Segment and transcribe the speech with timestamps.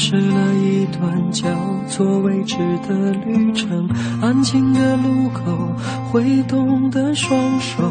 [0.00, 1.46] 开始了一段叫
[1.86, 2.56] 做未知
[2.88, 3.86] 的旅程。
[4.22, 5.42] 安静的路口，
[6.10, 7.82] 挥动的双手，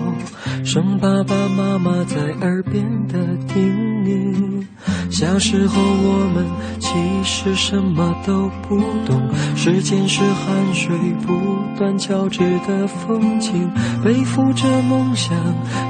[0.66, 3.64] 剩爸爸妈妈在耳边的叮
[4.04, 4.66] 咛。
[5.12, 6.48] 小时候我们
[6.80, 6.90] 其
[7.24, 11.36] 实什么都不懂，时间是汗水不
[11.78, 13.70] 断交织的风景，
[14.04, 15.38] 背负着梦想，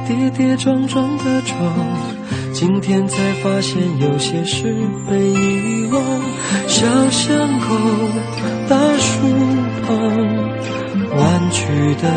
[0.05, 2.18] 跌跌撞撞的闯。
[2.51, 4.75] 今天才发现有些事
[5.09, 6.01] 被遗忘，
[6.67, 7.75] 小巷口
[8.67, 9.27] 大树
[9.85, 9.95] 旁，
[11.17, 11.63] 弯曲
[12.01, 12.09] 的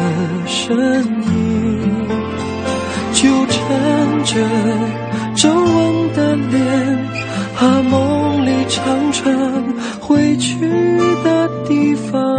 [0.46, 2.08] 身影，
[3.12, 4.34] 纠缠着
[5.36, 6.98] 皱纹的脸，
[7.54, 9.64] 和梦里常常
[10.00, 10.58] 回去
[11.22, 12.31] 的地方。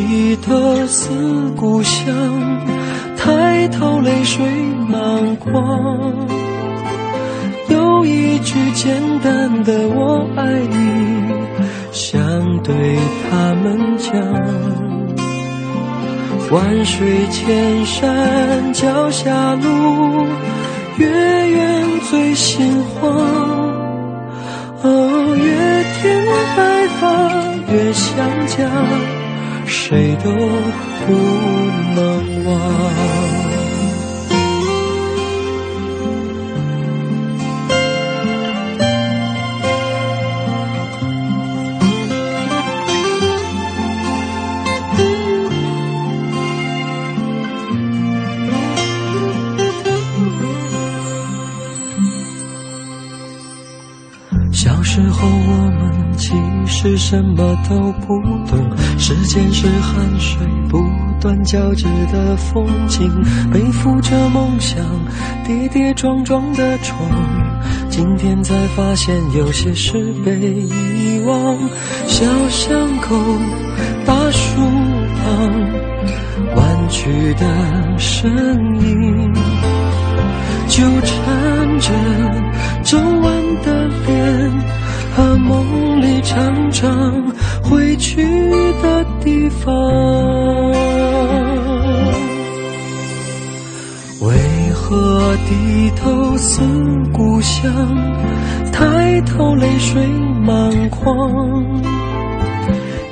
[0.00, 1.10] 何低头思
[1.56, 2.06] 故乡，
[3.18, 4.42] 抬头泪水
[4.88, 6.26] 满眶？
[7.68, 11.32] 有一句简单的我爱你，
[11.92, 12.18] 想
[12.62, 12.74] 对
[13.30, 14.10] 他们讲。
[16.50, 20.26] 万水千山脚下路，
[20.96, 23.12] 越远最心慌。
[24.82, 27.40] 哦，越天白发。
[27.72, 28.16] 越想
[28.48, 28.68] 家，
[29.70, 31.12] 谁都不
[31.94, 33.00] 能忘
[54.52, 56.34] 小时候我们其
[56.66, 57.92] 实什么都
[61.20, 63.10] 断交织的风景，
[63.52, 64.82] 背负着梦想，
[65.46, 66.98] 跌跌撞撞的闯。
[67.90, 69.92] 今天才发现有些事
[70.24, 71.58] 被遗忘，
[72.06, 73.14] 小巷口
[74.06, 74.60] 大树
[75.20, 75.50] 旁，
[76.56, 78.30] 弯曲的身
[78.80, 79.34] 影，
[80.68, 81.92] 纠缠着
[82.82, 84.80] 皱纹的脸。
[85.12, 87.20] 和梦里常常
[87.64, 88.22] 回去
[88.80, 89.74] 的地方，
[95.96, 96.62] 头思
[97.12, 97.72] 故乡，
[98.72, 100.06] 抬头泪水
[100.44, 101.64] 满眶？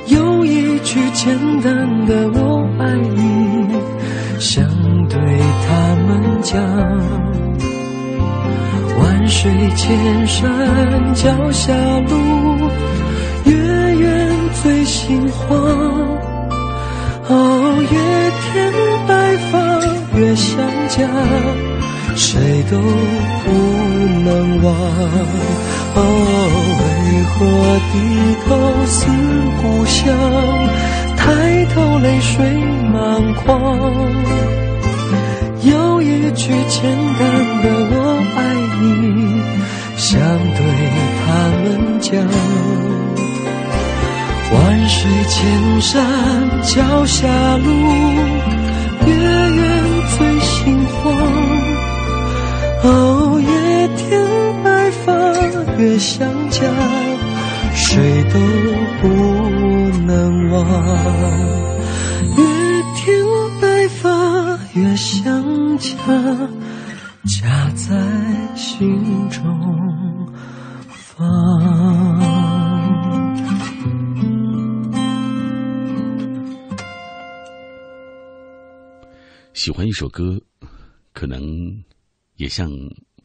[0.07, 3.67] 有一句简单的我爱你，
[4.39, 4.63] 想
[5.07, 5.19] 对
[5.67, 6.59] 他们讲。
[8.99, 12.69] 万水千山脚下路，
[13.45, 13.53] 越
[13.95, 14.29] 远
[14.61, 15.57] 最心慌。
[17.27, 17.35] 哦，
[17.91, 18.73] 越添
[19.07, 19.59] 白发
[20.17, 20.57] 越想
[20.87, 21.07] 家，
[22.19, 22.37] 谁
[22.69, 22.83] 都不
[24.25, 24.67] 能忘。
[25.95, 26.83] 为
[27.23, 27.35] 何
[27.91, 27.95] 低
[28.45, 28.47] 头
[28.85, 28.97] 思
[29.61, 30.05] 故乡，
[31.15, 32.45] 抬头泪水
[32.91, 33.49] 满眶？
[35.63, 36.81] 有一句简
[37.17, 37.21] 单
[37.63, 37.95] 的我
[38.35, 38.37] 爱
[38.81, 38.85] 你，
[39.95, 40.19] 想
[40.57, 40.59] 对
[41.23, 41.27] 他
[41.63, 41.65] 们
[42.01, 42.07] 讲。
[44.51, 44.55] 万
[44.89, 44.99] 水
[45.29, 45.37] 千
[45.81, 45.89] 山
[46.63, 47.17] 脚下
[47.57, 47.67] 路，
[49.07, 49.09] 月
[49.55, 49.59] 圆
[50.17, 51.38] 最心慌。
[55.79, 56.59] 越想家，
[57.73, 58.39] 谁都
[59.01, 59.07] 不
[60.05, 60.65] 能忘。
[62.35, 62.43] 越
[62.97, 63.25] 听
[63.61, 65.89] 白发越想家，
[67.23, 70.29] 家在心中
[70.89, 71.25] 放。
[79.53, 80.41] 喜欢一首歌，
[81.13, 81.41] 可能
[82.35, 82.69] 也像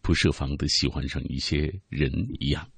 [0.05, 2.71] 不设防的喜欢上一些人一样，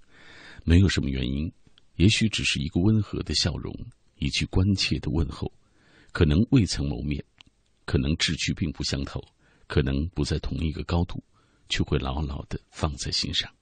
[0.62, 1.52] 没有什么原因，
[1.96, 3.76] 也许只是一个温和的笑容，
[4.18, 5.52] 一句关切的问候，
[6.12, 7.24] 可能未曾谋面，
[7.84, 9.20] 可能志趣并不相投，
[9.66, 11.20] 可能不在同一个高度，
[11.68, 13.52] 却会牢牢的放在心上。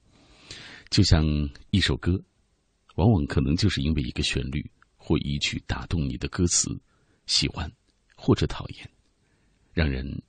[0.90, 1.25] 就像
[1.70, 2.22] 一首歌，
[2.96, 6.69] 往往可能就是因为一个旋律或一句打动你的歌词，
[7.25, 7.72] 喜欢
[8.14, 8.90] 或者讨厌，
[9.72, 10.22] 让人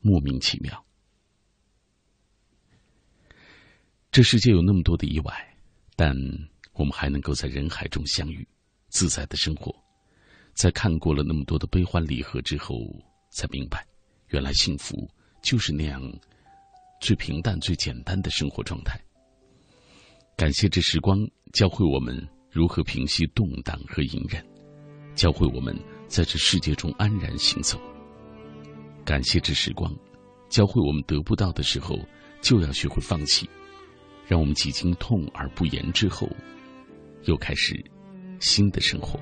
[0.00, 0.84] 莫名其妙。
[4.18, 5.32] 这世界有那么多的意外，
[5.94, 6.12] 但
[6.72, 8.44] 我们还能够在人海中相遇，
[8.88, 9.72] 自在的生活。
[10.54, 12.80] 在看过了那么多的悲欢离合之后，
[13.30, 13.86] 才明白，
[14.30, 15.08] 原来幸福
[15.40, 16.02] 就是那样
[17.00, 19.00] 最平淡、最简单的生活状态。
[20.36, 24.44] 感谢这时光教会我们如何平息动荡和隐忍，
[25.14, 25.78] 教会我们
[26.08, 27.80] 在这世界中安然行走。
[29.04, 29.94] 感谢这时光，
[30.48, 31.96] 教会我们得不到的时候
[32.42, 33.48] 就要学会放弃。
[34.28, 36.30] 让我们几经痛而不言之后，
[37.24, 37.82] 又开始
[38.38, 39.18] 新的生活。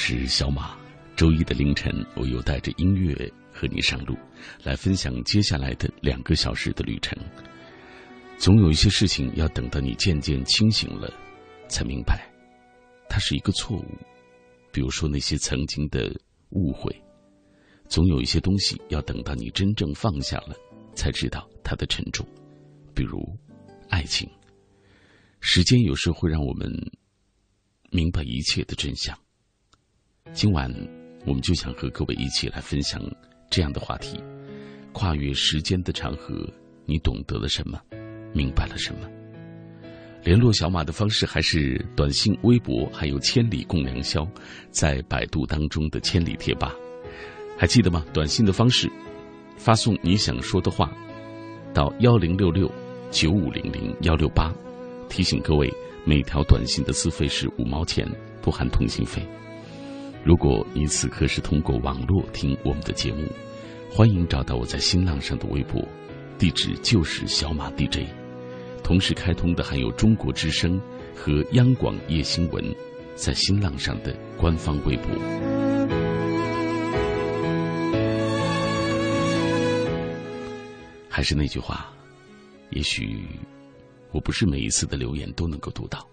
[0.00, 0.78] 是小马，
[1.16, 3.12] 周一的凌晨，我又带着音乐
[3.52, 4.16] 和你上路，
[4.62, 7.18] 来分享接下来的两个小时的旅程。
[8.38, 11.12] 总有一些事情要等到你渐渐清醒了，
[11.68, 12.30] 才明白，
[13.10, 13.84] 它是一个错误。
[14.72, 16.08] 比如说那些曾经的
[16.50, 16.94] 误会，
[17.88, 20.54] 总有一些东西要等到你真正放下了，
[20.94, 22.24] 才知道它的沉重。
[22.94, 23.20] 比如
[23.90, 24.30] 爱情，
[25.40, 26.72] 时间有时会让我们
[27.90, 29.18] 明白一切的真相。
[30.32, 30.72] 今晚，
[31.26, 33.02] 我们就想和各位一起来分享
[33.50, 34.22] 这样的话题：
[34.92, 36.46] 跨越时间的长河，
[36.84, 37.80] 你懂得了什么？
[38.32, 39.08] 明白了什么？
[40.22, 44.26] 联络小马的方式还是短信、微博，还有“千里共良宵”
[44.70, 46.72] 在百度当中的“千里贴吧”，
[47.58, 48.04] 还记得吗？
[48.12, 48.88] 短信的方式，
[49.56, 50.92] 发送你想说的话
[51.72, 52.70] 到幺零六六
[53.10, 54.54] 九五零零幺六八。
[55.08, 55.72] 提醒各位，
[56.04, 58.06] 每条短信的资费是五毛钱，
[58.42, 59.26] 不含通信费。
[60.28, 63.26] 如果你此刻是通过网络听我们的节目，
[63.90, 65.82] 欢迎找到我在新浪上的微博，
[66.38, 68.06] 地址就是小马 DJ。
[68.84, 70.78] 同时开通的还有中国之声
[71.16, 72.62] 和央广夜新闻
[73.14, 75.08] 在新浪上的官方微博。
[81.08, 81.90] 还是那句话，
[82.68, 83.24] 也许
[84.12, 86.06] 我不是每一次的留言都能够读到，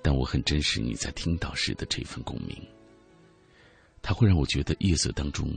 [0.00, 2.56] 但我很珍视你在听到时的这份共鸣。
[4.02, 5.48] 它会让我觉得夜色当中，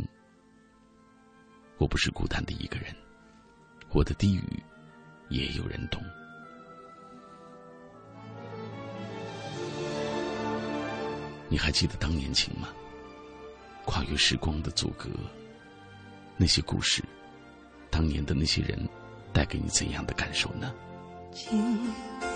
[1.77, 2.95] 我不是孤单的一个人，
[3.91, 4.63] 我的低语
[5.29, 6.01] 也有人懂。
[11.49, 12.69] 你还记得当年情吗？
[13.83, 15.09] 跨越时光的阻隔，
[16.37, 17.03] 那些故事，
[17.89, 18.87] 当年的那些人，
[19.33, 20.73] 带给你怎样的感受呢？
[21.31, 21.87] 轻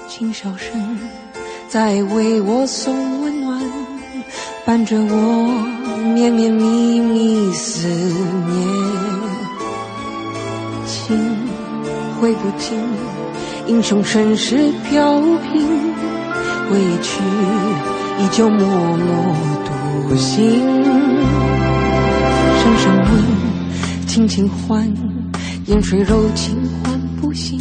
[0.07, 0.99] 轻笑声
[1.67, 3.98] 在为我送温暖，
[4.65, 5.79] 伴着我。
[6.13, 8.67] 绵绵密密思念，
[10.85, 11.17] 情
[12.19, 12.79] 挥不尽，
[13.67, 15.93] 英雄盛世飘萍，
[16.69, 17.21] 归去
[18.19, 19.35] 依旧默默
[20.07, 20.61] 独行。
[22.61, 24.91] 声声问，轻轻唤，
[25.67, 27.59] 烟水柔情唤不醒。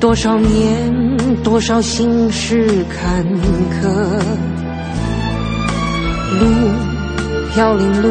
[0.00, 3.24] 多少年，多少心事坎
[3.82, 4.22] 坷，
[6.38, 6.44] 路。
[7.52, 8.08] 飘零路，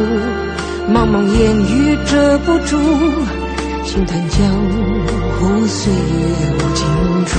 [0.90, 2.78] 茫茫烟雨遮不住，
[3.84, 4.40] 轻叹江
[5.38, 5.98] 湖岁月
[6.56, 6.86] 无尽
[7.26, 7.32] 处。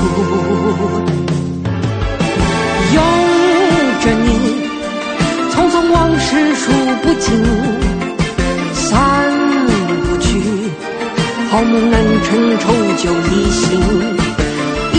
[2.94, 2.98] 拥
[4.02, 4.28] 着你，
[5.52, 7.44] 匆匆往事数不尽，
[8.72, 9.34] 散
[9.88, 10.40] 不去，
[11.50, 12.64] 好梦难成，愁
[12.98, 13.82] 酒一醒。
[14.94, 14.96] 忆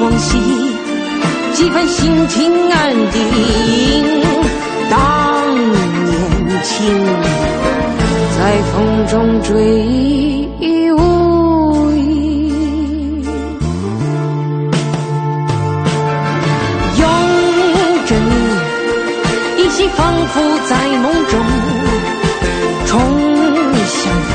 [0.00, 0.38] 往昔，
[1.54, 4.39] 几番心情安定。
[6.70, 6.86] 情
[8.38, 8.38] 在
[8.70, 8.72] 风
[9.08, 9.50] 中追
[10.60, 12.00] 忆无影，
[16.96, 17.02] 拥
[18.06, 18.32] 着你，
[19.58, 19.98] 依稀仿
[20.28, 20.34] 佛
[20.68, 20.70] 在
[21.02, 21.32] 梦中
[22.86, 22.90] 重
[23.86, 23.98] 相
[24.28, 24.32] 逢。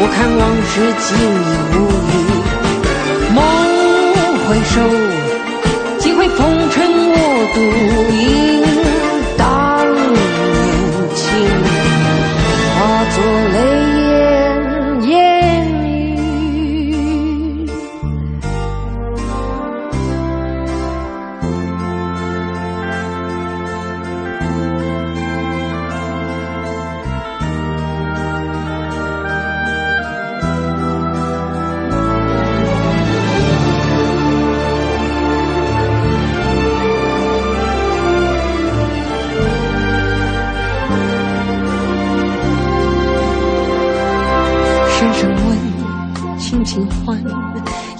[0.00, 0.40] 我看往
[0.70, 1.06] 事尽
[1.46, 1.78] 已无
[2.08, 2.12] 语，
[3.34, 3.38] 梦
[4.48, 4.74] 回首，
[5.98, 6.40] 几回风
[6.70, 6.74] 尘
[7.12, 7.14] 我。
[7.54, 7.56] 独
[8.16, 8.61] 饮。
[13.14, 13.91] 做累。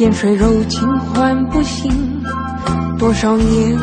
[0.03, 2.25] 烟水柔情唤不醒。
[2.99, 3.79] 多少年，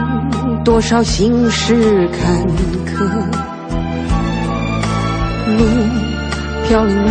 [0.66, 2.46] 多少心事坎
[2.86, 3.08] 坷。
[5.58, 5.64] 路
[6.68, 7.10] 飘零路，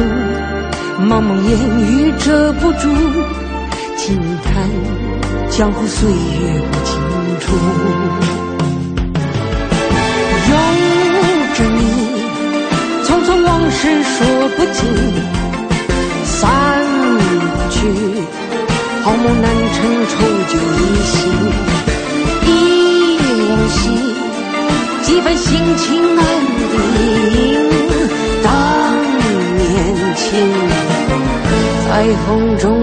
[1.08, 2.94] 茫茫烟雨遮不住。
[3.96, 4.68] 轻叹
[5.48, 6.16] 江湖岁月
[6.70, 7.00] 不清
[7.40, 7.56] 楚。
[10.50, 10.52] 拥
[11.54, 11.80] 着你，
[13.04, 14.18] 匆匆往事说
[14.54, 14.84] 不尽。
[16.24, 16.46] 散
[17.70, 17.78] 去，
[19.08, 20.12] 好梦难成，愁
[20.48, 21.16] 酒一醒。
[22.44, 22.48] 一
[23.48, 23.88] 往昔，
[25.02, 25.48] 几分心
[25.78, 26.22] 情难
[26.70, 26.76] 定。
[28.44, 28.46] 当
[29.56, 29.66] 年
[30.14, 30.28] 情，
[31.88, 31.90] 在
[32.26, 32.77] 风中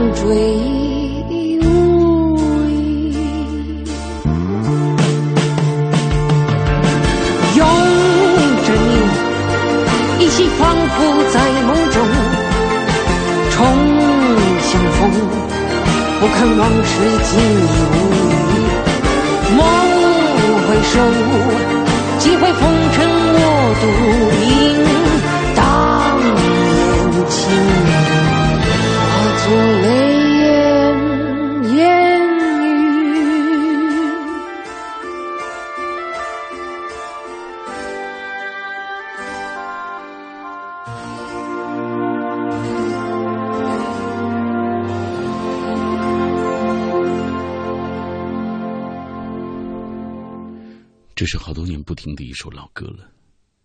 [52.36, 53.12] 首老歌了，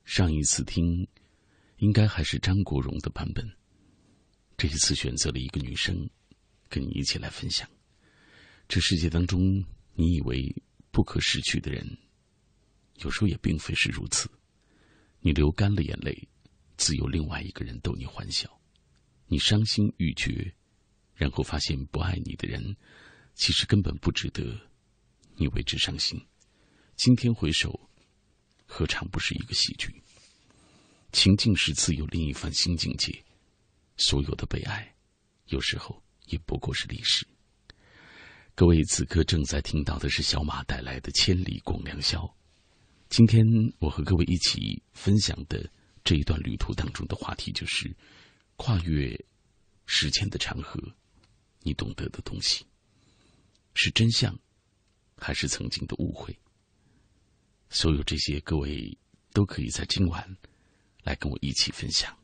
[0.04, 1.06] 上一次听，
[1.78, 3.44] 应该还是张国荣的版本。
[4.56, 6.08] 这一次选择了一个女生，
[6.68, 7.68] 跟你一起来分享。
[8.68, 10.54] 这世界当中，你以为
[10.92, 11.84] 不可失去的人，
[12.98, 14.30] 有时候也并非是如此。
[15.18, 16.16] 你流干了眼泪，
[16.76, 18.48] 自有另外一个人逗你欢笑；
[19.26, 20.54] 你伤心欲绝，
[21.14, 22.76] 然后发现不爱你的人，
[23.34, 24.56] 其实根本不值得
[25.34, 26.24] 你为之伤心。
[26.94, 27.89] 今天回首，
[28.72, 29.92] 何尝不是一个喜剧？
[31.10, 33.12] 情境是自有另一番新境界。
[33.96, 34.94] 所有的悲哀，
[35.46, 37.26] 有时候也不过是历史。
[38.54, 42.20] 各位此刻正在听到的是小马带来的《千里共良宵》。
[43.08, 43.44] 今天
[43.80, 45.68] 我和各位一起分享的
[46.04, 47.94] 这一段旅途当中的话题，就是
[48.56, 49.18] 跨越
[49.84, 50.80] 时间的长河，
[51.62, 52.64] 你懂得的东西，
[53.74, 54.38] 是真相，
[55.16, 56.38] 还是曾经的误会？
[57.70, 58.96] 所有这些，各位
[59.32, 60.36] 都可以在今晚
[61.04, 62.14] 来跟我一起分享。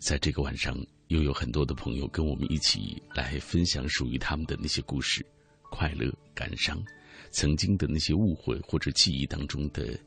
[0.00, 0.76] 在这个晚上，
[1.08, 5.24] 又有很多的朋友跟我们一起来分享属于他们的那些故事、
[5.70, 6.82] 快乐、感伤，
[7.30, 9.98] 曾经的那些误会或者记忆当中的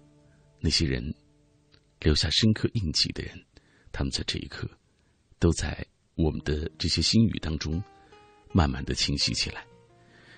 [0.59, 1.13] 那些人，
[2.01, 3.39] 留下深刻印记的人，
[3.91, 4.69] 他们在这一刻，
[5.39, 7.81] 都在我们的这些心语当中，
[8.51, 9.65] 慢慢的清晰起来。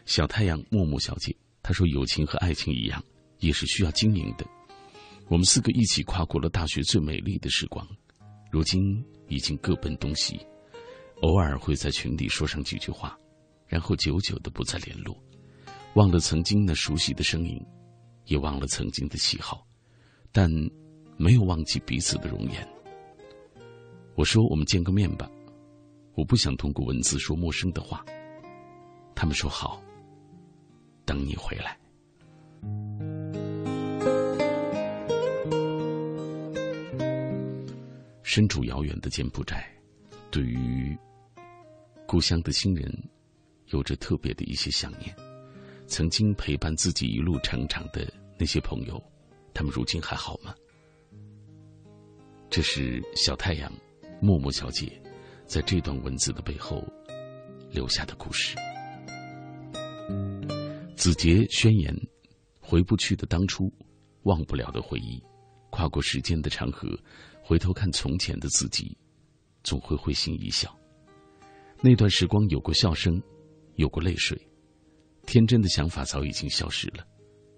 [0.06, 3.04] 小太阳默默小姐她说：“友情和爱情一样，
[3.40, 4.46] 也是需要经营的。
[5.28, 7.88] 我们四个一起跨过了大学最美丽的时光。”
[8.52, 8.82] 如今
[9.30, 10.46] 已经各奔东西，
[11.22, 13.18] 偶尔会在群里说上几句话，
[13.68, 15.16] 然后久久的不再联络，
[15.94, 17.58] 忘了曾经那熟悉的声音，
[18.26, 19.66] 也忘了曾经的喜好，
[20.32, 20.50] 但
[21.18, 22.68] 没有忘记彼此的容颜。
[24.16, 25.30] 我说我们见个面吧，
[26.16, 28.04] 我不想通过文字说陌生的话。
[29.16, 29.82] 他们说好，
[31.06, 31.78] 等你回来。
[38.32, 39.68] 身处遥远的柬埔寨，
[40.30, 40.96] 对于
[42.06, 42.88] 故乡的亲人，
[43.70, 45.12] 有着特别的一些想念。
[45.88, 48.08] 曾经陪伴自己一路成长的
[48.38, 49.04] 那些朋友，
[49.52, 50.54] 他们如今还好吗？
[52.52, 53.74] 这是小太阳，
[54.22, 55.02] 默默小姐，
[55.48, 56.88] 在这段文字的背后
[57.72, 58.56] 留下的故事。
[60.96, 61.92] 子杰宣言：
[62.60, 63.74] 回不去的当初，
[64.22, 65.20] 忘不了的回忆，
[65.70, 66.98] 跨过时间的长河，
[67.42, 68.98] 回头看从前的自己，
[69.64, 70.76] 总会会心一笑。
[71.82, 73.22] 那段时光有过笑声，
[73.76, 74.38] 有过泪水，
[75.26, 77.06] 天真的想法早已经消失了。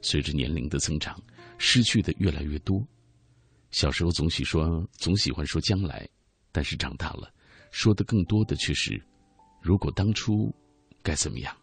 [0.01, 1.19] 随着年龄的增长，
[1.57, 2.85] 失去的越来越多。
[3.71, 6.07] 小时候总喜说，总喜欢说将来，
[6.51, 7.31] 但是长大了，
[7.71, 9.01] 说的更多的却是，
[9.61, 10.53] 如果当初
[11.01, 11.55] 该怎么样。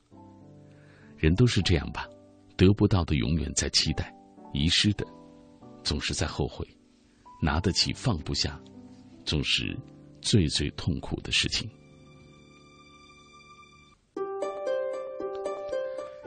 [1.17, 2.09] 人都是这样吧，
[2.57, 4.14] 得不到的永远在期待，
[4.52, 5.05] 遗失的
[5.88, 6.68] 总是在后悔，
[7.40, 8.61] 拿得起放不下，
[9.25, 9.75] 总是
[10.21, 11.66] 最最痛苦的事情。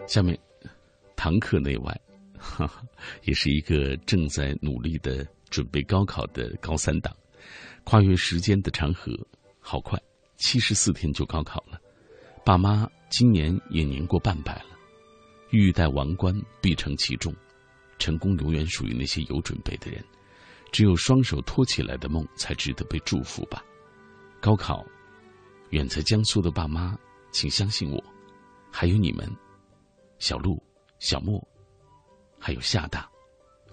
[0.07, 0.35] 下面，
[1.15, 2.01] 堂课内外，
[2.39, 2.83] 哈哈，
[3.21, 7.15] 也是一个正在努力的准备高考的高三党，
[7.83, 9.15] 跨越时间的长河，
[9.59, 9.95] 好快，
[10.37, 11.79] 七十四天就高考了，
[12.43, 14.71] 爸妈今年也年过半百了。
[15.51, 17.31] 欲戴王冠，必承其重。
[18.01, 20.03] 成功永远属于那些有准备的人。
[20.71, 23.63] 只有双手托起来的梦，才值得被祝福吧。
[24.41, 24.83] 高考，
[25.69, 26.97] 远在江苏的爸妈，
[27.31, 28.03] 请相信我，
[28.71, 29.29] 还有你们，
[30.17, 30.61] 小鹿、
[30.97, 31.45] 小莫，
[32.39, 33.07] 还有夏大，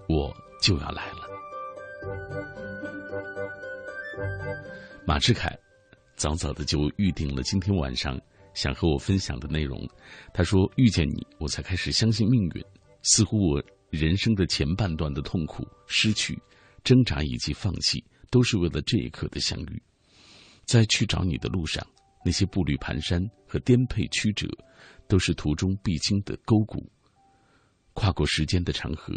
[0.09, 1.21] 我就要来了。
[5.07, 5.57] 马志凯，
[6.17, 8.21] 早早的就预定了今天晚上。
[8.55, 9.89] 想和我分享的内容，
[10.35, 12.65] 他说：“遇见你，我才开始相信命运。
[13.03, 16.39] 似乎我人生的前半段的痛苦、失去、
[16.85, 19.83] 挣扎以及放弃，都是为了这一刻的相遇。
[20.65, 21.87] 在去找你的路上，
[22.25, 24.47] 那些步履蹒跚和颠沛曲折，
[25.09, 26.85] 都是途中必经的沟谷。
[27.95, 29.15] 跨过时间的长河，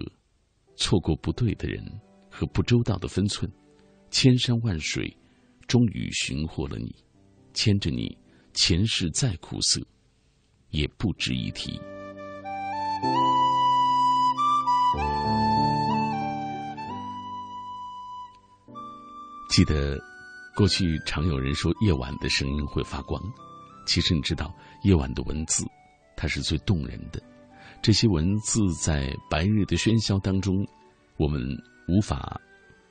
[0.75, 1.83] 错过不对的人
[2.29, 3.51] 和不周到的分寸，
[4.09, 5.15] 千山万水，
[5.67, 6.95] 终于寻获了你，
[7.53, 8.17] 牵着你。”
[8.53, 9.81] 前世再苦涩，
[10.71, 11.79] 也不值一提。
[19.49, 19.99] 记得
[20.55, 23.21] 过去常有人说夜晚的声音会发光，
[23.85, 25.65] 其实你知道，夜晚的文字
[26.15, 27.21] 它是最动人的。
[27.81, 30.65] 这些文字在白日的喧嚣当中，
[31.17, 31.41] 我们
[31.87, 32.39] 无法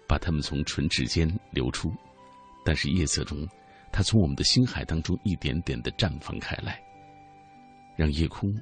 [0.06, 1.90] 把它们从唇齿间流出，
[2.64, 3.46] 但是夜色中。
[3.92, 6.80] 它从我们的心海当中一点点的绽放开来，
[7.96, 8.54] 让夜空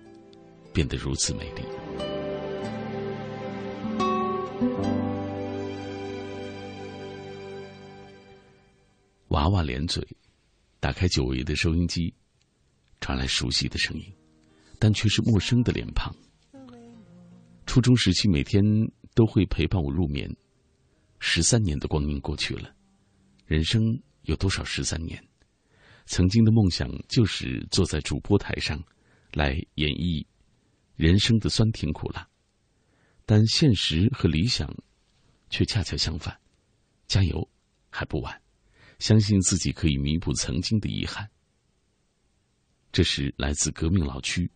[0.72, 1.87] 变得如此美丽。
[9.28, 10.06] 娃娃咧嘴，
[10.80, 12.12] 打开久违的收音机，
[13.00, 14.04] 传来熟悉的声音，
[14.78, 16.14] 但却是陌生的脸庞。
[17.66, 18.62] 初中时期每天
[19.14, 20.28] 都会陪伴我入眠，
[21.18, 22.74] 十三年的光阴过去了，
[23.46, 24.00] 人生。
[24.22, 25.24] 有多少十三年？
[26.04, 28.78] 曾经的梦想就是坐在主播台上，
[29.32, 30.22] 来演绎
[30.96, 32.28] 人生的酸甜苦辣。
[33.30, 34.74] 但现实和理想
[35.50, 36.34] 却恰恰相反。
[37.06, 37.46] 加油，
[37.90, 38.40] 还不晚！
[39.00, 41.28] 相信自己可以弥补曾经的遗憾。
[42.90, 44.50] 这是来自革命老区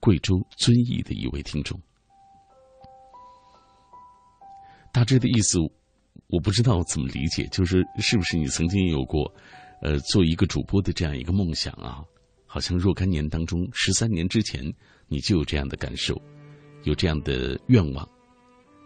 [0.00, 1.80] 贵州遵义的一位听众。
[4.92, 5.60] 大致的意思。
[6.26, 9.32] 我不知道怎么理解，就是是不是你曾经有过，
[9.80, 12.04] 呃，做一个主播的这样一个梦想啊？
[12.44, 14.60] 好像若干年当中，十三年之前
[15.06, 16.20] 你就有这样的感受，
[16.88, 18.08] 有这样的愿望，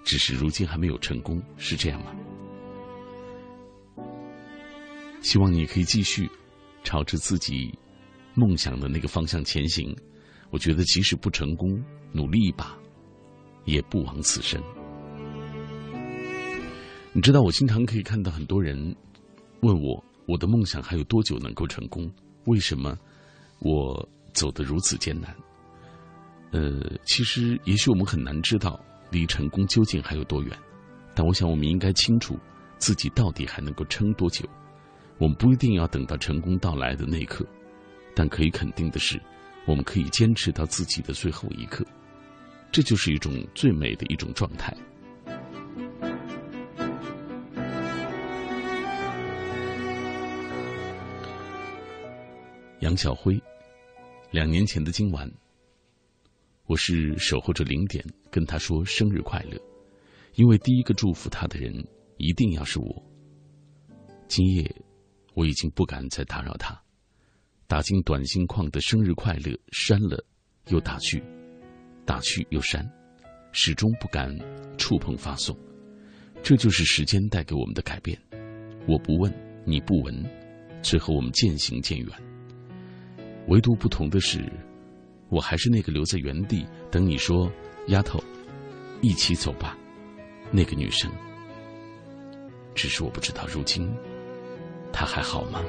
[0.02, 2.12] 只是如今还没有成功，是这样吗？
[5.20, 6.28] 希望你可以继续
[6.82, 7.72] 朝着自己
[8.34, 9.96] 梦想的那个方向前行。
[10.50, 12.76] 我觉得即使不成功，努力一把，
[13.66, 14.60] 也不枉此生。
[17.12, 18.96] 你知道，我经常可以看到很多人
[19.60, 22.12] 问我，我的梦想还有多久能够成功？
[22.46, 22.98] 为什么
[23.60, 25.32] 我走得如此艰难？
[26.52, 28.78] 呃，其实也许我们很难知道
[29.10, 30.56] 离成功究竟还有多远，
[31.14, 32.38] 但我想我们应该清楚
[32.76, 34.46] 自己到底还能够撑多久。
[35.18, 37.46] 我们不一定要等到成功到来的那一刻，
[38.14, 39.20] 但可以肯定的是，
[39.66, 41.84] 我们可以坚持到自己的最后一刻，
[42.70, 44.76] 这就是一种最美的一种状态。
[52.80, 53.40] 杨晓辉，
[54.32, 55.30] 两年前的今晚，
[56.66, 59.60] 我是守候着零点跟他说生日快乐，
[60.36, 61.74] 因为第一个祝福他的人
[62.18, 63.02] 一定要是我。
[64.28, 64.64] 今夜
[65.34, 66.80] 我已经不敢再打扰他，
[67.66, 70.24] 打进短信框的生日快乐删了
[70.68, 71.22] 又打去，
[72.06, 72.88] 打去又删，
[73.50, 74.32] 始终不敢
[74.78, 75.58] 触碰发送。
[76.44, 78.16] 这就是时间带给我们的改变。
[78.86, 79.32] 我不问，
[79.66, 80.24] 你不闻，
[80.80, 82.08] 最后我们渐行渐远。
[83.48, 84.40] 唯独不同的是，
[85.32, 87.50] 我还是那个留在原地等你说
[87.88, 88.22] “丫头，
[89.00, 89.74] 一起走吧”
[90.52, 91.10] 那个女生。
[92.74, 93.90] 只是我不知道，如今
[94.92, 95.62] 她还好吗？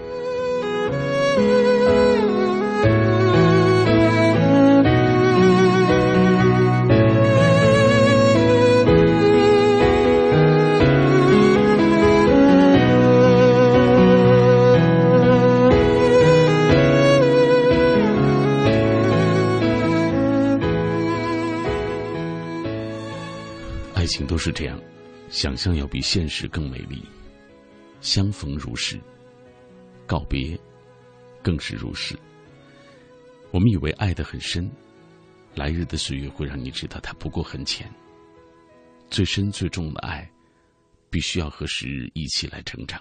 [24.34, 24.82] 都是这样，
[25.30, 27.04] 想象要比现实更美丽。
[28.02, 29.00] 相逢如是，
[30.08, 30.60] 告别
[31.44, 32.18] 更是如是。
[33.52, 34.68] 我们以为爱得很深，
[35.54, 37.88] 来日的岁月会让你知道它不过很浅。
[39.08, 40.28] 最深最重的爱，
[41.12, 43.00] 必须要和时日一起来成长。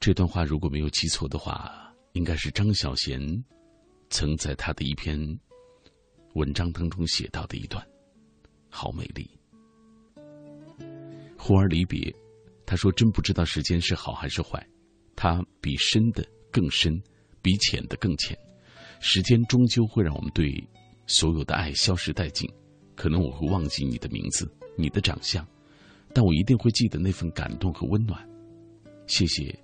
[0.00, 3.40] 这段话如果没有记错的话，应该是张小娴
[4.10, 5.38] 曾在他的一篇
[6.34, 7.86] 文章当中写到的一段，
[8.68, 9.30] 好美丽。
[11.46, 12.12] 忽而离别，
[12.66, 14.60] 他说：“真不知道时间是好还是坏，
[15.14, 17.00] 它比深的更深，
[17.40, 18.36] 比浅的更浅。
[18.98, 20.52] 时间终究会让我们对
[21.06, 22.50] 所有的爱消失殆尽。
[22.96, 25.46] 可能我会忘记你的名字、你的长相，
[26.12, 28.28] 但我一定会记得那份感动和温暖。
[29.06, 29.56] 谢谢，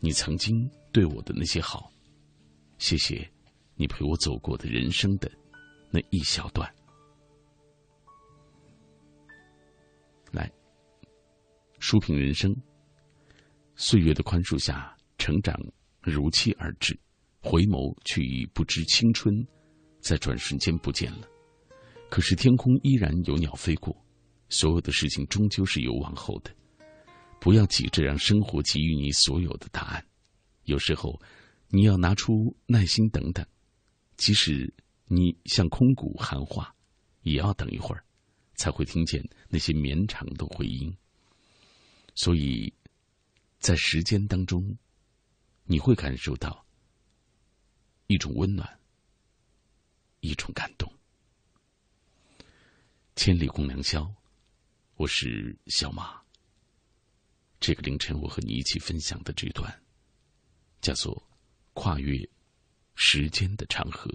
[0.00, 1.88] 你曾经对我的那些好，
[2.78, 3.30] 谢谢，
[3.76, 5.30] 你陪我走过的人生的
[5.88, 6.68] 那一小段。”
[11.78, 12.54] 书评人生，
[13.76, 15.56] 岁月的宽恕下，成长
[16.02, 16.98] 如期而至，
[17.40, 19.46] 回眸却已不知青春，
[20.00, 21.28] 在转瞬间不见了。
[22.10, 23.96] 可是天空依然有鸟飞过，
[24.48, 26.50] 所有的事情终究是有往后的。
[27.40, 30.04] 不要急着让生活给予你所有的答案，
[30.64, 31.20] 有时候
[31.68, 33.46] 你要拿出耐心等等，
[34.16, 34.74] 即使
[35.06, 36.74] 你向空谷喊话，
[37.22, 38.02] 也要等一会儿，
[38.56, 40.92] 才会听见那些绵长的回音。
[42.18, 42.72] 所以，
[43.60, 44.76] 在时间当中，
[45.62, 46.66] 你会感受到
[48.08, 48.68] 一种温暖，
[50.18, 50.92] 一种感动。
[53.14, 54.12] 千里共良宵，
[54.96, 56.20] 我是小马。
[57.60, 59.72] 这个凌晨，我和你一起分享的这段，
[60.80, 61.14] 叫做
[61.72, 62.28] 《跨越
[62.96, 64.10] 时间的长河》。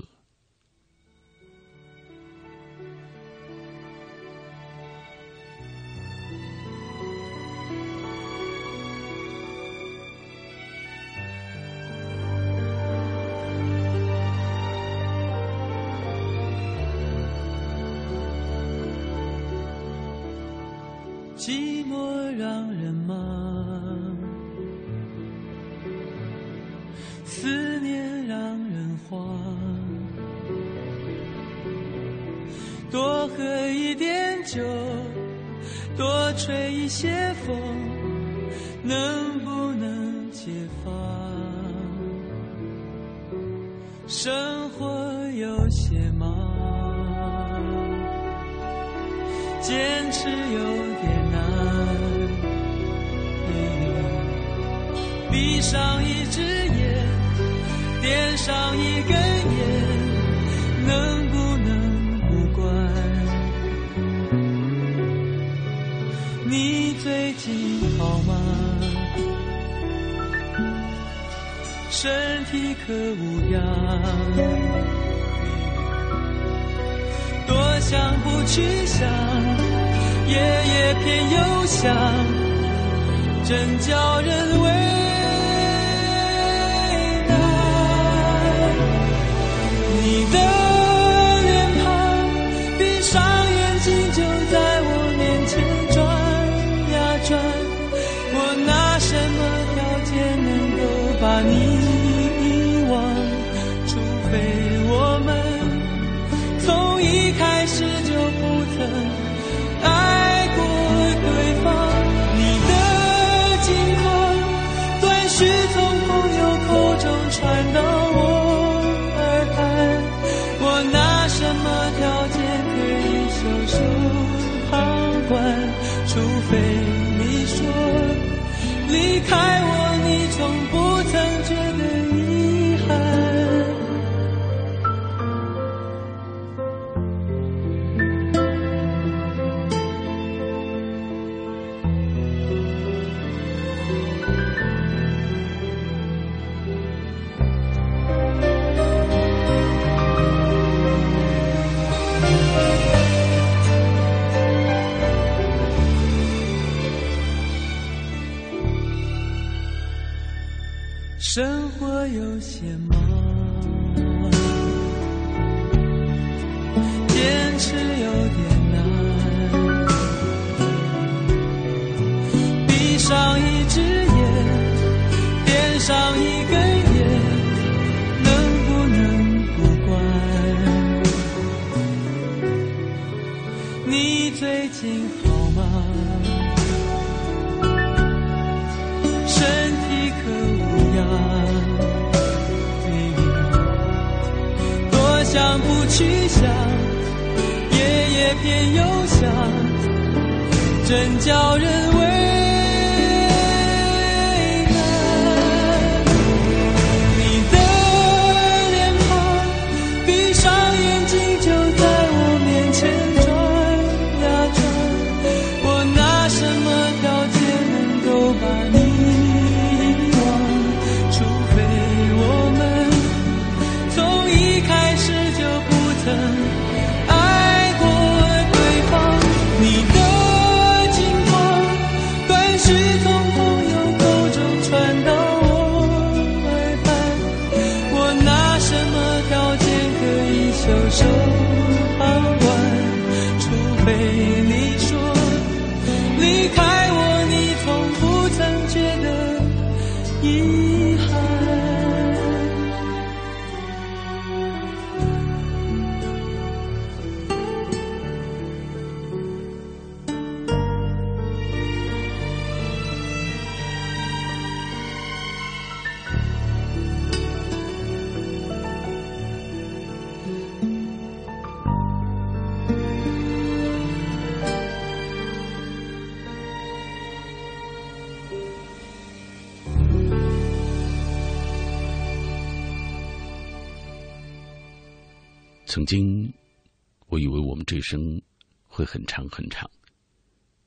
[287.75, 288.21] 一生
[288.63, 289.69] 会很长很长，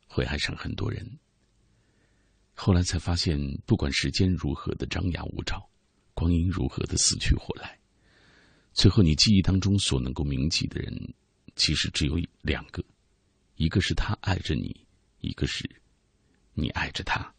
[0.07, 1.19] 会爱上很多人。
[2.55, 5.63] 后来才发现，不管时间如何的张牙舞爪，
[6.15, 7.79] 光阴如何的死去活来，
[8.73, 11.15] 最后你记忆当中所能够铭记的人，
[11.55, 12.85] 其实只有两个，
[13.57, 14.87] 一个是他爱着你，
[15.21, 15.69] 一个是
[16.55, 17.35] 你爱着他。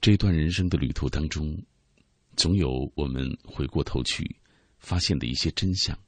[0.00, 1.56] 这段人生的旅途当中，
[2.36, 4.36] 总有我们回过头去。
[4.78, 5.98] 发现的一些真相，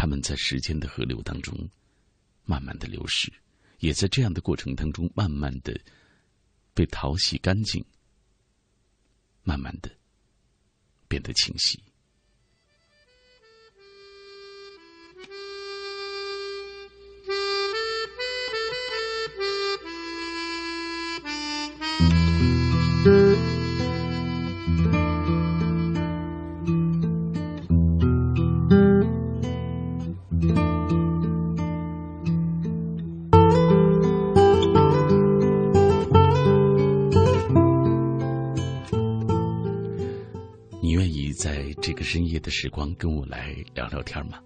[0.00, 1.68] 他们在时间的河流当中
[2.44, 3.32] 慢慢的流逝，
[3.80, 5.76] 也在这样的过程当中慢慢的
[6.72, 7.84] 被淘洗干净，
[9.42, 9.90] 慢慢的
[11.08, 11.82] 变得清晰。
[42.10, 44.38] 深夜的时光跟我来聊聊天吗？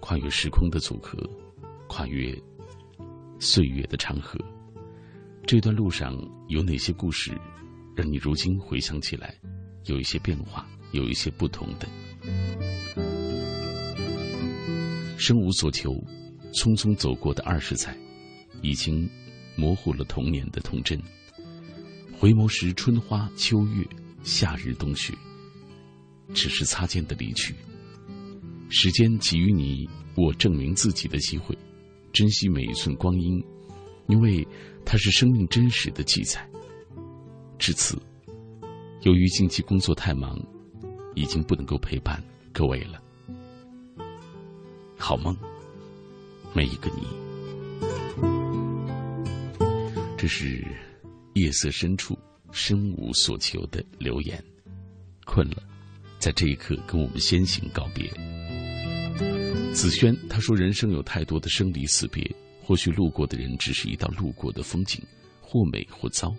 [0.00, 1.16] 跨越时空的阻隔，
[1.86, 2.36] 跨越
[3.38, 4.36] 岁月的长河，
[5.46, 7.32] 这段路上有哪些故事，
[7.94, 9.36] 让你如今回想起来
[9.84, 11.86] 有一些变化，有一些不同的？
[15.16, 15.92] 生无所求，
[16.52, 17.96] 匆匆走过的二十载，
[18.62, 19.08] 已经
[19.54, 21.00] 模糊了童年的童真。
[22.18, 23.86] 回眸时，春花秋月。
[24.24, 25.14] 夏日冬雪，
[26.34, 27.54] 只是擦肩的离去。
[28.68, 31.56] 时间给予你我证明自己的机会，
[32.12, 33.42] 珍惜每一寸光阴，
[34.08, 34.46] 因为
[34.84, 36.48] 它是生命真实的记载。
[37.58, 37.96] 至此，
[39.02, 40.38] 由于近期工作太忙，
[41.14, 43.02] 已经不能够陪伴各位了。
[44.96, 45.36] 好梦，
[46.54, 47.06] 每一个你。
[50.16, 50.66] 这是
[51.34, 52.18] 夜色深处。
[52.52, 54.42] 身无所求的留言，
[55.26, 55.62] 困了，
[56.18, 58.08] 在这一刻跟我们先行告别。
[59.72, 62.28] 子轩他说：“人生有太多的生离死别，
[62.62, 65.04] 或许路过的人只是一道路过的风景，
[65.40, 66.34] 或美或糟，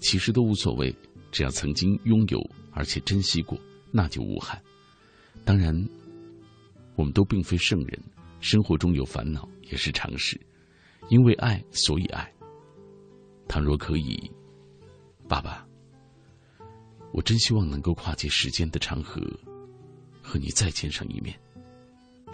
[0.00, 0.94] 其实都无所谓，
[1.30, 2.40] 只要曾经拥有
[2.72, 3.58] 而且珍惜过，
[3.90, 4.58] 那就无憾。
[5.44, 5.74] 当然，
[6.96, 8.02] 我们都并非圣人，
[8.40, 10.40] 生活中有烦恼也是常事，
[11.10, 12.32] 因为爱所以爱。
[13.46, 14.18] 倘若可以。”
[15.28, 15.67] 爸爸，
[17.12, 19.20] 我真希望能够跨界时间的长河，
[20.22, 21.38] 和你再见上一面，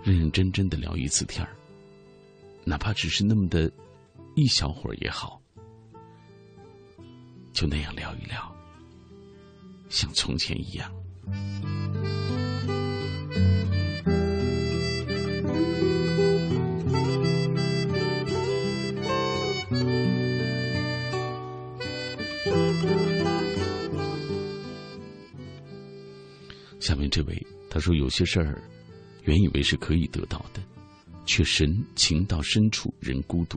[0.03, 1.57] 认认真真的聊一次天儿，
[2.65, 3.71] 哪怕只是那么的
[4.35, 5.41] 一小会儿也好，
[7.53, 8.55] 就那样聊一聊，
[9.89, 10.93] 像从前一样。
[27.15, 28.61] 这位他说：“有些事儿，
[29.23, 30.61] 原以为是可以得到的，
[31.25, 33.57] 却神情到深处人孤独；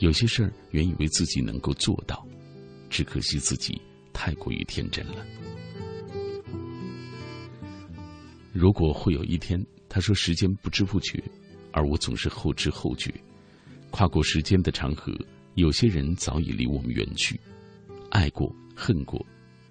[0.00, 2.28] 有些事儿，原以为自己能够做到，
[2.90, 3.80] 只可惜自己
[4.12, 5.24] 太过于天真了。
[8.52, 11.24] 如果会有一天，他说时间不知不觉，
[11.72, 13.10] 而我总是后知后觉，
[13.90, 15.10] 跨过时间的长河，
[15.54, 17.40] 有些人早已离我们远去，
[18.10, 19.24] 爱过，恨过。”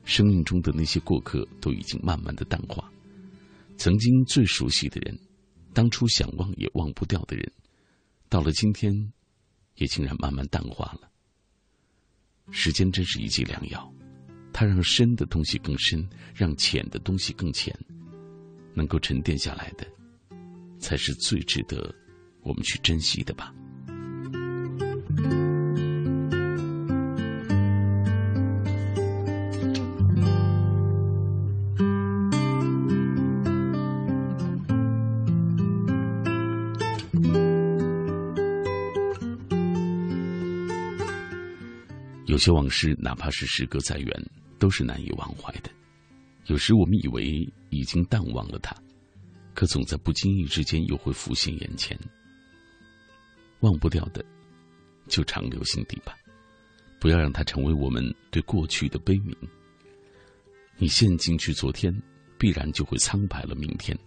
[0.08, 2.90] 生命中的那些过客都已经慢慢的淡化，
[3.76, 5.20] 曾经最熟悉的人，
[5.74, 7.52] 当初想忘也忘不掉的人，
[8.30, 8.94] 到了今天，
[9.76, 11.12] 也竟然慢慢淡化了。
[12.52, 13.94] 时间真是一剂良药，
[14.54, 17.78] 它让深的东西更深，让浅的东西更浅，
[18.74, 19.86] 能够沉淀下来的，
[20.80, 21.94] 才是最值得
[22.44, 23.54] 我们去珍惜的吧。
[42.38, 44.26] 有些往事，哪怕是时隔再远，
[44.60, 45.72] 都是难以忘怀的。
[46.46, 48.76] 有时我们以为已经淡忘了它，
[49.56, 52.00] 可总在不经意之间又会浮现眼前。
[53.62, 54.24] 忘不掉的，
[55.08, 56.16] 就长留心底吧，
[57.00, 59.36] 不要让它成为我们对过去的悲悯。
[60.78, 61.92] 你陷进去昨天，
[62.38, 63.98] 必然就会苍白了明天。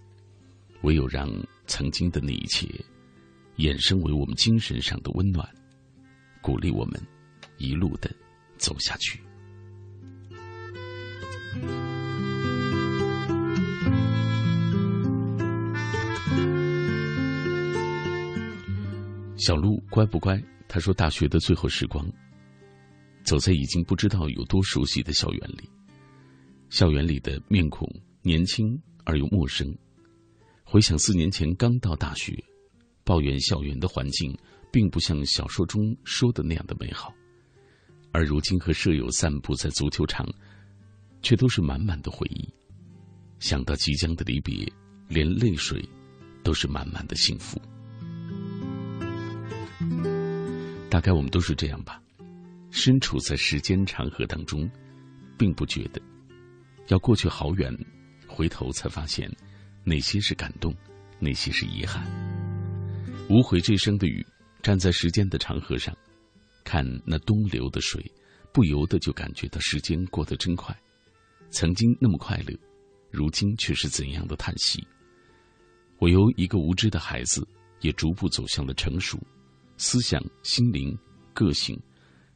[0.83, 1.29] 唯有让
[1.67, 2.69] 曾经的那一切，
[3.57, 5.53] 衍生为我们精神上的温暖，
[6.41, 7.03] 鼓励我们。
[7.61, 8.11] 一路的
[8.59, 9.21] 走下去。
[19.37, 20.43] 小鹿乖不乖？
[20.69, 22.07] 他说：“大学的最后时光，
[23.25, 25.69] 走在已经不知道有多熟悉的校园里，
[26.69, 27.89] 校园里的面孔
[28.23, 29.75] 年轻而又陌生。
[30.63, 32.33] 回想四年前刚到大学，
[33.03, 34.33] 抱怨校园的环境，
[34.71, 37.13] 并不像小说中说的那样的美好。”
[38.13, 40.27] 而如今和舍友散步在足球场，
[41.23, 42.49] 却都是满满的回忆。
[43.39, 44.71] 想到即将的离别，
[45.09, 45.83] 连泪水
[46.43, 47.61] 都是满满的幸福。
[50.91, 52.03] 大概我们都是这样吧，
[52.71, 54.69] 身处在时间长河当中，
[55.39, 56.03] 并不觉得
[56.89, 57.73] 要过去好远，
[58.27, 59.31] 回头才发现
[59.85, 60.75] 哪些是感动，
[61.19, 62.05] 哪些是遗憾。
[63.29, 64.27] 无悔这生的雨，
[64.63, 65.97] 站在时间的长河上。
[66.65, 68.05] 看那东流的水，
[68.53, 70.77] 不由得就感觉到时间过得真快。
[71.51, 72.57] 曾经那么快乐，
[73.11, 74.87] 如今却是怎样的叹息。
[75.99, 77.47] 我由一个无知的孩子，
[77.81, 79.19] 也逐步走向了成熟，
[79.77, 80.97] 思想、心灵、
[81.35, 81.79] 个性，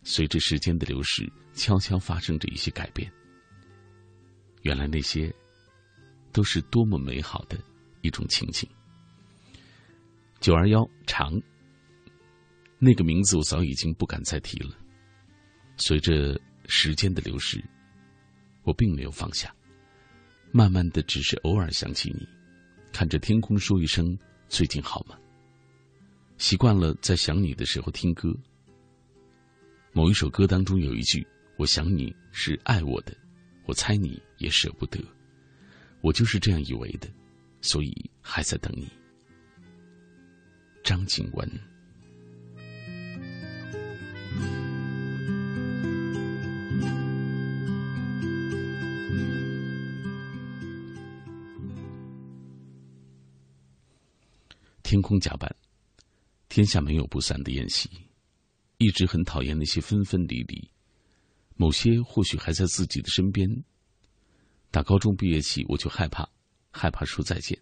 [0.02, 3.10] 随着时间的流逝，悄悄发生着一些改变。
[4.62, 5.32] 原来那些，
[6.32, 7.58] 都是多么美好的
[8.02, 8.68] 一种情景。
[10.40, 11.40] 九二幺长。
[12.78, 14.76] 那个名字我早已经不敢再提了。
[15.76, 17.62] 随着时间的流逝，
[18.62, 19.54] 我并没有放下，
[20.52, 22.28] 慢慢的只是偶尔想起你，
[22.92, 24.16] 看着天空说一声
[24.48, 25.18] “最近好吗”。
[26.38, 28.34] 习惯了在想你的时候听歌。
[29.92, 33.16] 某一首歌当中有一句：“我想你是爱我的，
[33.66, 34.98] 我猜你也舍不得。”
[36.02, 37.08] 我就是这样以为的，
[37.62, 38.88] 所以还在等你。
[40.82, 41.48] 张景文。
[54.94, 55.52] 天空甲板，
[56.48, 57.90] 天下没有不散的宴席。
[58.78, 60.70] 一直很讨厌那些分分离离，
[61.56, 63.64] 某些或许还在自己的身边。
[64.70, 66.30] 打高中毕业起，我就害怕，
[66.70, 67.60] 害怕说再见。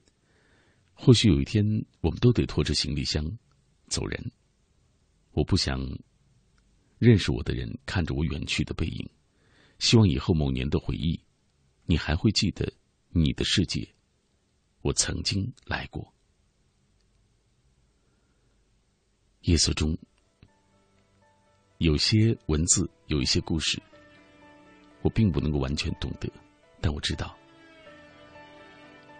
[0.92, 1.64] 或许有一天，
[2.02, 3.24] 我们都得拖着行李箱
[3.88, 4.30] 走人。
[5.30, 5.80] 我不想
[6.98, 9.08] 认识我的人看着我远去的背影。
[9.78, 11.18] 希望以后某年的回忆，
[11.86, 12.70] 你还会记得
[13.08, 13.88] 你的世界，
[14.82, 16.11] 我曾经来过。
[19.42, 19.96] 夜色中
[21.78, 23.80] 有些文字有一些故事
[25.02, 26.30] 我并不能够完全懂得
[26.80, 27.36] 但我知道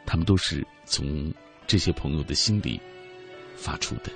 [0.06, 1.32] 他们都是从
[1.66, 2.80] 这些朋友的心里
[3.56, 4.10] 发出的。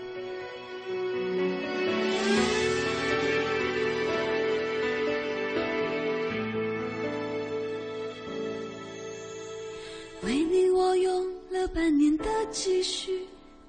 [10.23, 13.27] 为你我用了半年的积蓄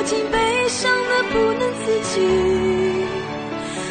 [0.00, 2.16] 我竟悲伤的不能自己。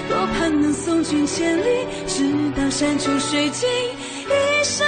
[0.09, 4.87] 多盼能送君千里，直到山穷水尽，一生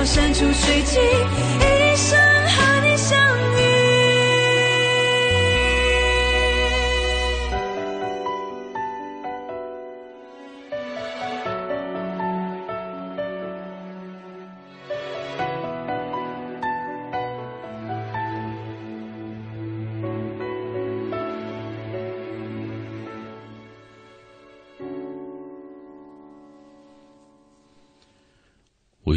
[0.00, 0.98] 到山穷水尽，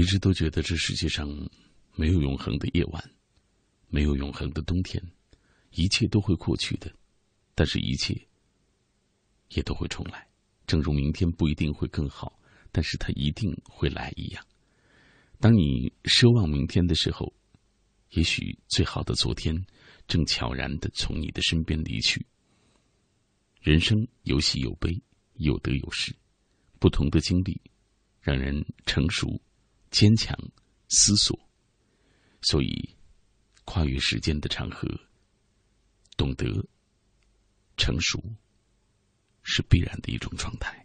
[0.03, 1.29] 一直都觉得这世界上
[1.95, 3.11] 没有永恒的夜晚，
[3.87, 5.01] 没有永恒的冬天，
[5.71, 6.93] 一切都会过去的，
[7.55, 8.13] 但是一切
[9.51, 10.27] 也都会重来。
[10.67, 12.37] 正如明天不一定会更好，
[12.69, 14.45] 但是它一定会来一样。
[15.39, 17.33] 当你奢望明天的时候，
[18.09, 19.55] 也许最好的昨天
[20.05, 22.25] 正悄然的从你的身边离去。
[23.61, 25.01] 人生有喜有悲，
[25.35, 26.13] 有得有失，
[26.77, 27.61] 不同的经历
[28.19, 29.39] 让人成熟。
[29.93, 30.35] 坚强，
[30.89, 31.39] 思索，
[32.41, 32.95] 所以
[33.63, 34.87] 跨越时间的长河，
[36.17, 36.47] 懂得
[37.77, 38.19] 成熟
[39.43, 40.83] 是必然的一种状态。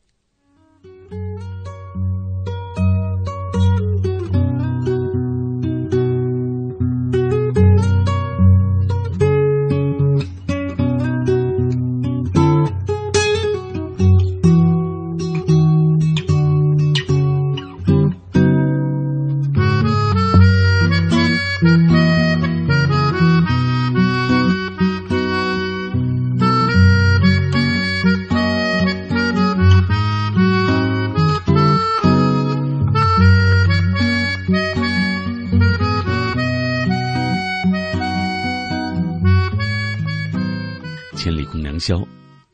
[41.89, 42.07] 潇，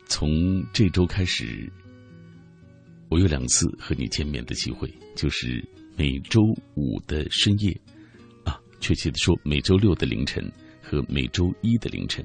[0.06, 1.68] 从这周开始，
[3.08, 5.60] 我有两次和你见面的机会，就是
[5.96, 6.40] 每周
[6.76, 7.76] 五的深夜，
[8.44, 10.48] 啊，确切的说，每周六的凌晨
[10.80, 12.24] 和每周一的凌晨，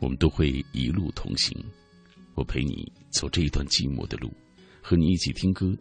[0.00, 1.58] 我们都会一路同行。
[2.34, 4.30] 我陪你走这一段寂寞的路，
[4.82, 5.74] 和你一起听歌，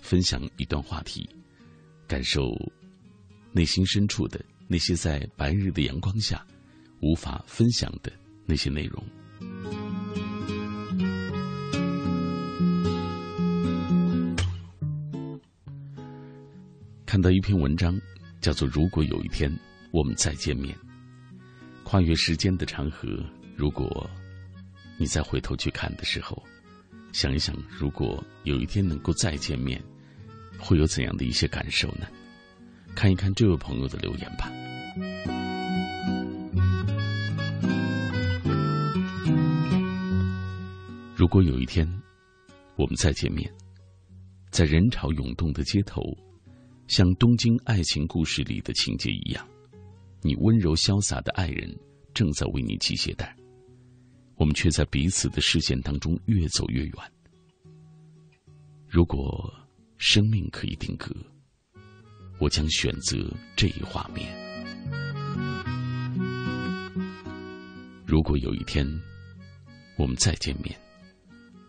[0.00, 1.30] 分享一段话题，
[2.08, 2.50] 感受
[3.52, 6.44] 内心深处的那些在白日的阳光下
[6.98, 8.12] 无法分享的
[8.44, 9.00] 那些内容。
[17.12, 18.00] 看到一篇文章，
[18.40, 19.54] 叫做《如果有一天
[19.90, 20.74] 我们再见面》，
[21.84, 23.06] 跨越时间的长河。
[23.54, 24.08] 如果
[24.96, 26.42] 你再回头去看的时候，
[27.12, 29.78] 想一想，如果有一天能够再见面，
[30.58, 32.06] 会有怎样的一些感受呢？
[32.94, 34.50] 看一看这位朋友的留言吧。
[41.14, 41.86] 如果有一天
[42.76, 43.52] 我们再见面，
[44.50, 46.02] 在人潮涌动的街头。
[46.88, 49.48] 像东京爱情故事里的情节一样，
[50.20, 51.74] 你温柔潇洒的爱人
[52.12, 53.34] 正在为你系鞋带，
[54.36, 56.94] 我们却在彼此的视线当中越走越远。
[58.88, 59.50] 如果
[59.96, 61.14] 生命可以定格，
[62.38, 64.30] 我将选择这一画面。
[68.04, 68.86] 如果有一天
[69.96, 70.78] 我们再见面，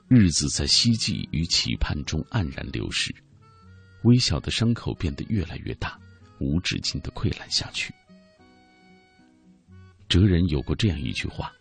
[0.09, 3.15] 日子在希冀与期盼中黯然流逝。
[4.03, 5.99] 微小的伤口变得越来越大，
[6.39, 7.93] 无止境的溃烂下去。
[10.07, 11.51] 哲人有过这样一句话：“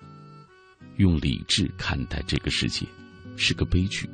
[0.99, 2.86] 用理智看待这个世界，
[3.36, 4.07] 是个悲剧；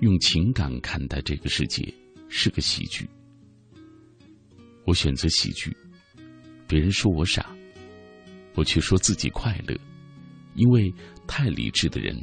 [0.00, 1.92] 用情感看待这个世界，
[2.28, 3.08] 是个喜剧。”
[4.86, 5.76] 我选择喜剧，
[6.66, 7.54] 别人说我傻，
[8.54, 9.76] 我却说自己快乐，
[10.54, 10.92] 因为
[11.26, 12.16] 太理智的人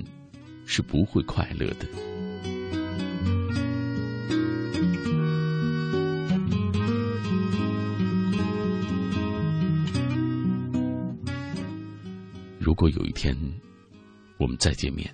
[0.65, 2.18] 是不会快乐的。
[12.69, 13.35] 如果有一天
[14.37, 15.11] 我们再见面，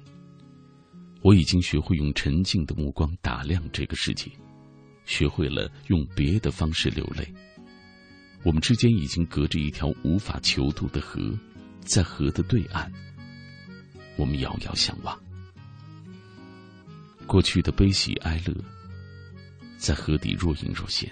[1.21, 4.29] 我已经学会用沉静的目光打量这个世界，
[5.05, 7.33] 学会了用别的方式流泪。
[8.43, 11.33] 我们之间已经隔着一条无法求渡的河，
[11.79, 12.91] 在河的对岸，
[14.17, 15.17] 我们遥遥相望。
[17.25, 18.53] 过去的悲喜哀乐，
[19.77, 21.09] 在河底若隐若现。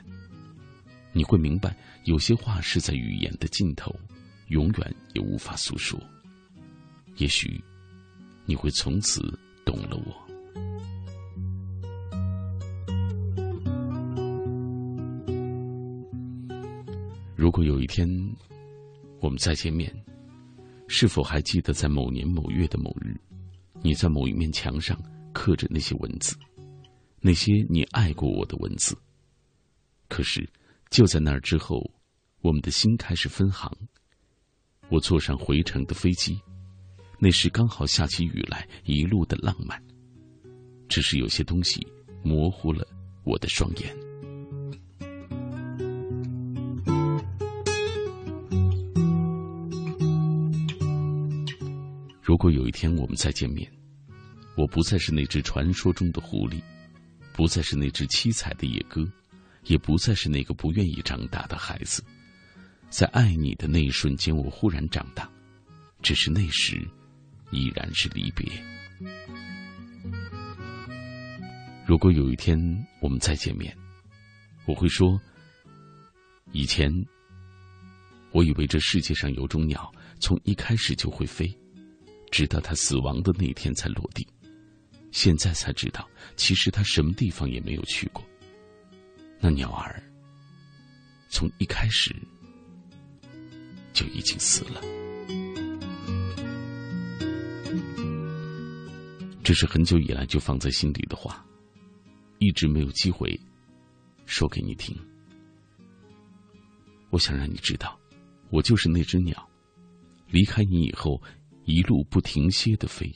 [1.13, 1.73] 你会明白，
[2.03, 3.97] 有些话是在语言的尽头，
[4.47, 5.97] 永远也无法诉说。
[7.17, 7.63] 也许，
[8.45, 9.21] 你会从此
[9.65, 10.23] 懂了我。
[17.35, 18.07] 如果有一天
[19.19, 19.93] 我们再见面，
[20.87, 23.15] 是否还记得在某年某月的某日，
[23.81, 24.97] 你在某一面墙上
[25.33, 26.35] 刻着那些文字，
[27.19, 28.97] 那些你爱过我的文字？
[30.07, 30.49] 可是，
[30.89, 31.91] 就在那儿之后，
[32.41, 33.71] 我们的心开始分行。
[34.89, 36.39] 我坐上回程的飞机。
[37.23, 39.81] 那时刚好下起雨来，一路的浪漫。
[40.89, 41.87] 只是有些东西
[42.21, 42.85] 模糊了
[43.23, 43.95] 我的双眼。
[52.21, 53.71] 如果有一天我们再见面，
[54.57, 56.61] 我不再是那只传说中的狐狸，
[57.31, 59.01] 不再是那只七彩的野鸽，
[59.63, 62.03] 也不再是那个不愿意长大的孩子。
[62.89, 65.31] 在爱你的那一瞬间，我忽然长大。
[66.01, 66.85] 只是那时。
[67.53, 68.51] 依然是离别。
[71.85, 72.57] 如果有一天
[72.99, 73.75] 我们再见面，
[74.65, 75.19] 我会说：
[76.51, 76.91] 以前
[78.31, 81.55] 我以为这世界上有种鸟，从一开始就会飞，
[82.31, 84.27] 直到它死亡的那天才落地。
[85.11, 88.23] 现在才知道，其实它什么地方也没有去过。
[89.39, 90.01] 那鸟儿
[91.29, 92.15] 从一开始
[93.91, 95.02] 就已经死了。
[99.43, 101.45] 这是很久以来就放在心里的话，
[102.39, 103.37] 一直没有机会
[104.25, 104.95] 说给你听。
[107.09, 107.99] 我想让你知道，
[108.49, 109.49] 我就是那只鸟，
[110.27, 111.21] 离开你以后，
[111.65, 113.13] 一路不停歇的飞，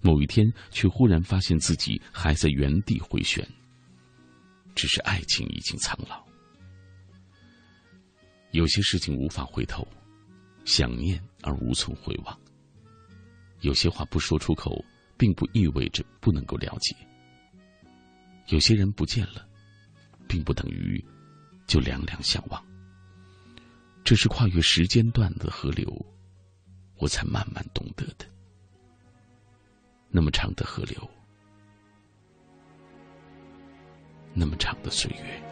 [0.00, 3.46] 某一天却忽然发现自己还在原地回旋。
[4.74, 6.24] 只是爱情已经苍老，
[8.50, 9.86] 有些事情无法回头，
[10.64, 12.36] 想念而无从回望，
[13.60, 14.84] 有些话不说出口。
[15.22, 16.96] 并不意味着不能够了解。
[18.48, 19.48] 有些人不见了，
[20.26, 21.00] 并不等于
[21.64, 22.60] 就两两相望。
[24.02, 25.86] 这是跨越时间段的河流，
[26.96, 28.26] 我才慢慢懂得的。
[30.10, 31.08] 那么长的河流，
[34.34, 35.51] 那么长的岁月。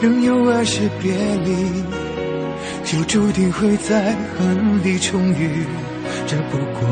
[0.00, 1.12] 仍有爱是别
[1.44, 1.82] 离，
[2.84, 5.66] 就注定会在恨里重遇。
[6.24, 6.88] 这不过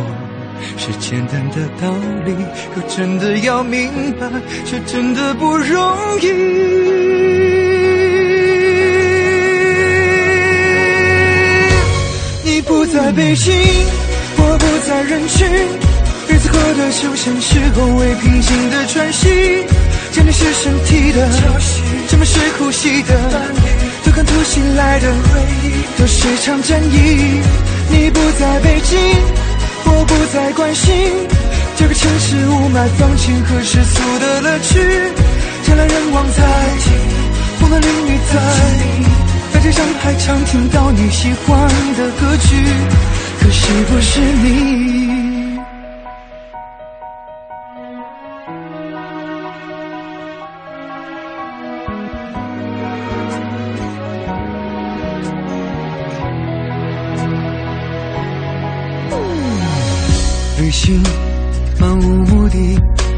[0.77, 1.89] 是简单的道
[2.25, 2.35] 理，
[2.75, 3.89] 可真的要明
[4.19, 4.29] 白，
[4.65, 6.33] 却真的不容易。
[12.43, 13.55] 你不在北京，
[14.37, 15.47] 我不在人群，
[16.29, 19.29] 日子过得就像是后未平静的喘息。
[20.11, 21.29] 什么是身体的，
[22.09, 23.15] 什么是呼吸的？
[24.05, 27.43] 都看突袭来的回忆，都是场战役。
[27.91, 28.99] 你不在北京，
[29.85, 30.95] 我不再关心
[31.77, 34.79] 这个城市雾霾、放晴和世俗的乐趣。
[35.67, 36.43] 人来人往在，
[37.59, 38.35] 风的淋雨在，
[39.53, 42.57] 在街上还常听到你喜欢的歌曲，
[43.41, 44.96] 可惜不是你。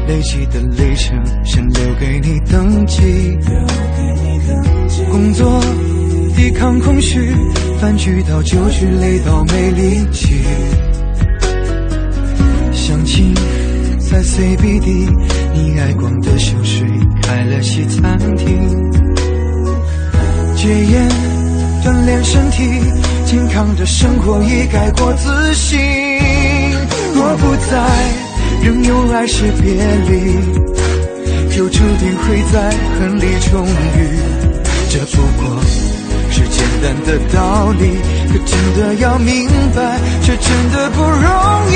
[0.09, 3.37] 累积的里程想留给你登记。
[5.11, 5.61] 工作
[6.35, 7.31] 抵抗空虚，
[7.79, 10.41] 饭局到酒局累到没力气。
[12.73, 13.35] 相亲
[13.99, 15.07] 在 CBD，
[15.53, 16.87] 你爱逛的小水
[17.21, 18.91] 开了西餐厅。
[20.55, 21.07] 戒烟
[21.83, 22.81] 锻炼身体，
[23.27, 25.79] 健康的生活已改过自新。
[27.13, 27.77] 若不在，
[28.61, 29.73] 仍有爱是别
[30.09, 30.35] 离，
[31.55, 33.97] 就注定会在恨里重遇。
[34.89, 35.61] 这不过
[36.31, 37.97] 是简单的道理，
[38.31, 41.75] 可真的要明白，却真的不容易。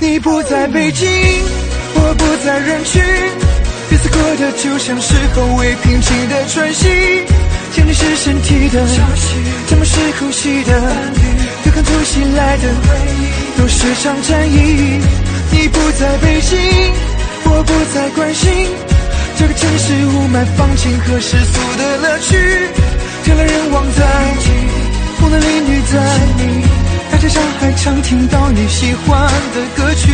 [0.00, 1.08] 你不在北京，
[1.94, 3.02] 我不在人群，
[3.88, 6.88] 彼此过得就像是后未平静的喘息。
[7.72, 8.84] 想你是身体的，
[9.66, 10.72] 怎么是呼吸的？
[11.64, 12.68] 对抗突袭来的
[13.62, 14.98] 都是场战役。
[15.52, 16.58] 你不在北京，
[17.44, 18.50] 我不再关心
[19.38, 22.36] 这个城市雾霾、放晴和世俗的乐趣。
[23.24, 24.04] 人来人往在，
[25.20, 25.94] 风的淋雨在
[26.38, 26.66] 你，
[27.12, 30.10] 大街上还常听到你喜欢的歌曲。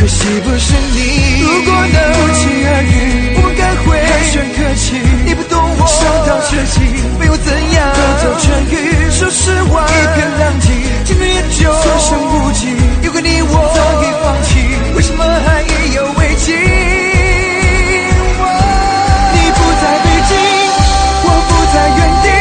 [0.00, 1.42] 可惜不是你。
[1.44, 4.96] 如果能不期而遇，我们该会寒暄客气。
[5.26, 6.80] 你不懂我，伤到彻底，
[7.20, 9.12] 没有怎样，得到痊愈。
[9.12, 10.72] 说实话，一片狼藉，
[11.04, 12.72] 青春也就所剩无几。
[13.04, 16.56] 有个你，我早已放弃，为什么还意犹未尽？
[19.36, 20.32] 你不在北京，
[21.28, 22.32] 我不在原地。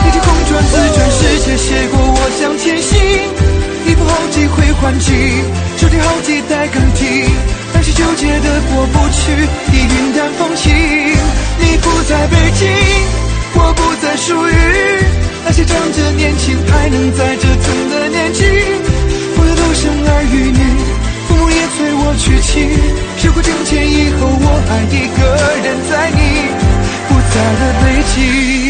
[0.00, 2.96] 你凭空转自转世界，写过我向前行。
[4.80, 5.12] 一步后机会还击，
[5.78, 7.04] 注定好几代更替，
[7.74, 9.30] 那些纠结的过不去，
[9.72, 10.72] 已云淡风轻。
[10.72, 12.66] 你不在北京，
[13.54, 14.52] 我不再属于
[15.44, 18.42] 那些长着年轻还能在折腾的年纪。
[19.36, 20.58] 朋友都生儿育女，
[21.28, 22.50] 父母也催我娶妻。
[23.18, 25.20] 学过境迁以后，我还一个
[25.62, 26.18] 人在你
[27.06, 28.69] 不在的北京。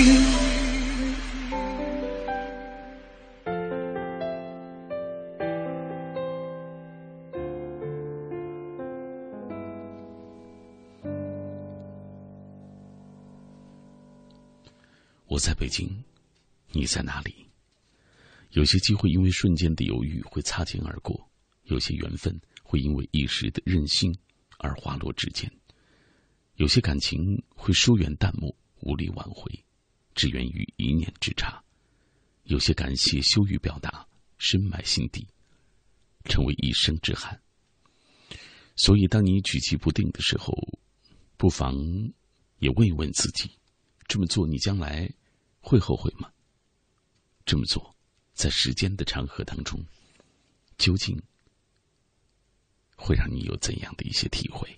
[15.40, 16.04] 在北京，
[16.70, 17.34] 你在哪里？
[18.50, 21.30] 有些机会因为瞬间的犹豫会擦肩而过，
[21.64, 24.14] 有些缘分会因为一时的任性
[24.58, 25.50] 而滑落指尖，
[26.56, 29.64] 有些感情会疏远淡漠，无力挽回，
[30.14, 31.62] 只源于一念之差；
[32.44, 35.26] 有些感谢羞于表达，深埋心底，
[36.24, 37.40] 成为一生之憾。
[38.76, 40.52] 所以，当你举棋不定的时候，
[41.36, 41.74] 不妨
[42.58, 43.50] 也问一问自己：
[44.08, 45.08] 这么做，你将来
[45.60, 46.30] 会后悔吗？
[47.44, 47.94] 这么做，
[48.32, 49.82] 在时间的长河当中，
[50.78, 51.20] 究竟
[52.96, 54.68] 会让你有怎样的一些体会？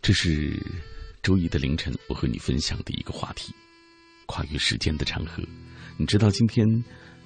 [0.00, 0.60] 这是
[1.22, 3.54] 周一的凌晨，我和你分享的一个话题：
[4.26, 5.42] 跨越时间的长河。
[5.96, 6.66] 你知道，今天，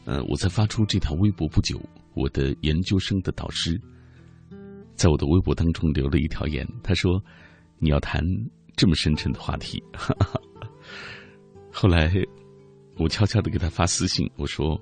[0.04, 1.80] 呃，我在发出这条微博不久，
[2.14, 3.80] 我的研究生的导师
[4.94, 7.22] 在我的微博当中留了一条言，他说
[7.80, 8.22] ：“你要谈
[8.76, 9.82] 这么深沉的话题。
[11.72, 12.12] ”后来，
[12.96, 14.80] 我悄悄的给他发私信，我说：“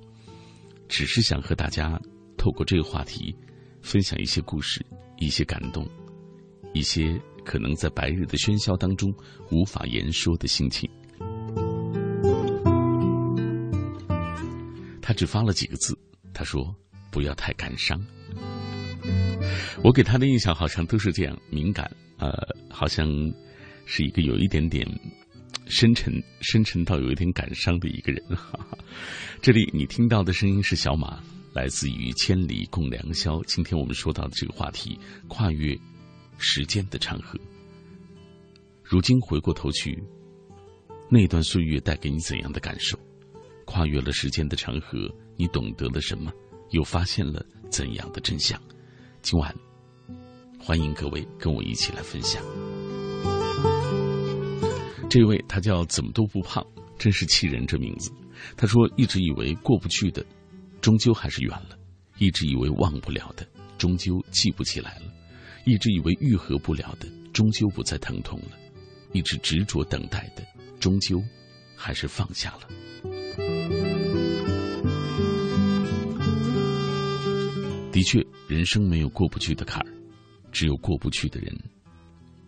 [0.88, 2.00] 只是想和大家
[2.36, 3.34] 透过这个话题，
[3.80, 4.84] 分享一些故事，
[5.18, 5.88] 一些感动，
[6.72, 9.14] 一些。”可能在白日的喧嚣当中
[9.50, 10.88] 无法言说的心情。
[15.02, 15.94] 他只发了几个字，
[16.32, 16.74] 他说
[17.12, 18.02] ：“不要太感伤。”
[19.84, 22.32] 我给他的印象好像都是这样敏感，呃，
[22.70, 23.06] 好像
[23.86, 24.86] 是一个有一点点
[25.66, 28.22] 深沉、深沉到有一点感伤的一个人。
[29.40, 31.22] 这里你听到的声音是小马，
[31.52, 33.38] 来自于《千里共良宵》。
[33.46, 35.78] 今天我们说到的这个话题，跨越。
[36.36, 37.38] 时间的长河，
[38.82, 40.02] 如今回过头去，
[41.08, 42.98] 那段岁月带给你怎样的感受？
[43.64, 46.32] 跨越了时间的长河，你懂得了什么？
[46.70, 48.60] 又发现了怎样的真相？
[49.22, 49.54] 今晚，
[50.58, 52.42] 欢迎各位跟我一起来分享。
[55.14, 56.66] 这位他叫怎么都不胖，
[56.98, 58.10] 真是气人这名字。
[58.56, 60.26] 他说：“一直以为过不去的，
[60.80, 61.78] 终究还是远了；
[62.18, 63.46] 一直以为忘不了的，
[63.78, 65.02] 终究记不起来了。”
[65.66, 68.58] 一直以为愈合不了的，终究不再疼痛了；
[69.12, 70.44] 一直执着等待的，
[70.80, 71.22] 终究
[71.76, 72.68] 还是放下了。
[77.92, 79.86] 的确，人生没有过不去的坎儿，
[80.50, 81.56] 只有过不去的人。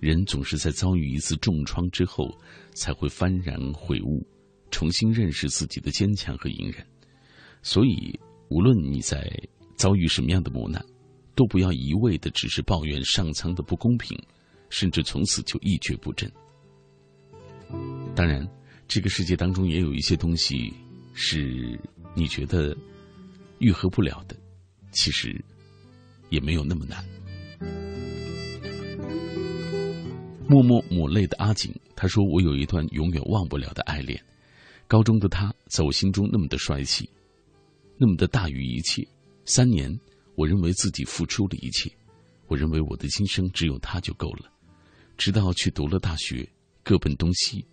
[0.00, 2.28] 人总是在遭遇一次重创之后，
[2.74, 4.26] 才会幡然悔悟，
[4.70, 6.86] 重新认识自己的坚强和隐忍。
[7.62, 8.18] 所以，
[8.48, 9.28] 无论你在
[9.76, 10.84] 遭遇什么样的磨难，
[11.34, 14.16] 都不要一味的只是抱怨上苍的不公平，
[14.68, 16.30] 甚至从此就一蹶不振。
[18.14, 18.46] 当然，
[18.86, 20.72] 这个世界当中也有一些东西
[21.12, 21.78] 是
[22.14, 22.76] 你觉得
[23.58, 24.36] 愈合不了的，
[24.92, 25.44] 其实
[26.28, 27.04] 也没有那么难。
[30.48, 34.22] 默默抹泪的阿锦，他说：“我有一段永远忘不了的爱恋，
[34.86, 37.08] 高中的他在我心中那么的帅气，
[37.98, 39.06] 那么的大于一切。
[39.44, 39.96] 三年。”
[40.36, 41.90] 我认为自己付出了一切，
[42.46, 44.52] 我认为我的今生只有他就够了。
[45.16, 46.46] 直到去读了大学，
[46.82, 47.64] 各奔东西，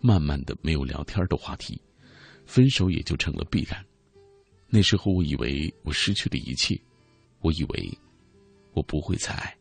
[0.00, 1.82] 慢慢的没有聊天的话题，
[2.46, 3.84] 分手也就成了必然。
[4.68, 6.80] 那时候我以为我失去了一切，
[7.40, 7.98] 我以为
[8.74, 9.52] 我不会再爱，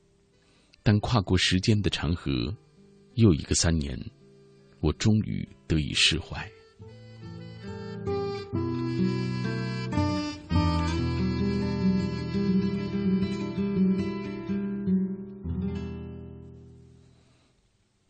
[0.86, 2.54] 但跨过时间的长河，
[3.14, 3.98] 又一个三年，
[4.82, 6.46] 我终于得以释怀。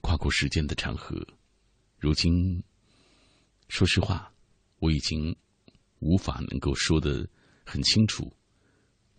[0.02, 1.16] 跨过时间的长河，
[2.00, 2.64] 如今，
[3.68, 4.34] 说实话，
[4.80, 5.36] 我已经
[6.00, 7.30] 无法能够说的
[7.64, 8.34] 很清楚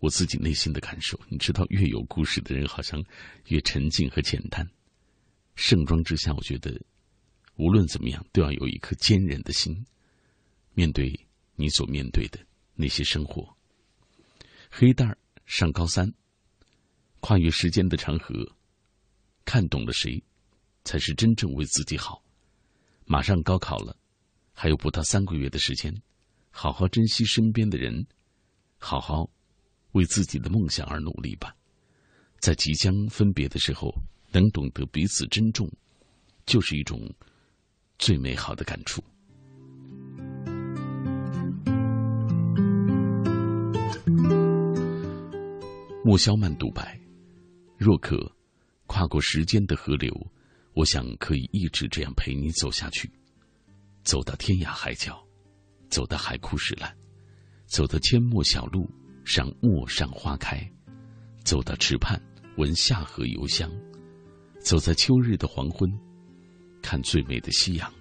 [0.05, 1.19] 我自己内心的感受。
[1.29, 3.03] 你知道，越有故事的人，好像
[3.47, 4.69] 越沉静和简单。
[5.55, 6.79] 盛装之下，我觉得
[7.55, 9.83] 无论怎么样，都要有一颗坚韧的心，
[10.75, 11.19] 面对
[11.55, 12.39] 你所面对的
[12.75, 13.57] 那些生活。
[14.69, 16.13] 黑蛋儿上高三，
[17.19, 18.47] 跨越时间的长河，
[19.43, 20.23] 看懂了谁？
[20.83, 22.21] 才是真正为自己好。
[23.05, 23.97] 马上高考了，
[24.53, 25.99] 还有不到三个月的时间，
[26.51, 28.05] 好好珍惜身边的人，
[28.77, 29.27] 好好
[29.95, 31.55] 为自己的梦想而努力吧。
[32.39, 33.93] 在即将分别的时候，
[34.31, 35.69] 能懂得彼此珍重，
[36.45, 37.01] 就是一种
[37.97, 39.03] 最美好的感触。
[46.03, 46.99] 莫萧曼独白：
[47.77, 48.31] 若可
[48.85, 50.13] 跨过时间的河流。
[50.75, 53.09] 我想可以一直这样陪你走下去，
[54.03, 55.25] 走到天涯海角，
[55.89, 56.93] 走到海枯石烂，
[57.65, 58.85] 走到阡陌小路
[59.25, 60.57] 上陌上花开，
[61.43, 62.21] 走到池畔
[62.57, 63.69] 闻夏荷幽香，
[64.59, 65.91] 走在秋日的黄昏，
[66.79, 67.91] 看最美的夕阳。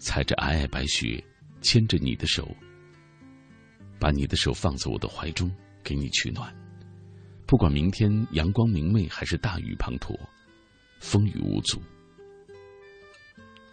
[0.00, 1.24] 踩着皑皑白雪，
[1.60, 2.52] 牵着你的手，
[3.98, 5.50] 把你的手放在我的怀中，
[5.84, 6.52] 给你取暖。
[7.46, 10.18] 不管明天阳光明媚还是大雨滂沱。
[11.00, 11.80] 风雨无阻，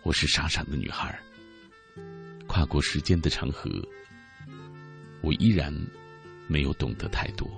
[0.03, 1.19] 我是傻傻的女孩。
[2.47, 3.67] 跨过时间的长河，
[5.21, 5.73] 我依然
[6.47, 7.49] 没有懂得太多。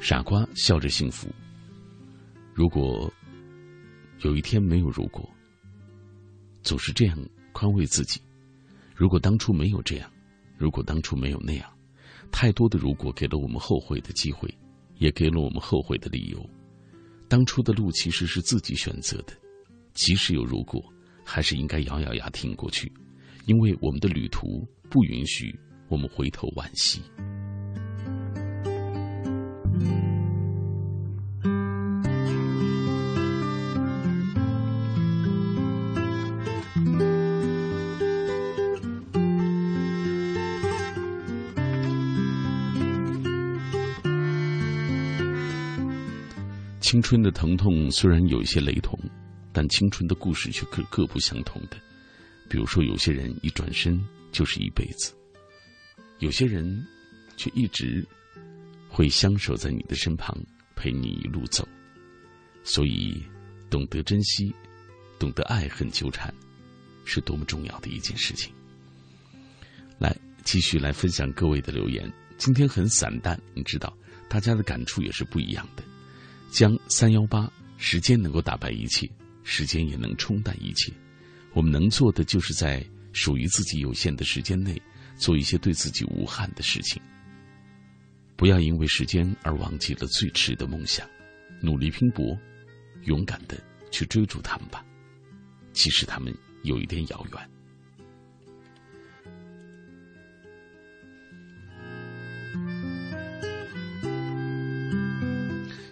[0.00, 1.28] 傻瓜笑着幸福。
[2.54, 3.12] 如果
[4.20, 5.28] 有一天没有如果
[6.62, 7.18] 总是这样
[7.52, 8.20] 宽慰自己。
[8.94, 10.10] 如果当初没有这样
[10.56, 11.70] 如果当初没有那样
[12.30, 14.48] 太多的如果给了我们后悔的机会。
[14.98, 16.44] 也给了我们后悔的理由。
[17.28, 19.32] 当初的路其实是自己选择的，
[19.94, 20.82] 即使有如果，
[21.24, 22.92] 还是应该咬咬牙挺过去，
[23.46, 27.02] 因为我们的旅途不允许我们回头惋惜。
[47.06, 48.98] 春的疼痛虽然有一些雷同，
[49.52, 51.76] 但青春的故事却各各不相同的。
[52.50, 55.14] 比如说，有些人一转身就是一辈子，
[56.18, 56.84] 有些人
[57.36, 58.04] 却一直
[58.88, 60.36] 会相守在你的身旁，
[60.74, 61.64] 陪你一路走。
[62.64, 63.22] 所以，
[63.70, 64.52] 懂得珍惜，
[65.16, 66.34] 懂得爱恨纠缠，
[67.04, 68.52] 是多么重要的一件事情。
[70.00, 72.12] 来，继续来分享各位的留言。
[72.36, 73.96] 今天很散淡，你知道，
[74.28, 75.84] 大家的感触也是不一样的。
[76.50, 79.08] 将三幺八，时间能够打败一切，
[79.42, 80.92] 时间也能冲淡一切。
[81.52, 84.80] 我们能做的，就是在属于自己有限的时间内，
[85.16, 87.00] 做一些对自己无憾的事情。
[88.36, 91.08] 不要因为时间而忘记了最迟的梦想，
[91.62, 92.36] 努力拼搏，
[93.04, 93.58] 勇敢的
[93.90, 94.84] 去追逐他们吧，
[95.72, 97.50] 即使他们有一点遥远。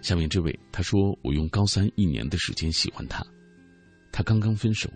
[0.05, 3.25] 下面这位他说：“我用高三一年的时间喜欢他，
[4.11, 4.87] 他刚刚分手，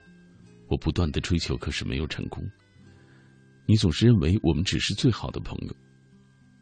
[0.68, 2.48] 我不断的追求，可是没有成功。
[3.66, 5.76] 你总是认为我们只是最好的朋友。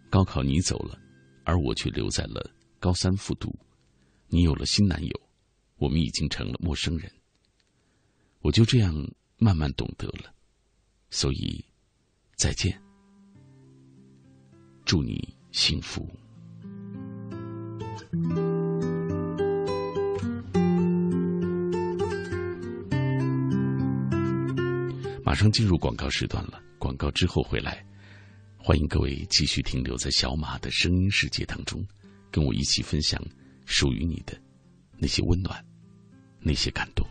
[0.09, 0.97] 高考你走了，
[1.43, 3.53] 而我却留在了高三复读。
[4.29, 5.21] 你有了新男友，
[5.75, 7.11] 我们已经成了陌生人。
[8.39, 8.95] 我就这样
[9.37, 10.33] 慢慢懂得了，
[11.09, 11.61] 所以
[12.37, 12.81] 再见，
[14.85, 16.09] 祝你幸福。”
[25.23, 27.85] 马上进入广告时段了，广告之后回来，
[28.57, 31.85] 欢迎各位继续停留在小马的声音世界当中，
[32.31, 33.21] 跟我一起分享
[33.65, 34.35] 属于你的
[34.97, 35.63] 那些温暖，
[36.39, 37.05] 那些感动。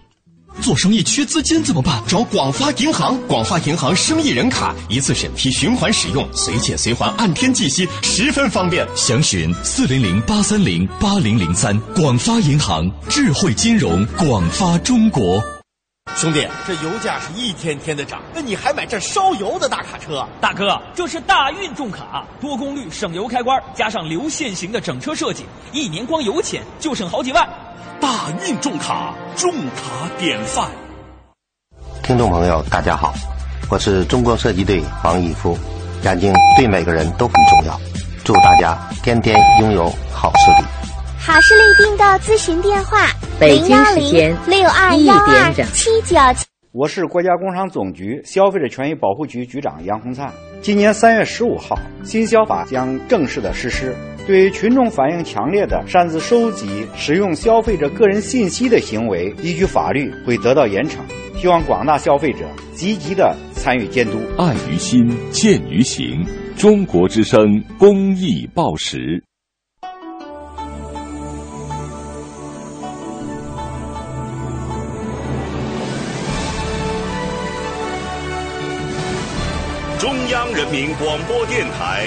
[0.62, 2.02] 做生意缺资金怎么办？
[2.06, 8.86] 找广发银行，广发银行生意人卡，一次审批，循环使用，随借随还，按天计息，十分方便。
[8.96, 11.78] 详询四零零八三零八零零三。
[11.94, 15.42] 广发银行，智慧金融，广发中国。
[16.14, 20.26] 兄弟，这油价是一天天的涨，那你还买这烧油的大卡车？
[20.40, 27.46] 大哥，这是大运重卡，多功率省油开关，加上流线型的整车设计，一年光油钱就省好几万。
[28.00, 30.68] 大运重卡，重卡典范。
[32.02, 33.14] 听众朋友，大家好，
[33.70, 35.56] 我是中国射击队王义夫。
[36.02, 37.80] 眼睛对每个人都很重要，
[38.24, 40.66] 祝大家天天拥有好视力。
[41.18, 43.08] 好视力病的咨询电话：
[43.40, 46.46] 北京时间六二幺二七九七。
[46.72, 50.30] 我是国家工商总局消费者权益保护局局长杨洪灿。
[50.60, 53.96] 今年三月十五号，新消法将正式的实施。
[54.26, 60.96] 对群众反映强烈的擅自收集、使用消费者个人信息的行为，依据法律会得到严惩。
[61.36, 62.40] 希望广大消费者
[62.74, 64.18] 积极的参与监督。
[64.36, 66.24] 爱于心，见于行。
[66.56, 69.22] 中国之声公益报时。
[79.98, 82.06] 中央人民广播电台。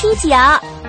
[0.00, 0.79] 七九。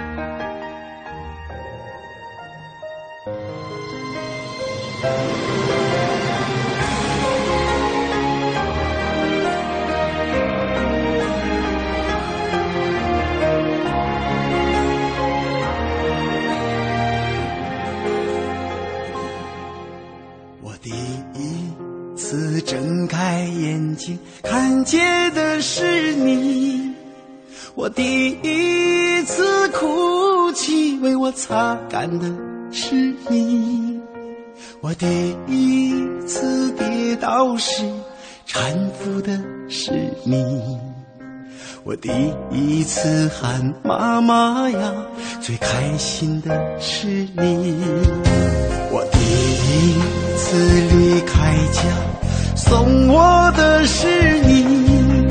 [41.84, 42.10] 我第
[42.52, 44.94] 一次喊妈妈呀，
[45.42, 47.74] 最开心的是你；
[48.92, 50.00] 我第一
[50.38, 50.56] 次
[50.92, 51.82] 离开家，
[52.56, 54.08] 送我的是
[54.42, 55.28] 你。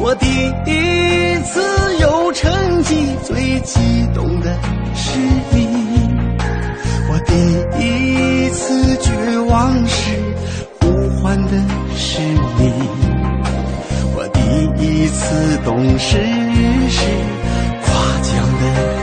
[0.00, 1.60] 我第一次
[2.00, 4.56] 有成绩，最激动的
[4.94, 5.18] 是
[5.52, 5.68] 你；
[7.10, 7.34] 我第
[7.78, 10.18] 一次绝望时，
[10.80, 11.50] 呼唤的
[11.94, 12.22] 是
[12.58, 12.72] 你；
[15.14, 16.18] 似懂事
[16.90, 17.06] 事，
[17.82, 17.88] 夸
[18.20, 18.62] 奖的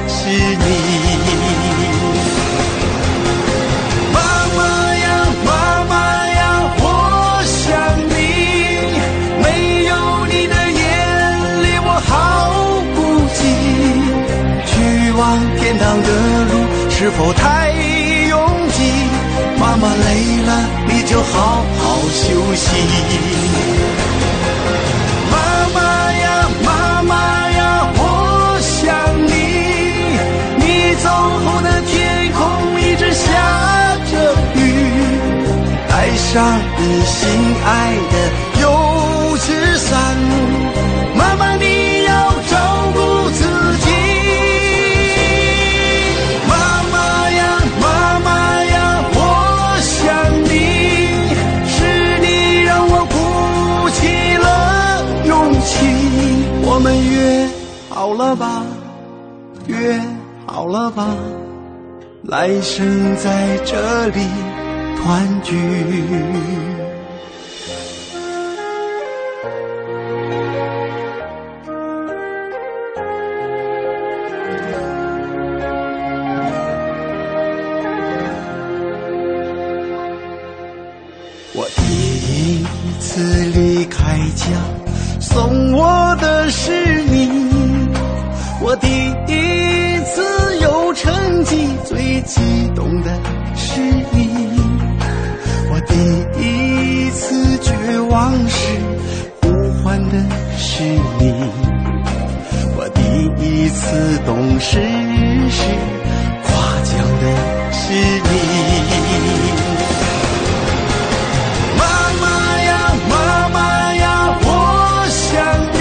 [0.10, 0.66] 是你。
[4.14, 4.20] 妈
[4.58, 4.60] 妈
[4.98, 5.04] 呀，
[5.46, 5.50] 妈
[5.90, 5.94] 妈
[6.28, 6.42] 呀，
[6.80, 6.86] 我
[7.46, 7.58] 想
[8.10, 8.12] 你。
[9.42, 9.46] 没
[9.86, 9.92] 有
[10.28, 10.80] 你的夜
[11.64, 12.12] 里，我好
[12.94, 12.98] 孤
[13.32, 13.40] 寂。
[14.68, 14.72] 去
[15.14, 15.20] 往
[15.58, 16.10] 天堂的
[16.52, 16.54] 路
[16.90, 17.72] 是否太
[18.30, 18.38] 拥
[18.74, 18.78] 挤？
[19.58, 20.50] 妈妈累了，
[20.88, 22.68] 你就好好休息。
[36.32, 36.42] 上
[36.78, 37.30] 你心
[37.66, 38.16] 爱的
[38.62, 38.66] 油
[39.40, 40.18] 纸伞
[41.14, 42.56] 妈妈你要照
[42.94, 43.44] 顾自
[43.80, 43.92] 己
[46.48, 46.54] 妈
[46.84, 47.42] 妈呀
[47.82, 49.20] 妈妈呀我
[49.82, 50.00] 想
[50.46, 50.48] 你
[51.68, 51.70] 是
[52.22, 54.00] 你让我鼓起
[54.38, 54.48] 了
[55.26, 55.70] 勇气。
[56.64, 57.46] 我们约
[57.90, 58.64] 好了吧？
[59.68, 60.00] 约
[60.46, 61.14] 好了吧？
[62.24, 64.22] 来生在这里
[65.04, 66.71] 欢聚。
[100.58, 101.34] 是你
[102.78, 103.02] 我第
[103.44, 104.80] 一次懂事
[105.50, 105.64] 时
[106.44, 106.50] 夸
[106.84, 107.24] 奖的
[107.72, 108.30] 是你
[111.78, 111.82] 妈
[112.22, 112.24] 妈
[112.62, 112.70] 呀
[113.10, 113.14] 妈
[113.50, 113.60] 妈
[113.96, 114.04] 呀
[114.44, 114.48] 我
[115.10, 115.20] 想
[115.74, 115.80] 你。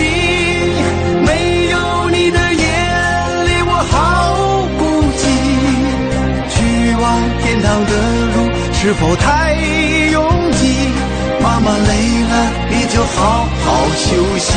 [1.26, 1.28] 没
[1.70, 1.74] 有
[2.10, 2.62] 你的夜
[3.46, 3.94] 里我好
[4.78, 4.80] 孤
[5.18, 5.22] 寂。
[6.48, 6.56] 去
[6.96, 7.04] 往
[7.42, 7.92] 天堂的
[8.34, 8.36] 路
[8.72, 9.54] 是否太
[10.12, 10.18] 拥
[10.52, 10.62] 挤？
[11.42, 11.90] 妈妈累
[12.24, 12.32] 了
[12.92, 14.50] 就好好休息。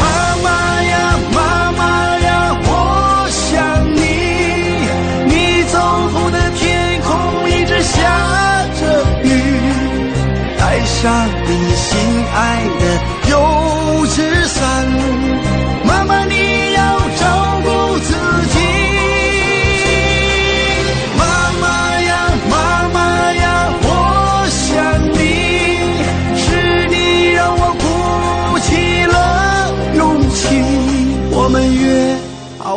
[0.00, 0.04] 妈
[0.42, 0.48] 妈
[0.82, 3.44] 呀，妈妈呀，我想
[3.94, 3.98] 你。
[5.28, 7.10] 你走后的天空
[7.50, 7.94] 一直下
[8.80, 8.80] 着
[9.22, 9.28] 雨，
[10.58, 11.98] 带上你心
[12.34, 12.40] 爱
[12.80, 12.82] 的
[13.30, 13.34] 油
[14.06, 15.25] 纸伞。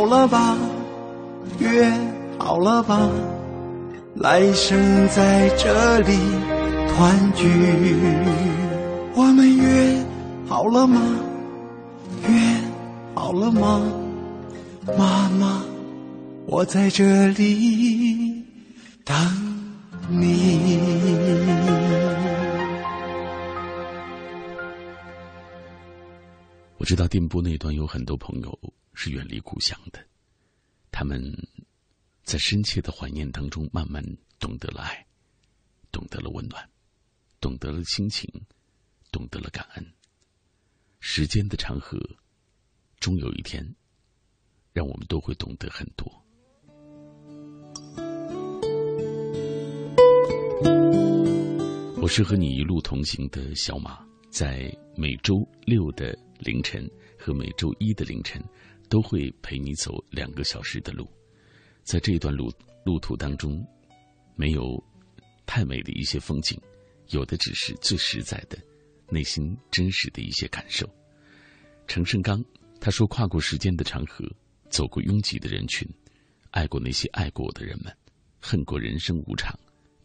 [0.10, 0.58] 了吧，
[1.60, 1.90] 约
[2.40, 3.10] 好了吧，
[4.16, 6.18] 来生在这里
[6.90, 7.46] 团聚。
[9.14, 10.04] 我们约
[10.48, 11.00] 好了吗？
[12.28, 12.30] 约
[13.14, 13.84] 好了吗？
[14.98, 15.62] 妈妈，
[16.48, 18.44] 我在这里
[19.06, 19.16] 等
[20.10, 21.59] 你。
[26.90, 30.04] 知道电波那端有很多朋友是远离故乡的，
[30.90, 31.22] 他们
[32.24, 34.04] 在深切的怀念当中，慢慢
[34.40, 35.06] 懂得了爱，
[35.92, 36.68] 懂得了温暖，
[37.40, 38.28] 懂得了亲情，
[39.12, 39.86] 懂得了感恩。
[41.00, 42.00] 时间的长河，
[43.00, 43.64] 终有一天，
[44.74, 46.12] 让我们都会懂得很多。
[52.02, 56.18] 我是和你一路同行的小马，在每周六的。
[56.40, 58.42] 凌晨和每周一的凌晨，
[58.90, 61.08] 都会陪你走两个小时的路。
[61.84, 62.52] 在这段路
[62.86, 63.66] 路途当中，
[64.36, 64.82] 没有
[65.46, 66.60] 太美的一些风景，
[67.10, 68.58] 有的只是最实在的、
[69.10, 70.90] 内心真实的一些感受。
[71.88, 72.44] 程胜刚
[72.80, 74.24] 他说：“跨过时间的长河，
[74.70, 75.86] 走过拥挤的人群，
[76.52, 77.94] 爱过那些爱过我的人们，
[78.40, 79.54] 恨过人生无常，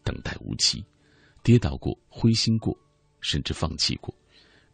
[0.03, 0.83] 等待无期，
[1.43, 2.77] 跌倒过，灰心过，
[3.21, 4.13] 甚至放弃过。”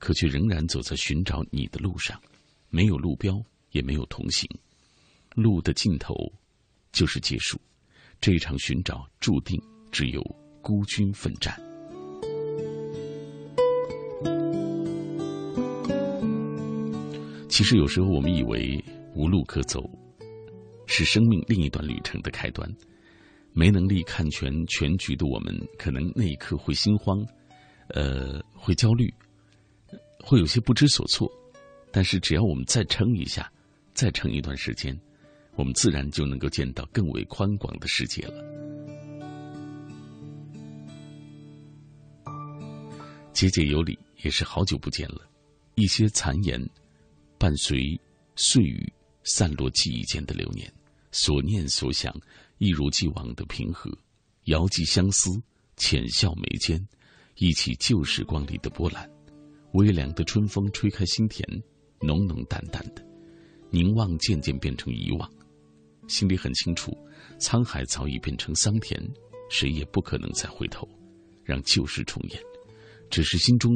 [0.02, 2.20] 可却仍然走在寻找你的路上，
[2.72, 3.40] 没有路标，
[3.70, 4.50] 也没有同行，
[5.36, 6.16] 路的尽头
[6.92, 7.62] 就是结束。
[8.20, 10.20] 这一场寻找注定只有
[10.60, 11.56] 孤军奋战。
[17.48, 18.84] 其实有时候我们以为
[19.14, 19.88] 无路可走，
[20.88, 22.68] 是生命另一段旅程的开端。
[23.54, 27.24] 没能力看全全局的我们，可能那一刻会心慌，
[27.90, 29.14] 呃，会焦虑，
[30.24, 31.32] 会有些不知所措。
[31.92, 33.52] 但是只要我们再撑一下，
[33.94, 34.98] 再撑一段时间，
[35.56, 38.44] 我们自然就能够见到更为宽广的世界了。
[43.34, 45.28] 节节有礼，也是好久不见了，
[45.76, 46.66] 一些残言。
[47.38, 48.00] 伴随
[48.36, 48.94] 碎语
[49.24, 50.72] 散落记忆间的流年，
[51.12, 52.16] 所念所想
[52.60, 53.92] 一如既往的平和，
[54.44, 55.42] 遥寄相思，
[55.76, 56.88] 浅笑眉间，
[57.38, 59.10] 忆起旧时光里的波澜。
[59.74, 61.46] 微凉的春风吹开心田，
[62.02, 63.06] 浓浓淡淡的
[63.70, 65.32] 凝望渐渐变成遗忘，
[66.08, 66.92] 心里很清楚，
[67.40, 69.02] 沧海早已变成桑田，
[69.50, 70.88] 谁也不可能再回头，
[71.44, 72.42] 让旧事重演。
[73.10, 73.72] 只是心中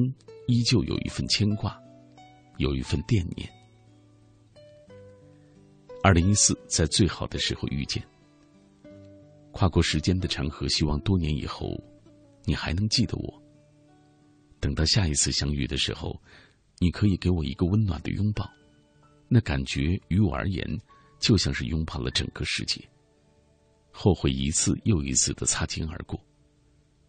[0.48, 1.80] 依旧有一份牵挂。
[2.58, 3.50] 有一份惦念。
[6.02, 8.02] 二零一四，在最好的时候遇见，
[9.52, 11.78] 跨过时间的长河，希望多年以后，
[12.46, 13.44] 你还能记得我。
[14.66, 16.20] 等到下一次相遇的时候，
[16.80, 18.52] 你可以给我一个温暖的拥抱，
[19.28, 20.68] 那感觉于我而言，
[21.20, 22.84] 就像是拥抱了整个世界。
[23.92, 26.20] 后悔一次又一次的擦肩而过，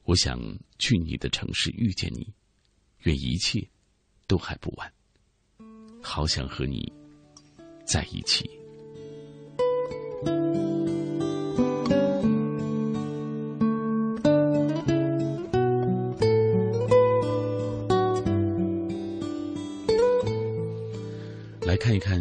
[0.04, 0.38] 我想
[0.78, 2.30] 去你的城市遇见你，
[3.04, 3.66] 愿一切
[4.26, 4.92] 都还不晚。
[6.02, 6.92] 好想和你
[7.86, 8.46] 在一起。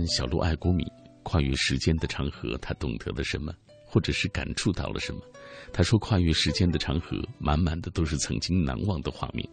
[0.07, 0.85] 小鹿爱国米，
[1.23, 3.53] 跨越时间的长河，他懂得了什么，
[3.85, 5.21] 或者是感触到了什么？
[5.73, 9.47] 他说：“跨越时间的长河，满满的都是曾经难忘的画面。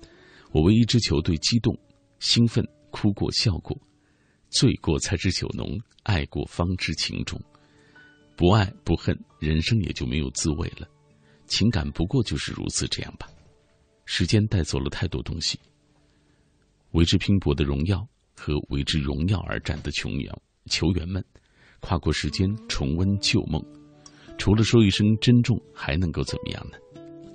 [0.50, 1.76] 我为一支球队激动、
[2.18, 3.76] 兴奋，哭过、笑过。”
[4.50, 7.40] 醉过才知酒浓，爱过方知情重。
[8.36, 10.86] 不爱不恨，人生也就没有滋味了。
[11.46, 13.26] 情感不过就是如此，这样吧。
[14.04, 15.58] 时间带走了太多东西，
[16.90, 18.06] 为之拼搏的荣耀
[18.42, 21.24] 和为之荣耀而战的琼瑶球员们，
[21.78, 23.64] 跨过时间重温旧梦，
[24.36, 26.76] 除了说一声珍重，还能够怎么样呢？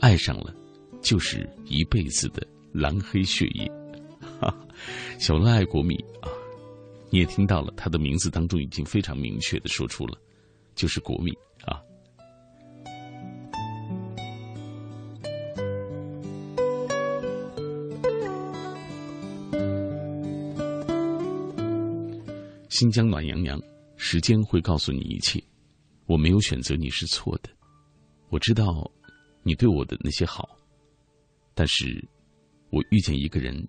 [0.02, 0.54] 爱上了，
[1.02, 3.72] 就是一辈子的蓝黑血液。
[4.38, 4.54] 哈，
[5.18, 6.28] 小乐爱国米啊。
[7.10, 10.20] 你也听到了，他的名字当中已经非常明确的说出了，
[10.76, 11.32] 就是国米
[22.80, 23.60] 新疆暖洋洋，
[23.96, 25.44] 时间会告诉你一切。
[26.06, 27.50] 我没有选择你是错的，
[28.30, 28.68] 我知道
[29.42, 30.48] 你对我的那些好，
[31.56, 32.08] 但是
[32.70, 33.68] 我遇见一个人，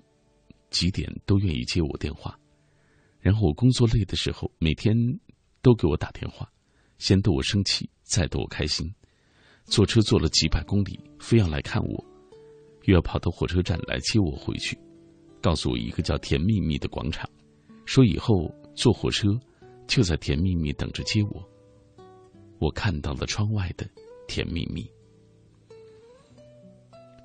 [0.69, 2.39] 几点都愿意接我电话。
[3.19, 4.95] 然后我工作累的时候，每天
[5.63, 6.47] 都给我打电话，
[6.99, 8.87] 先逗我生气，再逗我开心。
[9.65, 12.05] 坐车坐了几百公里，非要来看我，
[12.85, 14.79] 又要跑到火车站来接我回去，
[15.41, 17.27] 告诉我一个叫“甜蜜蜜”的广场，
[17.87, 19.27] 说以后坐火车
[19.89, 21.45] 就在“甜蜜蜜”等着接我。
[22.61, 23.85] 我看到了窗外的
[24.29, 24.89] “甜蜜蜜”，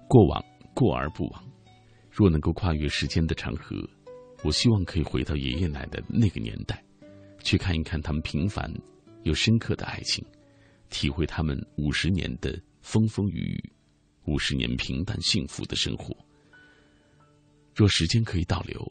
[0.09, 0.43] 过往
[0.73, 1.43] 过而不往。
[2.09, 3.75] 若能够跨越时间的长河。
[4.43, 6.83] 我希望可以回到爷爷奶奶那个年代，
[7.43, 8.69] 去看一看他们平凡
[9.21, 10.21] 又深刻的爱情，
[10.89, 13.73] 体会他们五十年的风风雨雨，
[14.25, 16.13] 五十年平淡幸福的生活。
[17.73, 18.85] 若时间可以倒流，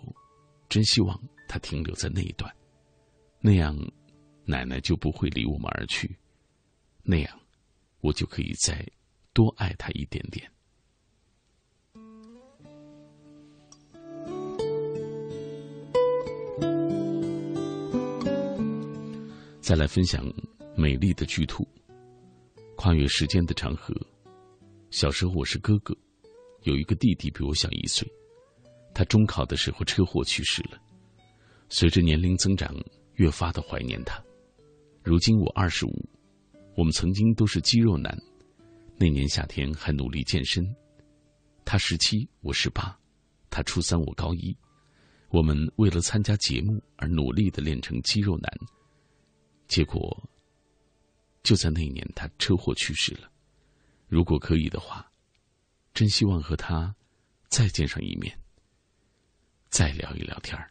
[0.71, 1.21] 真希望
[1.53, 2.51] 它停留在那一段，
[3.39, 3.77] 那样
[4.47, 6.17] 奶奶就不会离我们而去，
[7.03, 7.41] 那样
[8.01, 8.83] 我就可以再
[9.35, 10.51] 多爱她一点点。
[19.61, 20.25] 再来分享
[20.75, 21.69] 美丽的巨兔。
[22.77, 23.95] 跨越时间的长河。
[24.91, 25.95] 小时候我是哥哥，
[26.63, 28.11] 有一个弟弟比我小一岁。
[28.95, 30.81] 他中考的时候车祸去世了。
[31.75, 32.71] 随着年龄增长，
[33.15, 34.23] 越发的怀念他。
[35.03, 36.09] 如今我二十五，
[36.77, 38.15] 我们曾经都是肌肉男。
[38.99, 40.63] 那年夏天还努力健身。
[41.65, 42.95] 他十七，我十八，
[43.49, 44.55] 他初三，我高一。
[45.31, 48.53] 我们为了参加节目而努力的练成肌肉男。
[49.67, 50.23] 结果，
[51.43, 53.31] 就在那一年，他车祸去世了。
[54.09, 55.11] 如果可以的话，
[55.95, 56.95] 真希望和他
[57.49, 58.39] 再见上一面。
[59.71, 60.71] 再聊一聊天儿。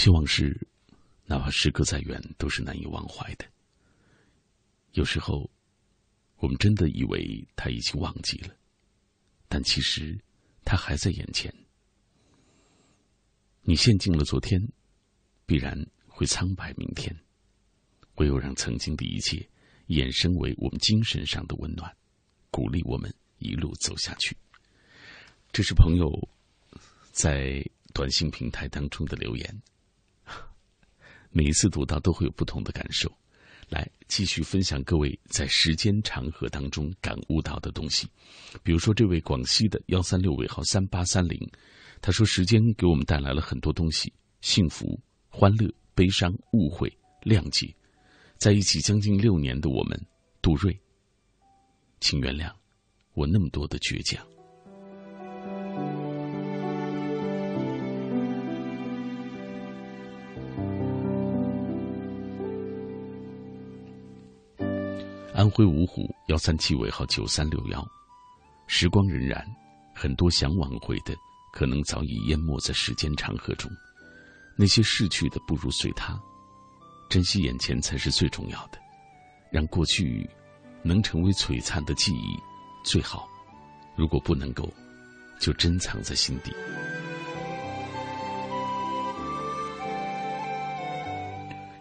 [0.00, 0.66] 些往事，
[1.26, 3.44] 哪怕时隔再远，都是难以忘怀的。
[4.92, 5.50] 有时候，
[6.36, 8.56] 我们真的以为他已经忘记了，
[9.46, 10.18] 但其实
[10.64, 11.54] 他还在眼前。
[13.60, 14.58] 你陷进了昨天，
[15.44, 17.14] 必然会苍白明天。
[18.16, 19.46] 唯有让曾经的一切
[19.88, 21.94] 衍生为我们精神上的温暖，
[22.50, 24.34] 鼓励我们一路走下去。
[25.52, 26.10] 这是朋友
[27.12, 27.62] 在
[27.92, 29.62] 短信平台当中的留言。
[31.30, 33.10] 每一次读到都会有不同的感受，
[33.68, 38.08] 来继续分享各位在时间长河当中感悟到的东西。
[38.62, 41.38] 比如说，这位广西的幺三六尾号三八三零，
[42.02, 46.92] 他说：“时间给我们带来了很多东西，幸福、欢乐、悲伤、误会、
[47.22, 47.72] 谅解，
[48.36, 50.06] 在一起将近六年的我们，
[50.42, 50.76] 杜瑞，
[52.00, 52.52] 请原谅
[53.14, 54.26] 我那么多的倔强。”
[65.40, 67.82] 安徽芜湖幺三七尾号九三六幺，
[68.66, 69.42] 时光荏苒，
[69.94, 71.14] 很多想挽回的，
[71.50, 73.70] 可能早已淹没在时间长河中。
[74.54, 76.20] 那些逝去的，不如随它，
[77.08, 78.78] 珍惜眼前才是最重要的。
[79.50, 80.28] 让过去
[80.82, 82.38] 能成为璀璨的记忆
[82.84, 83.26] 最好，
[83.96, 84.70] 如果不能够，
[85.40, 86.52] 就珍藏在心底。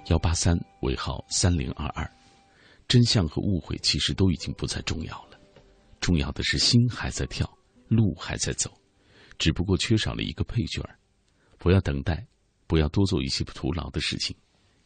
[0.06, 2.10] 幺八三尾号三零二二。
[2.90, 5.40] 真相和误会其实都已经不再重要了，
[6.02, 7.48] 重要的是心还在跳，
[7.88, 8.74] 路还在走，
[9.38, 10.84] 只不过缺少了一个配角。
[11.60, 12.26] 不要等待，
[12.66, 14.36] 不要多做一些徒劳的事情，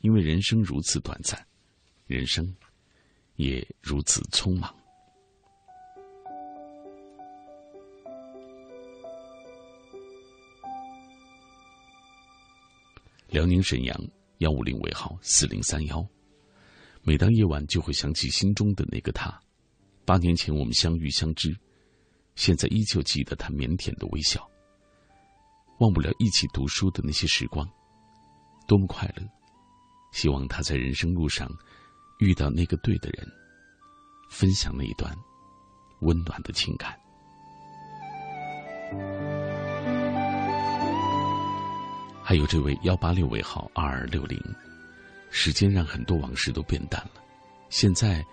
[0.01, 1.47] 因为人生如此短暂，
[2.05, 2.45] 人生
[3.37, 4.75] 也如此匆忙。
[13.29, 13.97] 辽宁沈阳
[14.39, 16.05] 幺五零尾号四零三幺，
[17.05, 19.37] 每当夜晚就会想起心中的那个他。
[20.05, 21.53] 八年前我们相遇相知，
[22.35, 24.49] 现在依旧记得他腼腆的微笑。
[25.79, 27.67] 忘不了一起读书的那些时光，
[28.67, 29.23] 多么快乐！
[30.13, 31.49] 希望他在人生路上
[32.19, 33.27] 遇到那个对的人，
[34.29, 35.13] 分享那一段
[36.01, 36.97] 温暖的情感。
[42.23, 44.39] 还有这位幺八六尾号二二六零，
[45.35, 47.23] 时间让很多往事都变淡了，
[47.71, 48.23] 现在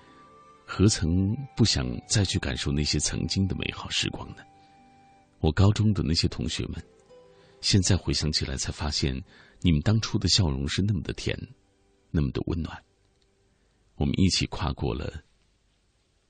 [0.67, 4.45] 何曾不想再去感受那些曾经的美好时光呢？
[5.39, 6.75] 我高中的那些同学们，
[7.63, 9.19] 现在回想起来才发现，
[9.61, 11.35] 你们当初的笑容是那么的甜，
[12.11, 12.85] 那么的温暖。
[13.95, 15.25] 我们一起跨过了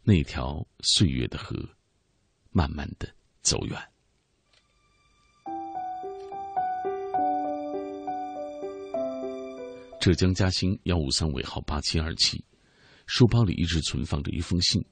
[0.05, 1.69] 那条岁月的河，
[2.51, 3.90] 慢慢的走远。
[10.01, 12.43] 浙江嘉兴幺五三尾号八七二七，
[13.05, 14.83] 书包里一直存放着一封信，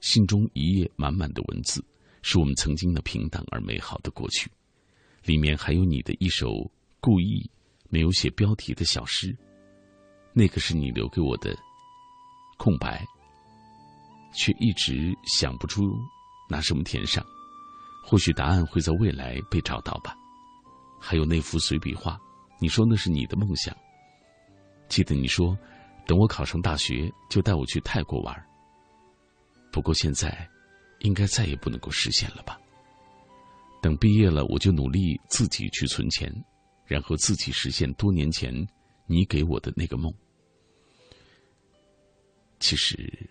[0.00, 1.82] 信中一页满满的文字，
[2.20, 4.50] 是我们曾经的平淡而美好的过去，
[5.24, 6.70] 里面还有你的一首
[7.00, 7.50] 故意
[7.88, 9.34] 没有写标题的小诗，
[10.34, 11.56] 那个是你留给我的
[12.58, 13.02] 空白，
[14.34, 15.98] 却一直想不出
[16.46, 17.24] 拿什么填上，
[18.04, 20.14] 或许答案会在未来被找到吧。
[21.00, 22.20] 还有那幅随笔画，
[22.60, 23.74] 你说那是你的梦想。
[24.88, 25.56] 记得你说，
[26.06, 28.46] 等我考上大学就带我去泰国玩。
[29.70, 30.48] 不过现在，
[31.00, 32.58] 应该再也不能够实现了吧？
[33.82, 36.32] 等毕业了，我就努力自己去存钱，
[36.84, 38.52] 然后自己实现多年前
[39.06, 40.12] 你给我的那个梦。
[42.58, 43.30] 其实，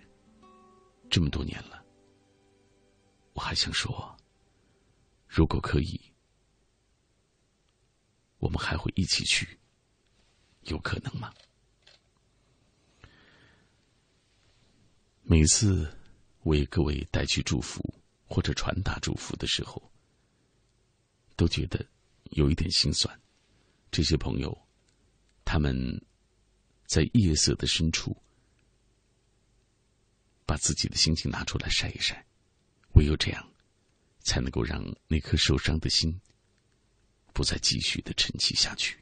[1.09, 1.83] 这么多年了，
[3.33, 4.15] 我还想说，
[5.27, 5.99] 如果可以，
[8.37, 9.59] 我们还会一起去，
[10.65, 11.33] 有可能吗？
[15.29, 15.85] 每次
[16.43, 17.83] 为各位带去祝福
[18.25, 19.91] 或者传达祝福的时候，
[21.35, 21.85] 都觉得
[22.31, 23.21] 有一点心酸。
[23.91, 24.57] 这些朋友，
[25.43, 25.75] 他们
[26.85, 28.15] 在夜色的深处，
[30.45, 32.25] 把自己的心情拿出来晒一晒，
[32.93, 33.51] 唯有这样，
[34.21, 36.17] 才能够让那颗受伤的心
[37.33, 38.97] 不再继续的沉寂下去。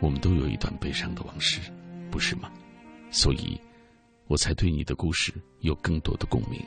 [0.00, 1.60] 我们都有一段悲伤的往事，
[2.10, 2.50] 不是吗？
[3.10, 3.58] 所以，
[4.26, 6.60] 我才对你的故事有更多的共鸣。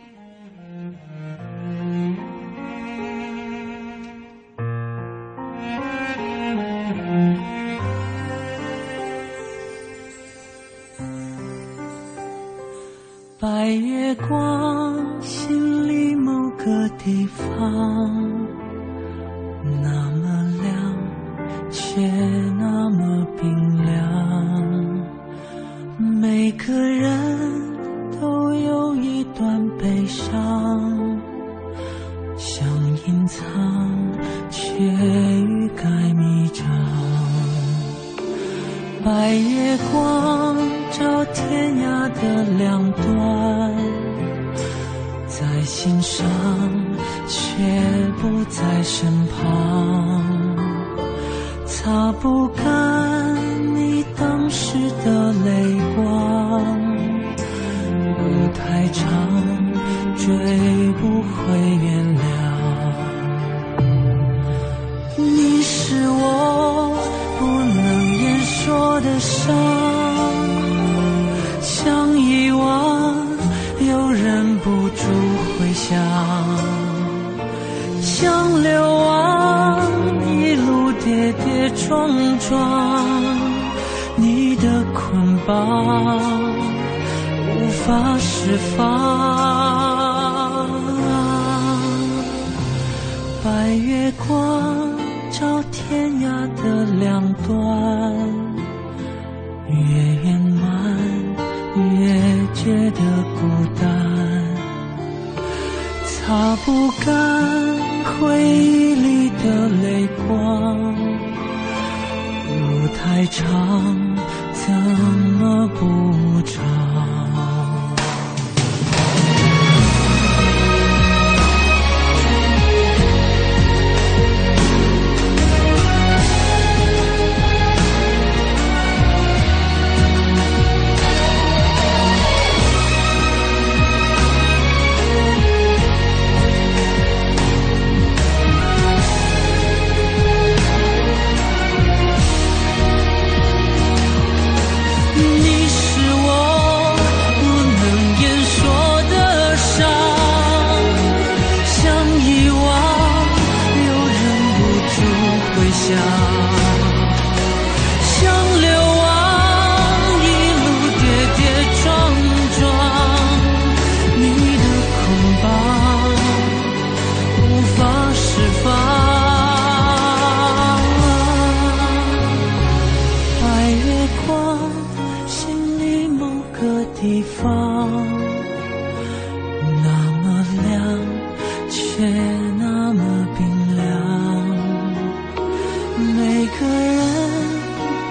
[186.59, 186.99] 个人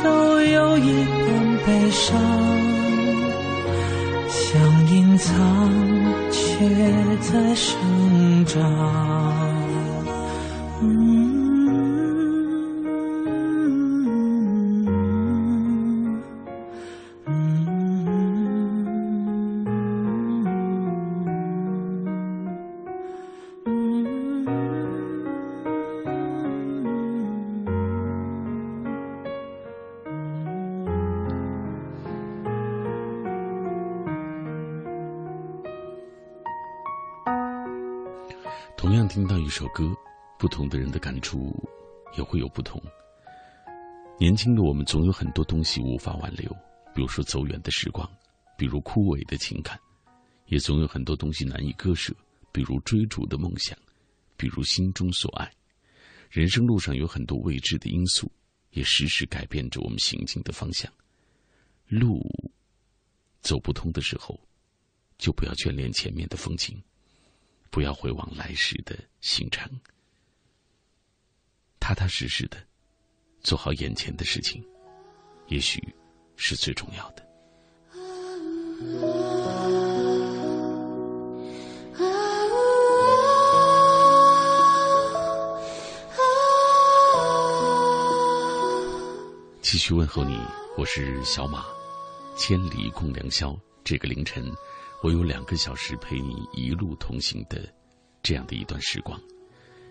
[0.03, 1.27] 都有一段
[1.67, 2.19] 悲伤，
[4.29, 5.35] 想隐藏，
[6.31, 6.39] 却
[7.21, 7.77] 在生
[8.47, 9.28] 长。
[39.75, 39.95] 歌，
[40.39, 41.55] 不同的人的感触
[42.17, 42.83] 也会有不同。
[44.19, 46.51] 年轻的我们总有很多东西无法挽留，
[46.95, 48.09] 比如说走远的时光，
[48.57, 49.79] 比如枯萎的情感，
[50.47, 52.13] 也总有很多东西难以割舍，
[52.53, 53.79] 比如追逐的梦想，
[54.37, 55.51] 比如心中所爱。
[56.31, 58.31] 人生路上有很多未知的因素，
[58.73, 60.93] 也时时改变着我们行进的方向。
[61.87, 62.21] 路
[63.41, 64.39] 走不通的时候，
[65.17, 66.77] 就不要眷恋前面的风景。
[67.71, 69.69] 不要回望来时的行程，
[71.79, 72.57] 踏踏实实的
[73.43, 74.65] 做好眼前的事情，
[75.49, 75.83] 也许
[76.37, 77.27] 是最重要的。
[89.61, 90.41] 继续问候你，
[90.77, 91.67] 我是小马，
[92.37, 93.57] 千里共良宵。
[93.85, 94.45] 这个凌晨。
[95.01, 97.73] 我有两个小时陪你一路同行的
[98.21, 99.21] 这样的一段时光，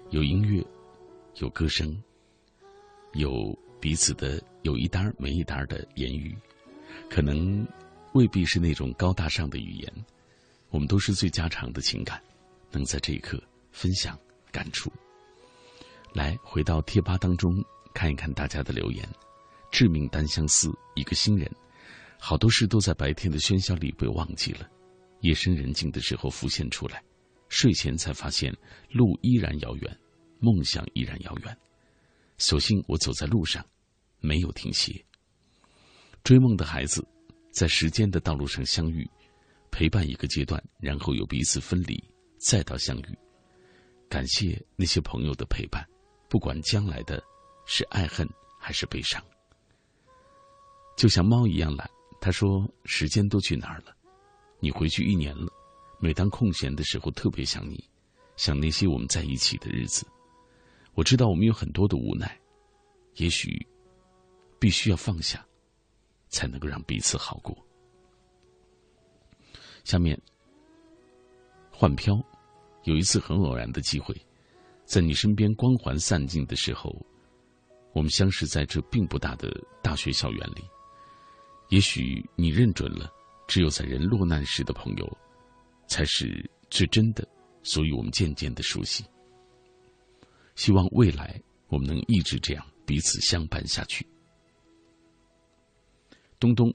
[0.10, 0.62] 有音乐，
[1.36, 1.98] 有歌声，
[3.14, 6.38] 有彼此的有一搭没一搭的言语，
[7.10, 7.66] 可能
[8.14, 10.06] 未必是那种高大上的语言，
[10.70, 12.22] 我们都是最家常的情感，
[12.70, 14.20] 能在这一刻分享
[14.52, 14.92] 感触。
[16.12, 17.64] 来，回到贴吧当中
[17.94, 19.08] 看一看大家的留言。
[19.72, 21.50] 致命单相思，一个新人，
[22.18, 24.68] 好多事都在白天的喧嚣里被忘记了。
[25.22, 27.04] 夜深人静的时候浮现出来，
[27.50, 28.54] 睡前才发现
[28.90, 30.00] 路依然遥远，
[30.40, 31.58] 梦想依然遥远。
[32.38, 33.66] 所幸我走在路上，
[34.20, 34.94] 没有停歇。
[36.24, 37.06] 追梦的孩子，
[37.52, 39.10] 在时间的道路上相遇，
[39.72, 41.98] 陪伴一个阶段，然后又彼此分离，
[42.38, 43.18] 再到相遇。
[44.10, 45.84] 感谢那些朋友的陪伴，
[46.30, 47.22] 不管将来的
[47.66, 48.28] 是爱恨
[48.60, 49.24] 还是悲伤。
[50.96, 51.90] 就像猫一样懒，
[52.22, 53.96] 他说：“时间都去哪儿了？”
[54.60, 55.48] 你回去一年了，
[56.00, 57.84] 每当空闲的时候，特别想你，
[58.36, 60.06] 想那些我们在一起的日子。
[60.94, 62.40] 我知道我们有很多的无奈，
[63.18, 63.66] 也许
[64.60, 65.46] 必须要放下，
[66.30, 67.56] 才能够让彼此好过。
[69.84, 70.20] 下面
[71.72, 72.20] 换飘，
[72.84, 74.16] 有一次很偶然的机会，
[74.86, 76.94] 在你身边光环散尽的时候，
[77.94, 79.50] 我们相识在这并不大的
[79.84, 80.64] 大学校园里。
[81.70, 83.14] 也许你认准了。
[83.48, 85.18] 只有在人落难时的朋友，
[85.88, 87.28] 才是最真的，
[87.64, 89.06] 所以我们渐渐的熟悉。
[90.56, 94.06] 希望未来我们能一直这样彼此相伴下去。
[96.40, 96.74] 东东，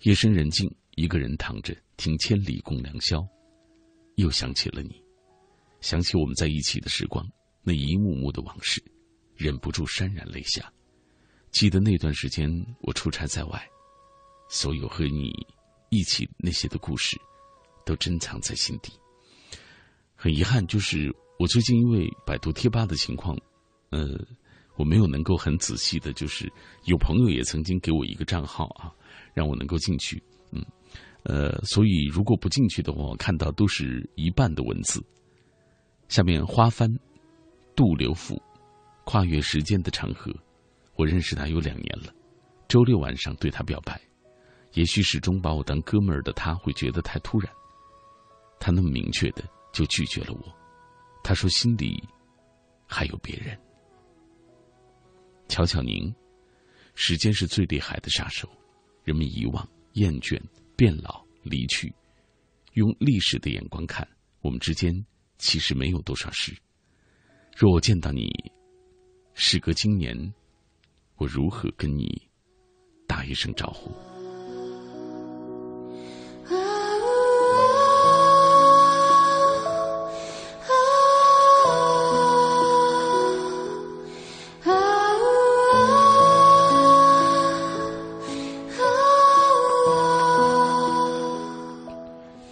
[0.00, 3.18] 夜深人静，一个人躺着听《千里共良宵》，
[4.16, 5.00] 又想起了你，
[5.80, 7.26] 想起我们在一起的时光，
[7.62, 8.82] 那一幕幕的往事，
[9.36, 10.72] 忍不住潸然泪下。
[11.50, 12.50] 记得那段时间
[12.80, 13.70] 我出差在外，
[14.48, 15.30] 所有和你。
[15.94, 17.16] 一起那些的故事，
[17.86, 18.92] 都珍藏在心底。
[20.16, 23.38] 很遗憾，就是我最近因为百度贴吧的情况，
[23.90, 24.18] 呃，
[24.76, 26.52] 我没有能够很仔细的，就是
[26.84, 28.92] 有朋友也曾经给我一个账号啊，
[29.32, 30.22] 让我能够进去。
[30.50, 30.64] 嗯，
[31.22, 35.04] 呃，所以如果不进去的话，我看到都是一半的文字。
[36.08, 36.88] 下面花帆，
[37.76, 38.40] 杜流府，
[39.04, 40.34] 跨越时间的长河。
[40.96, 42.14] 我认识他有两年了，
[42.68, 44.00] 周六晚上对他表白，
[44.74, 47.52] 也许始终把我当哥们儿的他会觉得太突然。
[48.60, 50.56] 他那么明确的就拒绝了我，
[51.22, 52.02] 他说心里
[52.86, 53.58] 还有别人。
[55.48, 56.12] 巧巧宁，
[56.94, 58.48] 时间是最厉害的杀手，
[59.04, 60.40] 人们遗忘、厌倦、
[60.76, 61.94] 变老、离去，
[62.72, 64.08] 用历史的眼光看，
[64.40, 65.04] 我们之间
[65.38, 66.56] 其实没有多少事。
[67.54, 68.28] 若我见到你，
[69.34, 70.34] 时隔今年，
[71.16, 72.28] 我如何跟你
[73.06, 74.13] 打一声招呼？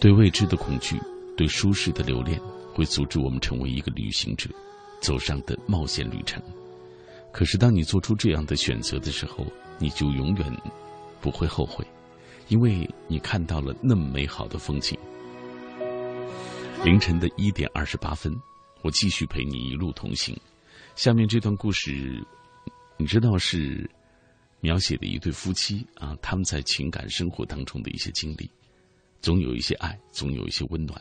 [0.02, 1.00] 对未知的恐惧，
[1.36, 2.36] 对舒适的留恋，
[2.74, 4.50] 会阻止我们成为一个旅行者，
[5.00, 6.42] 走上的冒险旅程。
[7.32, 9.46] 可是，当你做出这样的选择的时候，
[9.78, 10.60] 你就永远
[11.20, 11.86] 不会后悔，
[12.48, 14.98] 因为你看到了那么美好的风景。
[16.84, 18.34] 凌晨的一点二十八分，
[18.82, 20.36] 我继续陪你一路同行。
[20.96, 22.20] 下面这段故事，
[22.96, 23.88] 你知道是
[24.58, 28.50] 描写的一对夫妻啊，他们在情感生活当中的一些经历。
[29.22, 31.00] 总有一些爱，总有一些温暖，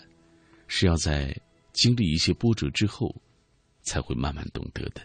[0.67, 1.35] 是要在
[1.73, 3.13] 经历一些波折之后，
[3.81, 5.01] 才会慢慢懂得的。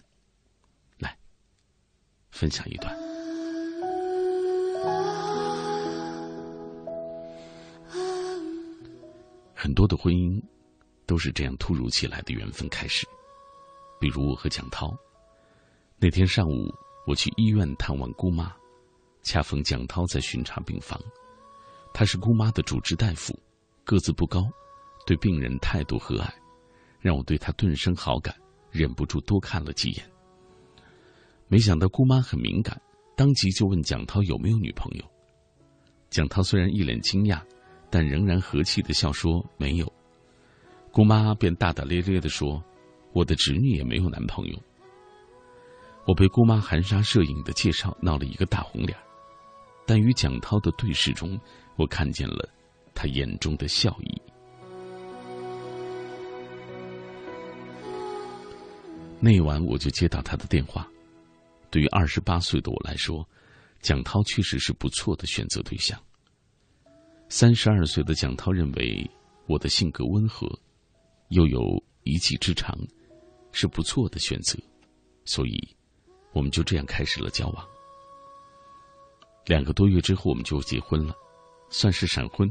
[0.99, 1.17] 来，
[2.31, 2.95] 分享一段。
[9.55, 10.39] 很多的婚姻
[11.07, 13.07] 都是这样突如其来的缘分开始，
[13.99, 14.95] 比如我和蒋涛。
[15.99, 16.71] 那天上午，
[17.07, 18.55] 我去医院探望姑妈，
[19.23, 21.01] 恰逢蒋涛在巡查病房。
[21.99, 23.35] 他是姑妈的主治大夫，
[23.83, 24.47] 个子不高，
[25.07, 26.29] 对病人态度和蔼，
[27.01, 28.37] 让我对他顿生好感，
[28.71, 30.07] 忍不住多看了几眼。
[31.49, 32.79] 没想到姑妈很敏感，
[33.17, 35.05] 当即就问蒋涛有没有女朋友。
[36.11, 37.41] 蒋涛虽然一脸惊讶，
[37.89, 39.91] 但仍然和气的笑说没有。
[40.93, 42.63] 姑妈便大大咧咧的说
[43.15, 44.63] ：“我的侄女也没有男朋友。”
[46.07, 48.95] 我被姑妈含沙射影的介绍闹了一个大红脸，
[49.87, 51.41] 但与蒋涛的对视中。
[51.77, 52.49] 我看见了
[52.95, 54.21] 他眼中的笑意。
[59.19, 60.87] 那晚我就接到他的电话。
[61.71, 63.27] 对于二十八岁的我来说，
[63.81, 66.01] 蒋涛确实是不错的选择对象。
[67.29, 69.09] 三十二岁的蒋涛认为
[69.47, 70.49] 我的性格温和，
[71.29, 72.79] 又有一技之长，
[73.53, 74.59] 是不错的选择，
[75.25, 75.77] 所以
[76.33, 77.67] 我们就这样开始了交往。
[79.47, 81.15] 两个多月之后，我们就结婚了。
[81.79, 82.51] 算是闪婚，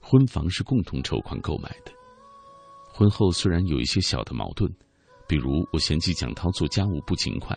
[0.00, 1.92] 婚房是共同筹款购买的。
[2.90, 4.72] 婚后虽然有一些小的矛盾，
[5.28, 7.54] 比如我嫌弃蒋涛做家务不勤快，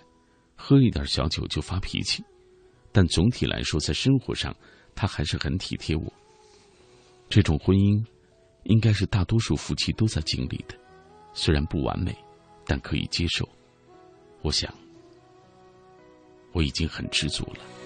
[0.57, 2.21] 喝一点小酒就发脾气，
[2.91, 4.53] 但总体来说，在生活上
[4.93, 6.11] 他还是很体贴我。
[7.29, 8.05] 这种婚姻，
[8.63, 10.75] 应该是大多数夫妻都在经历的，
[11.31, 12.13] 虽然不完美，
[12.65, 13.47] 但可以接受。
[14.41, 14.69] 我想，
[16.51, 17.80] 我已经很知足了。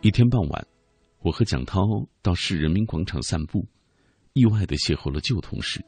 [0.00, 0.66] 一天傍晚，
[1.22, 1.82] 我和蒋涛
[2.22, 3.66] 到市人民广场散步，
[4.32, 5.84] 意外的邂逅了旧同事。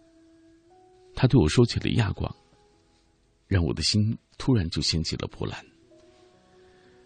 [1.14, 2.34] 他对我说起了亚广，
[3.46, 5.64] 让我的心突然就掀起了波澜。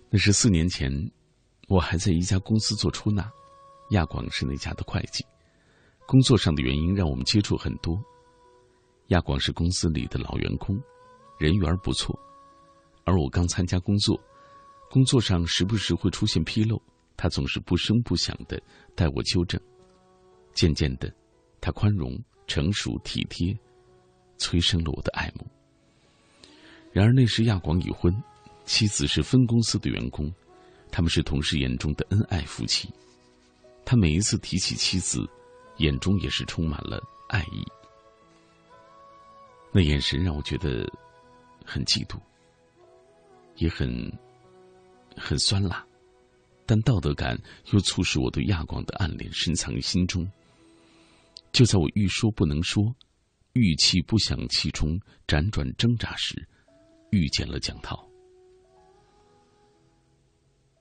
[0.08, 0.90] 那是四年前，
[1.68, 3.30] 我还在一家公司做出纳，
[3.90, 5.22] 亚广是那家的会计。
[6.06, 8.02] 工作上的原因让我们接触很多。
[9.08, 10.74] 亚广是公司里的老员工，
[11.38, 12.18] 人缘不错，
[13.04, 14.18] 而我刚参加工作，
[14.90, 16.80] 工作上时不时会出现纰漏。
[17.16, 18.60] 他总是不声不响的
[18.94, 19.60] 带我纠正，
[20.52, 21.12] 渐渐的，
[21.60, 23.56] 他宽容、成熟、体贴，
[24.36, 25.46] 催生了我的爱慕。
[26.92, 28.14] 然而那时亚广已婚，
[28.64, 30.32] 妻子是分公司的员工，
[30.90, 32.88] 他们是同事眼中的恩爱夫妻。
[33.84, 35.28] 他每一次提起妻子，
[35.78, 37.64] 眼中也是充满了爱意。
[39.72, 40.88] 那眼神让我觉得
[41.64, 42.16] 很嫉妒，
[43.56, 44.12] 也很
[45.16, 45.84] 很酸辣。
[46.66, 47.38] 但道德感
[47.72, 50.30] 又促使我对亚广的暗恋深藏于心中。
[51.52, 52.94] 就在我欲说不能说、
[53.52, 56.48] 欲气不想气中辗转挣扎时，
[57.10, 58.04] 遇见了蒋涛。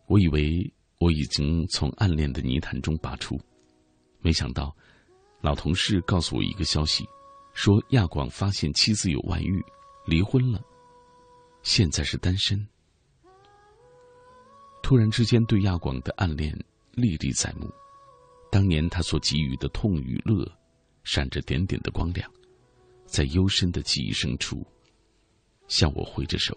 [0.08, 3.40] 我以为我已经从暗恋的泥潭中拔出，
[4.20, 4.76] 没想到，
[5.42, 7.06] 老同事告诉我一个消息，
[7.54, 9.64] 说亚广发现妻子有外遇，
[10.08, 10.62] 离婚了，
[11.62, 12.68] 现在是单身。
[14.84, 16.54] 突然之间，对亚广的暗恋
[16.92, 17.68] 历历在目，
[18.52, 20.46] 当年他所给予的痛与乐，
[21.06, 22.30] 闪着点点的光亮，
[23.08, 24.64] 在幽深的记忆深处，
[25.70, 26.56] 向我挥着手。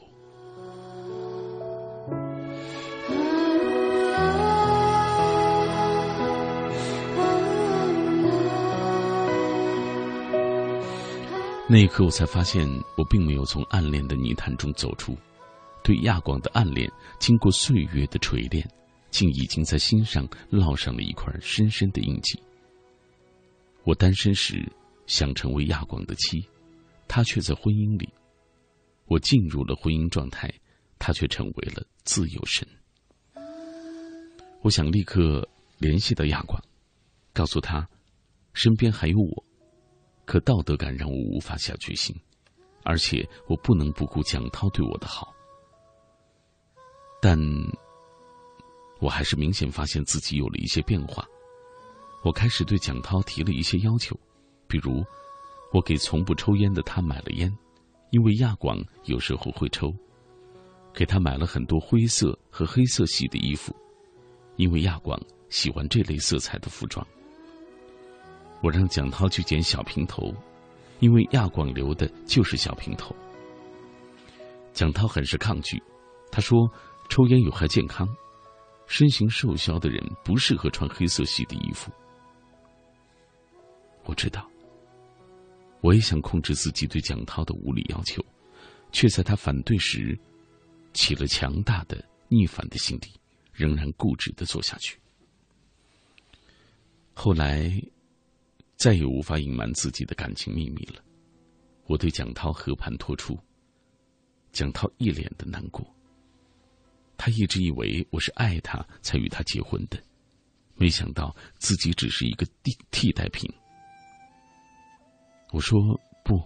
[11.69, 15.17] 那一刻，我才发现，我并没有从暗恋的泥潭中走出。
[15.87, 16.91] 对亚广的暗恋，
[17.21, 18.69] 经过岁月的锤炼，
[19.09, 22.37] 竟已经在心上烙上了一块深深的印记。
[23.85, 24.69] 我单身时
[25.07, 26.45] 想成为亚广的妻，
[27.07, 28.09] 他却在婚姻里；
[29.05, 30.53] 我进入了婚姻状态，
[30.99, 32.67] 他却成为了自由身。
[34.63, 35.49] 我想立刻
[35.79, 36.61] 联系到亚广，
[37.33, 37.89] 告诉他，
[38.55, 39.45] 身边还有我。
[40.25, 42.13] 可道德感让我无法下决心，
[42.83, 45.33] 而且我不能不顾蒋涛对我的好。
[47.29, 47.37] 但
[49.01, 51.27] 我还是明显发现自己有了一些变化。
[52.23, 54.17] 我开始对蒋涛提了一些要求，
[54.69, 55.05] 比如
[55.73, 57.53] 我给从不抽烟的他买了烟，
[58.11, 59.89] 因为亚广有时候会抽；
[60.95, 63.75] 给他买了很多灰色和黑色系的衣服，
[64.55, 67.05] 因为亚广喜欢这类色彩的服装。
[68.63, 70.33] 我让蒋涛去剪小平头，
[71.01, 73.13] 因为亚广留的就是小平头。
[74.73, 75.83] 蒋涛很是抗拒，
[76.31, 76.71] 他说
[77.09, 78.09] ：“抽烟有害健康，
[78.87, 81.91] 身形瘦削的人不适合穿黑色系的衣服。”
[84.05, 84.49] 我知道，
[85.81, 88.25] 我也想控制自己对蒋涛的无理要求，
[88.93, 90.19] 却在他反对时
[90.93, 93.09] 起了强大的逆反的心理，
[93.53, 94.99] 仍然固执的做下去。
[97.15, 97.73] 后来。
[98.79, 101.03] 再也无法隐瞒自己的感情秘密了。
[101.87, 103.35] 我对蒋涛和盘托出，
[104.53, 105.96] 蒋涛一脸的难过。
[107.17, 109.99] 他一直以为我是爱他才与他结婚的，
[110.75, 113.51] 没想到自己只是一个替替代品。
[115.53, 115.81] 我说
[116.25, 116.43] 不，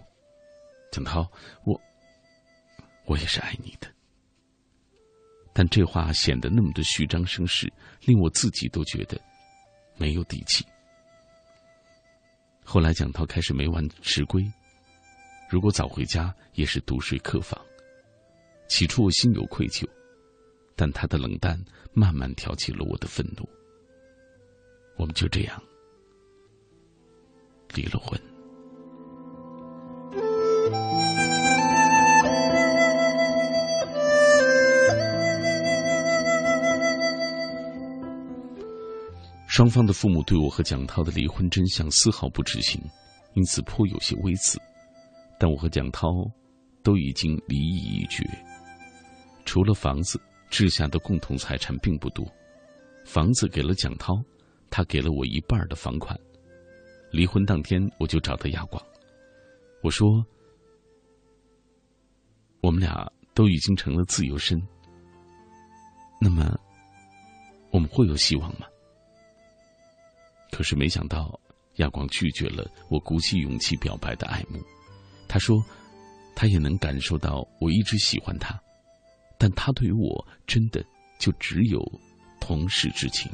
[0.91, 1.29] 蒋涛，
[1.65, 1.79] 我
[3.05, 3.87] 我也是爱你的。
[5.53, 7.71] 但这话显得那么的虚张声势，
[8.05, 9.19] 令我自己都觉得
[9.97, 10.65] 没有底气。
[12.63, 14.41] 后来，蒋涛开始每晚迟归，
[15.49, 17.59] 如果早回家，也是独睡客房。
[18.69, 19.85] 起初我心有愧疚，
[20.81, 21.63] 但他的冷淡
[21.93, 23.47] 慢慢挑起了我的愤怒。
[24.97, 25.61] 我们就这样
[27.75, 28.19] 离了婚。
[39.47, 42.81] 双方的父母对我和蒋涛的离婚真相丝毫不知情，
[43.35, 44.59] 因此颇有些微词。
[45.39, 46.09] 但我和蒋涛
[46.81, 48.27] 都已经离异已决，
[49.45, 50.19] 除了房子，
[50.51, 52.23] 治下的共同财产并不多。
[53.05, 54.13] 房子给了蒋涛，
[54.69, 56.15] 他给了我一半的房款。
[57.11, 58.81] 离婚当天，我就找到亚广，
[59.81, 60.23] 我说
[62.61, 64.61] ：“我们俩都已经成了自由身，
[66.21, 66.57] 那么
[67.71, 68.67] 我们会有希望吗？”
[70.51, 71.37] 可是没想到，
[71.77, 74.61] 亚光拒绝了我鼓起勇气表白的爱慕。
[75.27, 75.61] 他说，
[76.35, 78.61] 他也能感受到我一直喜欢他，
[79.41, 80.85] 但他对于我真的
[81.17, 81.83] 就只有
[82.39, 83.31] 同事之情。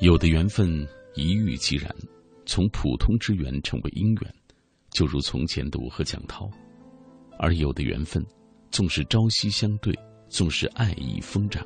[0.00, 0.84] 有的缘分
[1.14, 1.94] 一遇即然，
[2.46, 4.34] 从普通之缘成为姻缘，
[4.90, 6.50] 就如从前的我和蒋涛。
[7.38, 8.26] 而有的缘分，
[8.72, 9.96] 纵是朝夕相对，
[10.28, 11.64] 纵是爱意疯长，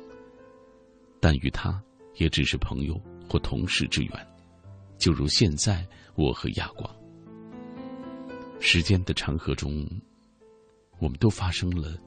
[1.19, 1.83] 但与他
[2.17, 4.27] 也只是朋友或同事之缘，
[4.99, 6.93] 就如现在我和亚光。
[8.59, 9.89] 时间的长河中，
[10.99, 11.97] 我们都发生了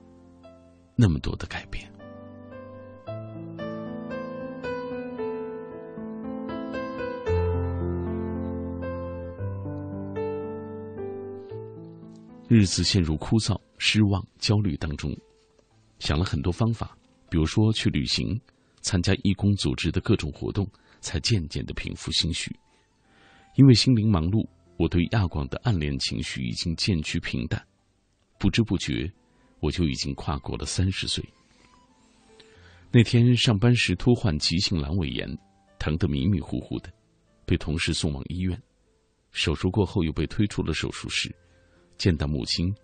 [0.94, 1.90] 那么多的改变。
[12.46, 15.10] 日子陷入枯燥、失望、焦虑当中，
[15.98, 16.94] 想了很多方法，
[17.30, 18.38] 比如说去旅行、
[18.82, 20.68] 参加义工组织的各种活动，
[21.00, 22.54] 才渐渐的平复心绪。
[23.54, 24.46] 因为心灵忙碌，
[24.78, 27.62] 我对亚广的暗恋情绪已经渐趋平淡。
[28.38, 29.12] 不知不觉，
[29.60, 31.22] 我就已经跨过了三十岁。
[32.90, 35.28] 那天上班时突患急性阑尾炎，
[35.78, 36.92] 疼得迷迷糊糊的，
[37.46, 38.60] 被同事送往医院。
[39.30, 41.34] 手术过后又被推出了手术室。
[41.96, 42.74] 见到母亲，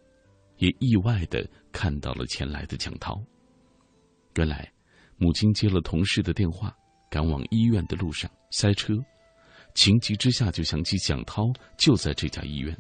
[0.59, 3.21] 也意外的看到了前来的蒋涛。
[4.37, 4.71] 原来，
[5.17, 6.75] 母亲接了同事的电话，
[7.11, 8.95] 赶往医院的路上塞车，
[9.75, 12.77] 情急之下就想起蒋涛就在这家医院，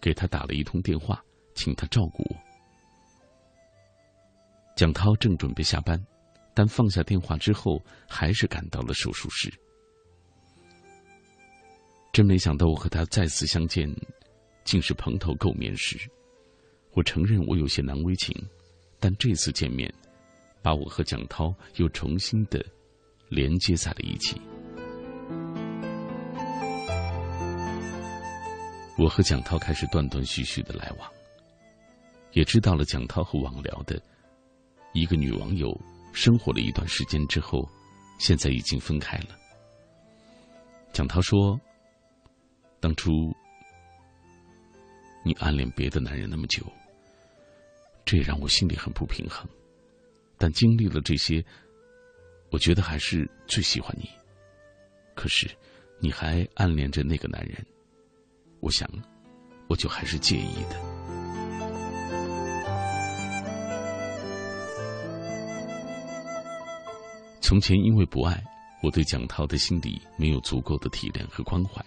[0.00, 1.22] 给他打了一通电话，
[1.54, 2.36] 请他照顾我。
[4.74, 6.02] 蒋涛正准备下班，
[6.54, 9.52] 但放下电话之后，还是赶到了手术室。
[12.12, 13.88] 真没想到，我和他再次相见，
[14.64, 15.98] 竟是蓬头垢面时。
[16.92, 18.34] 我承认我有些难为情，
[18.98, 19.92] 但这次见面，
[20.60, 22.64] 把我和蒋涛又重新的
[23.28, 24.40] 连接在了一起。
[29.02, 31.12] 我和蒋涛开始断断续续的来往，
[32.34, 34.00] 也知道了蒋涛和网聊的
[34.92, 35.76] 一个女网友
[36.12, 37.68] 生活了一段时间之后，
[38.20, 39.36] 现在已经分开了。
[40.92, 41.60] 蒋涛说。
[42.78, 43.12] 当初，
[45.24, 46.66] 你暗恋别的男人那么久，
[48.04, 49.48] 这也让我心里很不平衡。
[50.36, 51.44] 但经历了这些，
[52.50, 54.10] 我觉得还是最喜欢你。
[55.14, 55.48] 可是，
[56.00, 57.64] 你还暗恋着那个男人，
[58.62, 58.88] 我想，
[59.66, 60.80] 我就还是介意的。
[67.40, 68.40] 从前因为不爱，
[68.80, 71.84] 我对蒋涛的心里没有足够的体谅和关怀。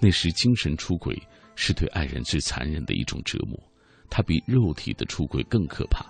[0.00, 1.22] 那时精神出轨
[1.54, 3.56] 是对爱人最残忍的一种折磨，
[4.08, 6.06] 它比肉体的出轨更可怕。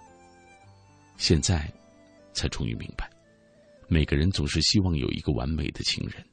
[1.16, 1.68] 现在，
[2.32, 3.10] 才终于明白，
[3.88, 6.24] 每个人总是希望有一个完美的情人，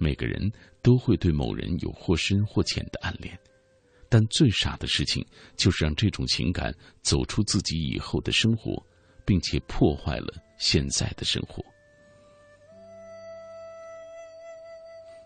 [0.00, 0.50] 每个人
[0.82, 3.38] 都会对某人有或深或浅的暗恋，
[4.08, 5.24] 但最傻的事情
[5.56, 8.84] 就是让这种情感走出自己以后的生活，
[9.24, 11.64] 并且破坏了现在的生活。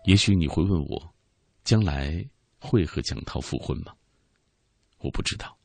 [0.03, 1.15] 也许你会问我。
[1.63, 2.23] 将来
[2.59, 3.91] 会和蒋涛复婚吗？
[4.99, 5.57] 我不知道，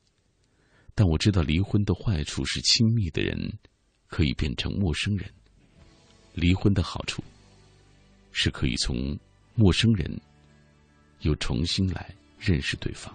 [0.95, 3.39] 但我知道离婚的坏处是亲密的人
[4.07, 5.31] 可以变成陌生人，
[6.33, 7.23] 离婚的好处
[8.33, 9.19] 是可以从
[9.55, 10.21] 陌生人
[11.21, 13.15] 又重新来认识对方。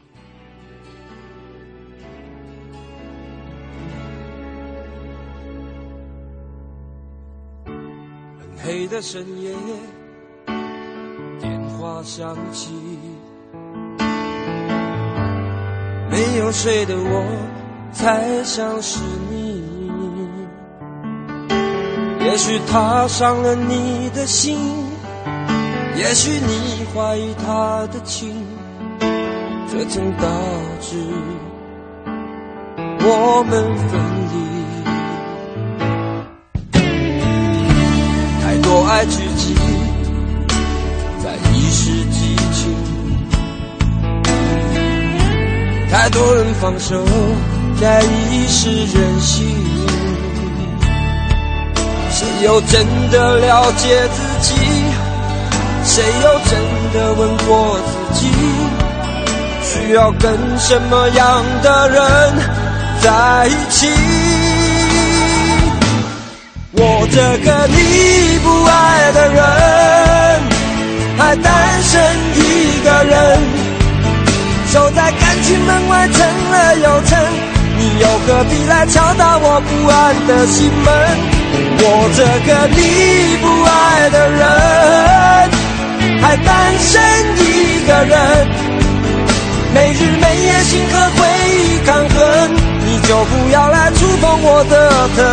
[8.57, 9.53] 黑的深夜。
[11.39, 12.71] 电话响起，
[16.09, 19.63] 没有睡的我，才像是你。
[22.21, 24.57] 也许他伤了你的心，
[25.97, 28.45] 也许你怀疑他的情，
[29.71, 30.27] 这曾导
[30.81, 30.97] 致
[33.01, 33.99] 我们分
[34.31, 34.35] 离。
[38.43, 39.55] 太多爱聚集。
[41.57, 42.73] 一时激情，
[45.89, 47.03] 太多人放手，
[47.81, 49.47] 在一时任性。
[52.11, 54.53] 谁又真的了解自己？
[55.85, 56.51] 谁又真
[56.93, 58.27] 的问过自己？
[59.63, 62.01] 需要跟什么样的人
[63.01, 63.87] 在一起？
[66.71, 69.39] 我这个你不爱的人。
[71.17, 71.93] 还单身
[72.35, 72.37] 一
[72.83, 73.39] 个人，
[74.71, 77.17] 守在感情门外层了又层，
[77.77, 80.93] 你又何必来敲打我不安的心门？
[81.79, 84.43] 我这个你不爱的人，
[86.21, 87.01] 还单身
[87.37, 88.47] 一个人，
[89.73, 91.19] 每日每夜心和回
[91.49, 92.17] 忆抗衡，
[92.85, 94.73] 你就不要来触碰我的
[95.15, 95.23] 疼，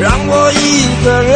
[0.00, 1.32] 让我一个人。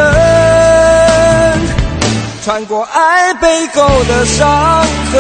[2.45, 5.17] 穿过爱背后的伤痕。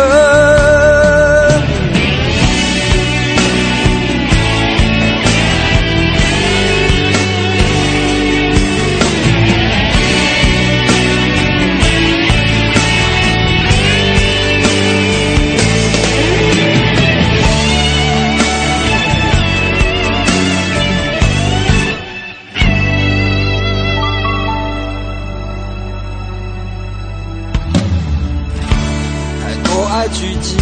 [30.18, 30.56] 聚集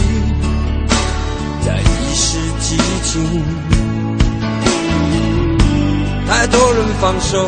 [1.64, 3.22] 在一时激情，
[6.28, 7.46] 太多人放手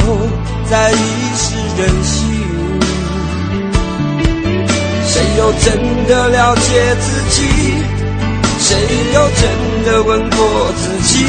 [0.71, 0.97] 在一
[1.35, 2.15] 时任性。
[5.05, 7.43] 谁又真的了解自己？
[8.61, 8.77] 谁
[9.13, 9.43] 又真
[9.85, 11.27] 的问过自己？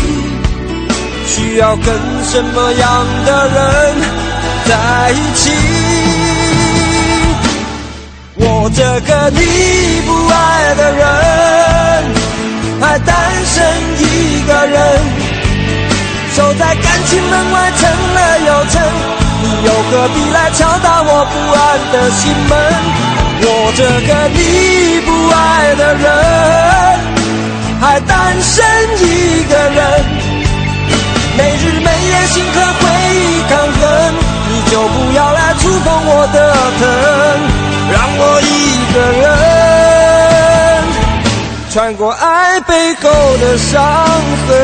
[1.25, 1.85] 需要跟
[2.23, 3.95] 什么样的人
[4.67, 5.86] 在一起？
[8.39, 9.39] 我这个你
[10.05, 11.05] 不爱的人，
[12.79, 13.15] 还单
[13.45, 13.55] 身
[13.97, 14.77] 一个人，
[16.35, 18.79] 守在感情门外，成了又成，
[19.41, 22.57] 你又何必来敲打我不安的心门？
[23.39, 23.45] 我
[23.75, 26.05] 这个你不爱的人，
[27.81, 28.63] 还单身
[28.99, 29.81] 一个人，
[31.37, 34.13] 每日每夜心和回忆抗衡，
[34.49, 36.37] 你就不要来触碰我的
[36.79, 36.85] 疼，
[38.19, 38.53] 我一
[38.93, 39.25] 个人。
[41.69, 43.83] 穿过爱背后的伤
[44.47, 44.55] 痕，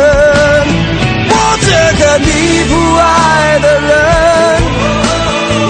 [1.29, 1.31] 我
[1.61, 1.67] 这
[1.99, 2.27] 个你
[2.69, 3.91] 不爱的人，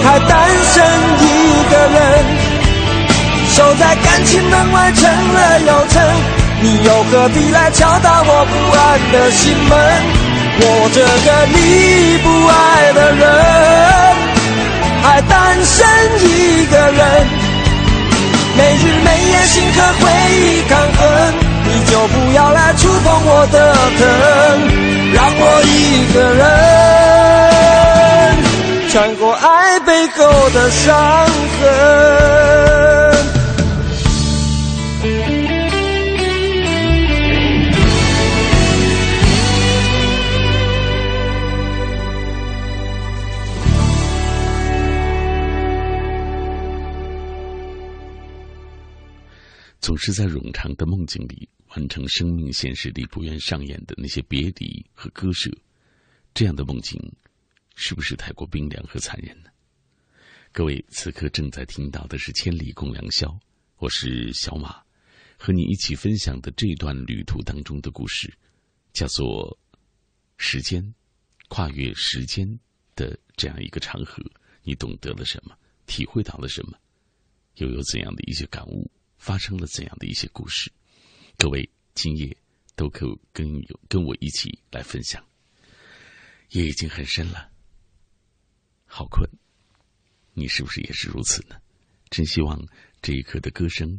[0.02, 0.32] 还单
[0.72, 0.74] 身
[1.20, 1.22] 一
[1.70, 1.96] 个人，
[3.52, 5.02] 守在感情门外，成
[5.34, 6.00] 了又成，
[6.62, 8.80] 你又何必来敲打我不安
[9.12, 9.72] 的心门？
[10.56, 11.58] 我这个你
[12.22, 13.22] 不爱的人，
[15.02, 15.84] 还单身
[16.22, 17.52] 一个人。
[18.56, 21.02] 每日每夜心和回忆抗衡，
[21.64, 24.06] 你就不要来触碰我的疼，
[25.12, 26.44] 让我一个人
[28.90, 31.26] 穿过爱背后的伤
[31.60, 33.13] 痕。
[49.94, 55.48] 总是在冗长的梦境里完成生命现实里不愿上演的那些别离和割舍，
[56.34, 57.00] 这样的梦境
[57.76, 59.50] 是不是太过冰凉和残忍呢？
[60.50, 63.28] 各位，此刻正在听到的是《千里共良宵》，
[63.76, 64.82] 我是小马，
[65.38, 68.36] 和你一起分享的这段旅途当中的故事，
[68.92, 69.56] 叫做
[70.38, 70.82] “时间
[71.46, 72.44] 跨越时间”
[72.96, 74.20] 的这样一个长河，
[74.64, 75.56] 你懂得了什么？
[75.86, 76.76] 体会到了什么？
[77.58, 78.90] 又有怎样的一些感悟？
[79.24, 80.70] 发生了怎样的一些故事？
[81.38, 82.36] 各位今夜
[82.76, 85.24] 都可跟有跟我一起来分享。
[86.50, 87.50] 夜已经很深了，
[88.84, 89.26] 好困。
[90.34, 91.56] 你是不是也是如此呢？
[92.10, 92.62] 真希望
[93.00, 93.98] 这一刻的歌声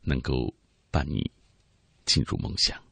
[0.00, 0.52] 能够
[0.90, 1.30] 伴你
[2.04, 2.82] 进入梦乡。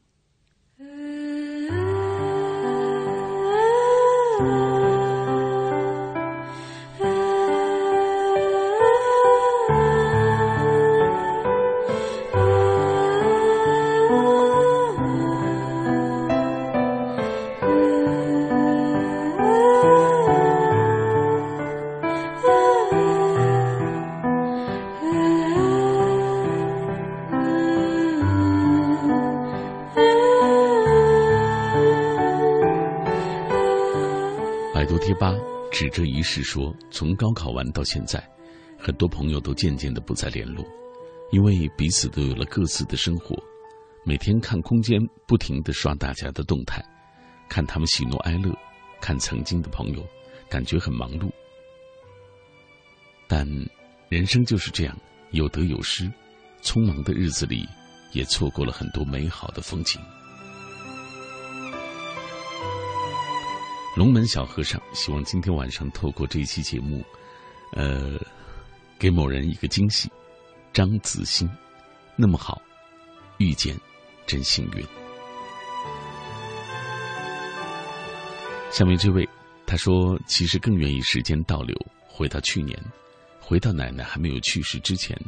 [35.07, 35.33] 贴吧
[35.71, 38.21] 指着一事说：“从高考完到现在，
[38.77, 40.65] 很多朋友都渐渐的不再联络，
[41.31, 43.33] 因为彼此都有了各自的生活。
[44.03, 46.83] 每天看空间，不停的刷大家的动态，
[47.47, 48.53] 看他们喜怒哀乐，
[48.99, 50.05] 看曾经的朋友，
[50.49, 51.31] 感觉很忙碌。
[53.29, 53.47] 但
[54.09, 54.97] 人生就是这样，
[55.31, 56.11] 有得有失，
[56.61, 57.65] 匆忙的日子里，
[58.11, 60.01] 也错过了很多美好的风景。”
[63.97, 67.03] 龙门小和尚希望今天晚上透过这一期节目，
[67.73, 68.15] 呃，
[68.99, 70.07] 给某人一个惊喜。
[70.71, 71.49] 张子欣，
[72.15, 72.61] 那么好，
[73.39, 73.75] 遇见
[74.27, 74.85] 真幸运。
[78.69, 79.27] 下面这位
[79.65, 81.75] 他说，其实更愿意时间倒流，
[82.07, 82.79] 回到去年，
[83.41, 85.19] 回到奶奶还没有去世之前，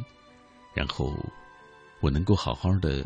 [0.72, 1.12] 然后
[1.98, 3.04] 我能够好好的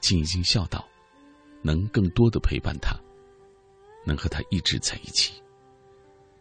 [0.00, 0.82] 尽一尽孝道，
[1.60, 2.96] 能更多的陪伴她。
[4.04, 5.42] 能和他一直在一起。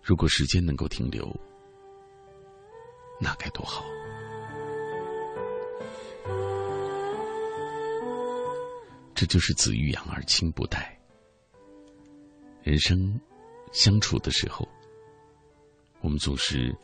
[0.02, 1.34] 如果时间能够停留，
[3.20, 3.86] 那该多好！
[9.14, 11.00] 这就是子欲养而亲不待。
[12.64, 13.20] 人生
[13.72, 14.68] 相处的时候，
[16.00, 16.76] 我们总是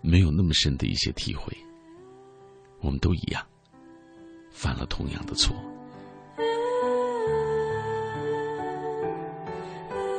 [0.00, 1.56] 没有那么深的一些体会。
[2.80, 3.46] 我们都一样，
[4.50, 5.54] 犯了同样的错。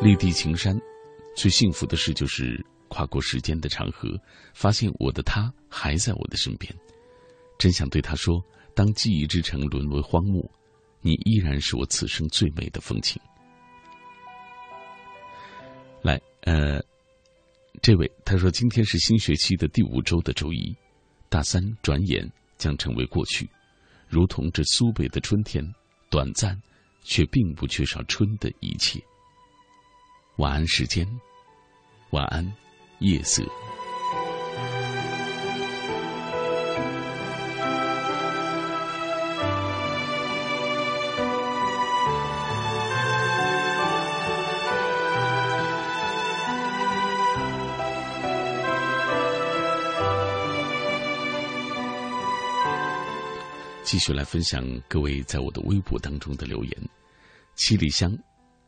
[0.02, 0.76] 绿地青山，
[1.36, 4.20] 最幸福的事就是跨过时间的长河，
[4.52, 6.74] 发现我的他还在我的身边。
[7.60, 10.44] 真想对他说：当记忆之城沦为荒漠，
[11.02, 13.22] 你依然是我此生最美的风景。
[16.02, 16.82] 来，呃，
[17.80, 20.76] 这位他说今天是新学期的第五周的周一，
[21.30, 23.48] 大三转眼将成为过去，
[24.10, 25.64] 如同这苏北的春天，
[26.10, 26.60] 短暂，
[27.04, 29.00] 却并不缺少春的一切。
[30.38, 31.08] 晚安时间。
[32.12, 32.46] 晚安
[33.00, 33.44] 夜色。
[53.84, 56.90] 继续来分享各位在我的微博当中的留言。
[57.56, 58.18] 七里香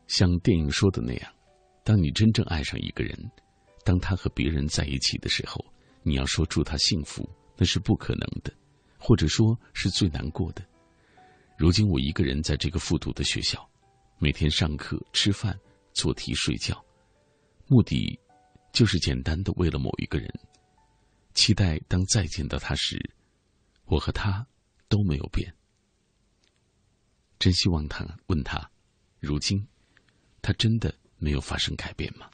[0.06, 1.33] 像电影说的那样
[1.84, 3.16] 当你真正爱上一个人，
[3.84, 5.62] 当他和别人在一起的时候，
[6.02, 8.50] 你要说祝他幸福，那是不可能的，
[8.98, 10.64] 或者说是最难过的。
[11.58, 13.64] 如今我一个人在这个复读的学校，
[14.18, 15.56] 每天上课、吃饭、
[15.92, 16.82] 做题、睡觉，
[17.68, 18.18] 目的
[18.72, 20.28] 就是简单的为了某一个人，
[21.34, 22.98] 期待当再见到他时，
[23.84, 24.44] 我和他
[24.88, 25.54] 都没有变。
[27.38, 28.70] 真希望他问他，
[29.20, 29.64] 如今
[30.40, 30.92] 他真的
[31.24, 32.26] 没有发生改变吗？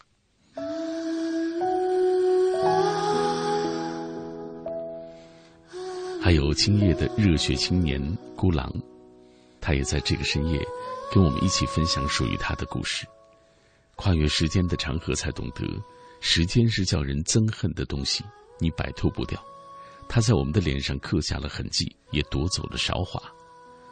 [6.20, 8.02] 还有今夜的热血青年
[8.36, 8.68] 孤狼。
[9.60, 10.60] 他也在这个深夜，
[11.12, 13.06] 跟我们一起分享属于他的故事。
[13.94, 15.62] 跨越时间的长河，才懂得，
[16.20, 18.24] 时间是叫人憎恨的东西，
[18.58, 19.40] 你摆脱不掉。
[20.08, 23.22] 他在我们的脸上刻下了痕迹，也夺走了韶华。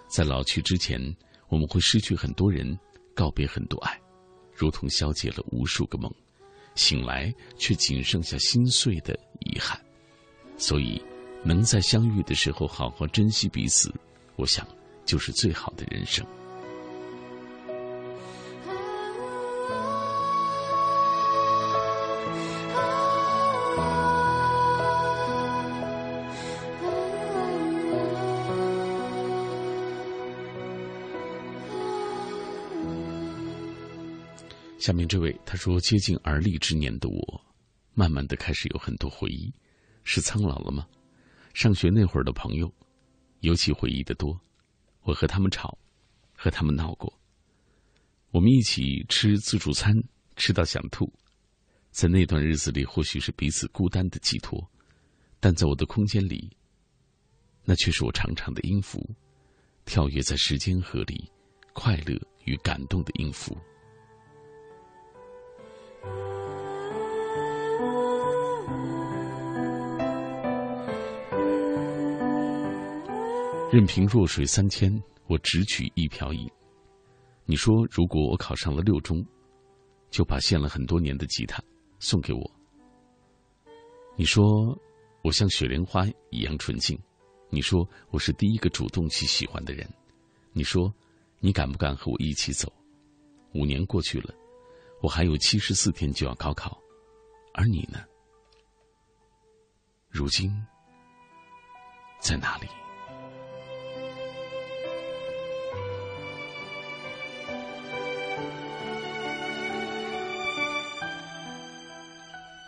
[0.08, 1.00] 在老去之前，
[1.48, 2.76] 我们会失去很多人，
[3.14, 4.00] 告别很多爱，
[4.58, 6.12] 如同消解了无数个梦，
[6.74, 9.80] 醒来却仅剩下心碎的遗憾。
[10.56, 11.00] 所以，
[11.44, 13.94] 能在相遇的时候好好珍惜彼此，
[14.36, 14.66] 我想。
[15.08, 16.22] 就是最好的人生。
[34.88, 37.44] 下面这位他说：“接近而立之年的我，
[37.92, 39.52] 慢慢的开始有很多回忆，
[40.02, 40.88] 是苍老了吗？
[41.52, 42.72] 上学那会儿的朋友，
[43.40, 44.40] 尤其回忆的多。”
[45.04, 45.76] 我和他们吵，
[46.34, 47.12] 和他们闹过。
[48.30, 49.94] 我们一起吃自助餐，
[50.36, 51.12] 吃到想吐。
[51.90, 54.66] 在那段日子里，或许是彼此孤单的寄托，
[55.38, 56.50] 但在我的空间里，
[57.62, 59.06] 那却是我长长的音符，
[59.84, 61.30] 跳跃在时间河里，
[61.74, 63.54] 快乐与感动的音符。
[73.70, 74.90] 任凭弱水三千，
[75.26, 76.50] 我只取一瓢饮。
[77.44, 79.22] 你说，如果我考上了六中，
[80.10, 81.62] 就把献了很多年的吉他
[81.98, 82.50] 送给我。
[84.16, 84.74] 你说，
[85.22, 86.98] 我像雪莲花一样纯净。
[87.50, 89.86] 你说，我是第一个主动去喜欢的人。
[90.54, 90.90] 你说，
[91.38, 92.72] 你敢不敢和我一起走？
[93.52, 94.34] 五年过去了，
[95.02, 96.80] 我还有七十四天就要高考，
[97.52, 98.02] 而你呢？
[100.08, 100.50] 如今
[102.18, 102.66] 在哪里？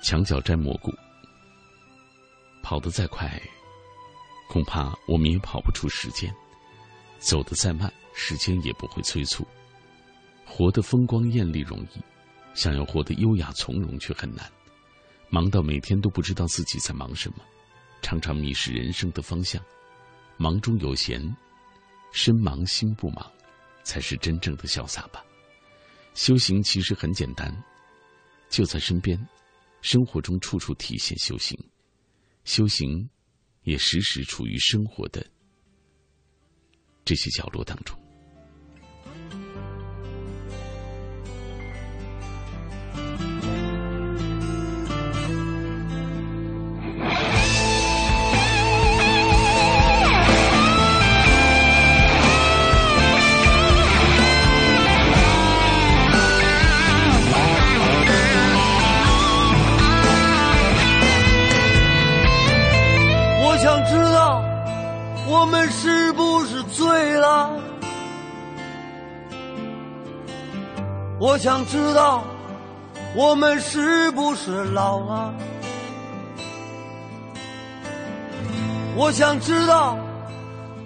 [0.03, 0.91] 墙角摘蘑菇，
[2.63, 3.41] 跑得再快，
[4.49, 6.31] 恐怕我们也跑不出时间；
[7.19, 9.47] 走得再慢，时间也不会催促。
[10.47, 12.01] 活得风光艳丽容易，
[12.55, 14.51] 想要活得优雅从容却很难。
[15.29, 17.37] 忙到每天都不知道自己在忙什么，
[18.03, 19.63] 常常迷失人生的方向。
[20.39, 21.23] 忙中有闲，
[22.11, 23.31] 身忙心不忙，
[23.85, 25.23] 才是真正的潇洒吧。
[26.15, 27.55] 修行其实很简单，
[28.49, 29.17] 就在身边。
[29.83, 31.59] 生活中处处体现修行，
[32.45, 33.09] 修行
[33.63, 35.27] 也时时处于生活的
[37.05, 37.99] 这些角落当中。
[71.61, 72.25] 想知道，
[73.15, 75.35] 我们是不是老了？
[78.97, 79.95] 我想知道，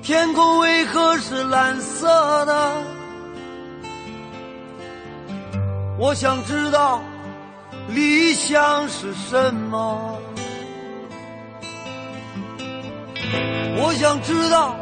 [0.03, 2.73] 天空为何是蓝色的？
[5.97, 7.01] 我想知道，
[7.91, 10.19] 理想是什么？
[13.77, 14.75] 我想知道，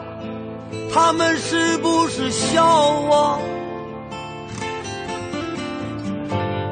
[0.91, 3.39] 他们是不是笑我？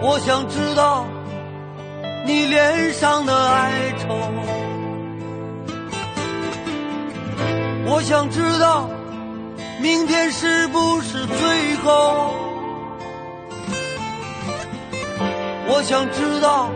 [0.03, 1.07] 我想知道
[2.27, 4.17] 你脸上的哀愁
[7.87, 8.89] 我想知道
[9.81, 12.35] 明天是不是最后？
[15.67, 16.69] 我想知道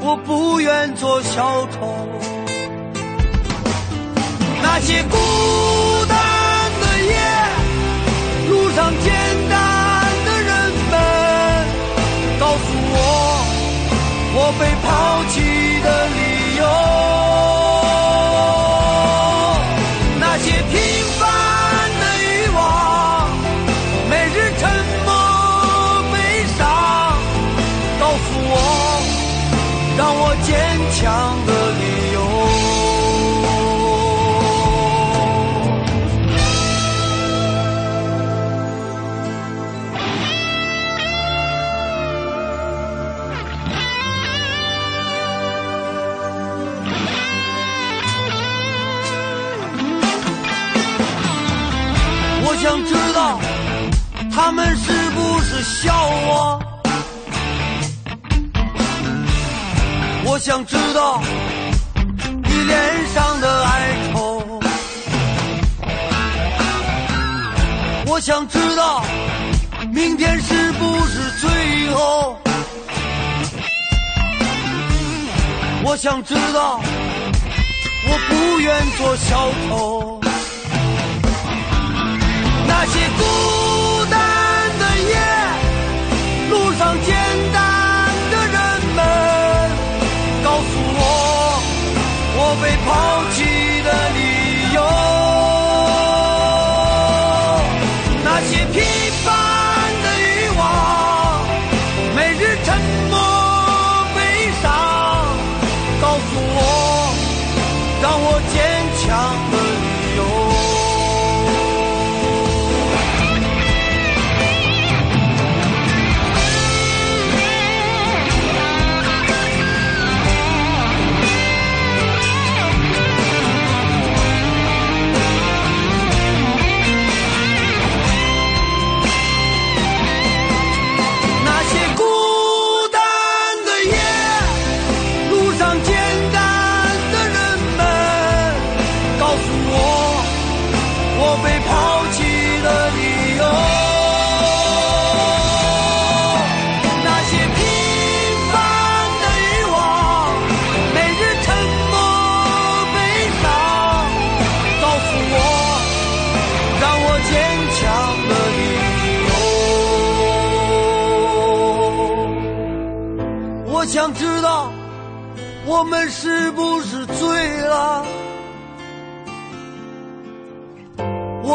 [0.00, 2.08] 我不愿做小丑。
[4.62, 5.16] 那些孤
[6.08, 6.18] 单
[6.80, 7.14] 的夜
[8.50, 9.23] 路上见
[14.46, 15.43] 我被抛弃。
[52.64, 53.38] 想知道
[54.34, 55.92] 他们是不是笑
[56.26, 56.62] 我？
[60.24, 61.20] 我想知道
[62.42, 64.60] 你脸上的哀愁。
[68.06, 69.04] 我想知道
[69.92, 72.38] 明天是不是最后。
[75.84, 76.80] 我想知道
[78.08, 80.18] 我不愿做小偷。
[82.86, 84.20] 那些孤单
[84.78, 85.16] 的夜，
[86.50, 87.16] 路上简
[87.50, 88.54] 单的人
[88.94, 89.00] 们，
[90.44, 91.00] 告诉我
[92.36, 93.23] 我被抛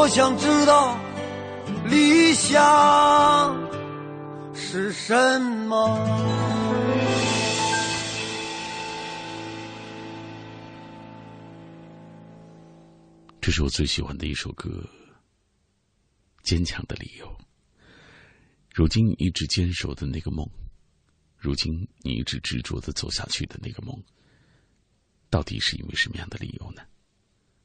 [0.10, 1.00] 想知道
[1.86, 2.58] 理想
[4.56, 5.98] 是什么？
[13.40, 14.70] 这是我最喜欢的一首歌，
[16.42, 17.28] 《坚强的理由》。
[18.74, 20.50] 如今你一直坚守的那个梦，
[21.38, 23.96] 如今你一直执着的走下去的那个梦，
[25.30, 26.82] 到底是因为什么样的理由呢？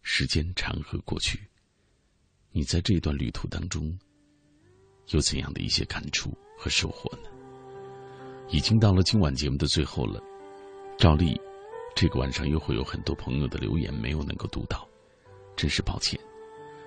[0.02, 1.48] 时间长河过去，
[2.56, 3.92] 你在这段旅途当中，
[5.08, 7.28] 有怎样的一些感触和收获呢？
[8.48, 10.22] 已经到了今晚节目的最后了，
[10.96, 11.36] 照例，
[11.96, 14.88] 这个晚上又会有很多朋友的留言没有能够读到，
[15.56, 16.16] 真是抱歉。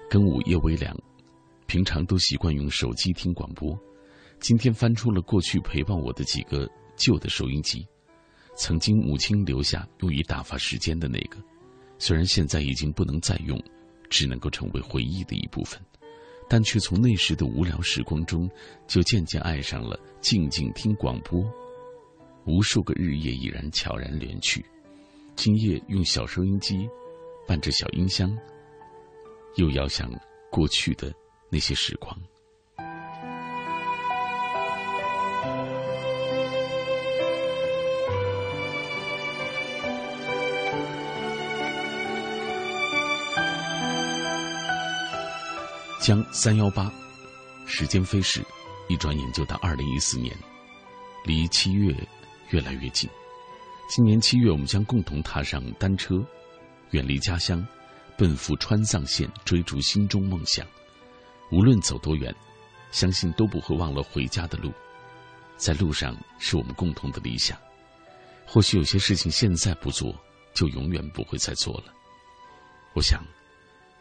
[0.09, 0.97] 跟午夜微凉，
[1.65, 3.77] 平常都习惯用手机听广播，
[4.39, 6.65] 今天翻出了过去陪伴我的几个
[6.95, 7.85] 旧的收音机，
[8.55, 11.37] 曾经母亲留下用于打发时间的那个，
[11.99, 13.61] 虽然现在已经不能再用，
[14.09, 15.79] 只能够成为回忆的一部分，
[16.49, 18.49] 但却从那时的无聊时光中，
[18.87, 21.43] 就渐渐爱上了静静听广播。
[22.45, 24.65] 无数个日夜已然悄然远去，
[25.35, 26.87] 今夜用小收音机，
[27.45, 28.33] 伴着小音箱，
[29.55, 30.09] 又遥想
[30.49, 31.13] 过去的
[31.49, 32.17] 那些时光。
[46.07, 46.89] 江三幺八，
[47.65, 48.41] 时间飞逝，
[48.87, 50.33] 一转眼就到二零一四年，
[51.25, 51.93] 离七月
[52.51, 53.09] 越来越近。
[53.89, 56.25] 今年七月，我们将共同踏上单车，
[56.91, 57.61] 远离家乡，
[58.17, 60.65] 奔赴川藏线，追逐心中梦想。
[61.51, 62.33] 无论走多远，
[62.89, 64.71] 相信都不会忘了回家的路。
[65.57, 67.59] 在路上，是我们共同的理想。
[68.45, 70.15] 或许有些事情现在不做，
[70.53, 71.93] 就永远不会再做了。
[72.93, 73.21] 我想，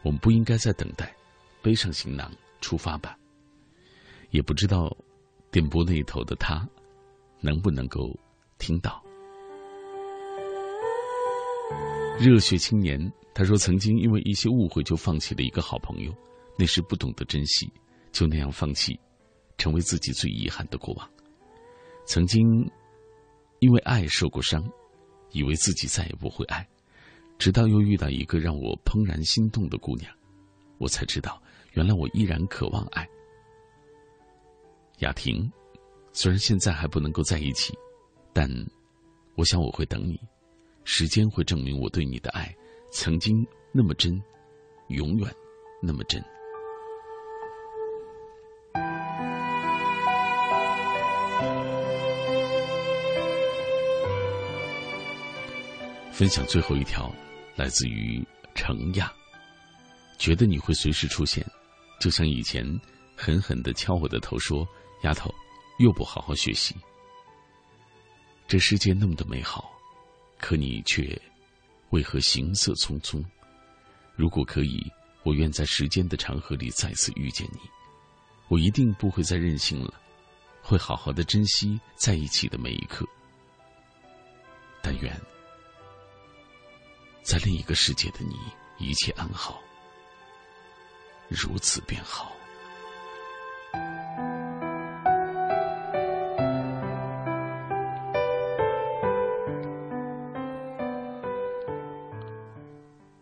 [0.03, 1.13] 我们不应该再等待。
[1.67, 2.31] 背上行囊
[2.61, 3.19] 出发吧。
[4.31, 4.97] 也不知道
[5.51, 6.65] 电波那头的他
[7.41, 8.17] 能不能够
[8.57, 9.03] 听到。
[12.21, 13.01] 热血青年
[13.35, 16.15] 他说，曾经因为一些误会就放弃了一个好朋友，
[16.57, 17.69] 那时不懂得珍惜，
[18.13, 18.97] 就那样放弃，
[19.59, 21.11] 成为自己最遗憾的过往。
[22.07, 22.41] 曾经
[23.59, 24.65] 因为爱受过伤，
[25.33, 26.65] 以为自己再也不会爱，
[27.39, 30.15] 直到又遇到一个让我怦然心动的姑娘，
[30.79, 31.43] 我才知道，
[31.77, 33.07] 原来我依然渴望爱。
[35.01, 35.53] 雅婷，
[36.11, 37.79] 虽然现在还不能够在一起，
[38.33, 38.49] 但
[39.35, 40.19] 我想我会等你，
[40.85, 42.51] 时间会证明我对你的爱
[42.91, 44.19] 曾经那么真，
[44.89, 45.31] 永远
[45.83, 46.25] 那么真。
[56.11, 57.15] 分享最后一条，
[57.55, 59.13] 来自于程亚。
[60.19, 61.45] 觉得你会随时出现，
[61.99, 62.65] 就像以前
[63.17, 64.67] 狠狠的敲我的头说
[65.03, 65.35] ：“丫头，
[65.79, 66.75] 又不好好学习。”
[68.47, 69.73] 这世界那么的美好，
[70.39, 71.21] 可你却
[71.91, 73.25] 为何行色匆匆？
[74.15, 74.81] 如果可以，
[75.25, 77.59] 我愿在时间的长河里再次遇见你。
[78.49, 79.95] 我一定不会再任性了，
[80.63, 83.05] 会好好的珍惜在一起的每一刻。
[84.81, 85.21] 但愿。
[87.25, 88.37] 在另一个世界的你，
[88.79, 89.61] 一切安好，
[91.29, 92.33] 如此便好。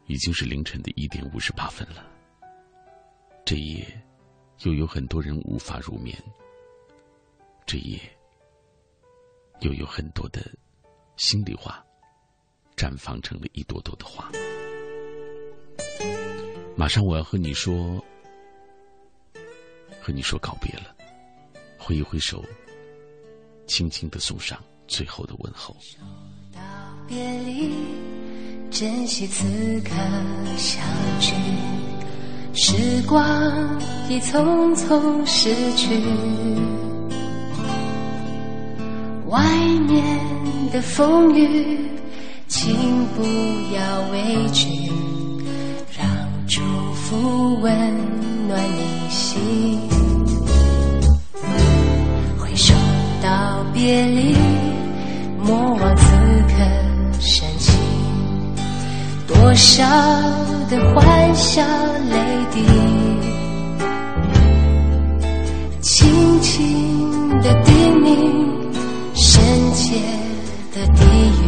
[0.06, 2.06] 已经是凌晨的一点五十八分了，
[3.44, 4.02] 这一夜
[4.60, 6.16] 又有很多人无法入眠，
[7.66, 7.98] 这夜
[9.60, 10.40] 又有很多的
[11.16, 11.85] 心里话。
[12.76, 14.28] 绽放成了一朵朵的花。
[16.76, 18.05] 马上我要和你说，
[20.01, 20.94] 和你说告别了，
[21.78, 22.44] 挥一挥手，
[23.66, 25.76] 轻轻的送上最后的问候。
[26.52, 26.60] 道
[27.06, 27.72] 别离，
[28.72, 29.44] 珍惜此
[29.82, 29.90] 刻
[30.56, 30.82] 相
[31.20, 31.32] 聚，
[32.55, 33.80] 时光
[34.10, 35.94] 已匆匆逝去，
[39.28, 39.40] 外
[39.86, 40.18] 面
[40.72, 41.78] 的风雨。
[42.46, 43.22] 请不
[43.74, 44.84] 要畏惧，
[47.15, 47.73] 福温
[48.49, 49.78] 暖你心。
[52.36, 52.74] 挥手
[53.23, 54.35] 道别离，
[55.41, 56.12] 莫忘此
[56.49, 56.55] 刻
[57.20, 57.73] 深情。
[59.28, 59.85] 多少
[60.69, 61.62] 的欢笑
[62.11, 62.16] 泪
[62.53, 62.65] 滴，
[65.81, 67.73] 轻轻的叮
[68.03, 68.19] 咛，
[69.15, 69.41] 深
[69.73, 70.01] 切
[70.74, 71.43] 的低语。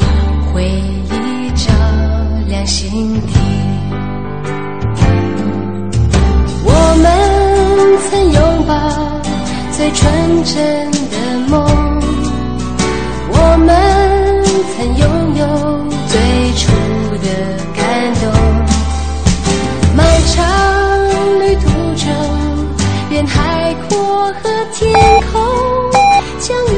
[0.00, 0.02] 让
[0.46, 1.70] 回忆照
[2.46, 3.37] 亮心底，
[9.78, 11.16] 最纯真的
[11.48, 11.64] 梦，
[13.30, 13.34] 我
[13.64, 13.70] 们
[14.74, 15.06] 曾拥
[15.36, 15.42] 有
[16.08, 16.18] 最
[16.56, 16.66] 初
[17.22, 17.26] 的
[17.76, 17.80] 感
[18.20, 18.24] 动。
[19.96, 20.36] 漫长
[21.38, 22.04] 旅途中，
[23.08, 24.92] 连海阔和天
[25.30, 25.40] 空。
[26.40, 26.77] 将你。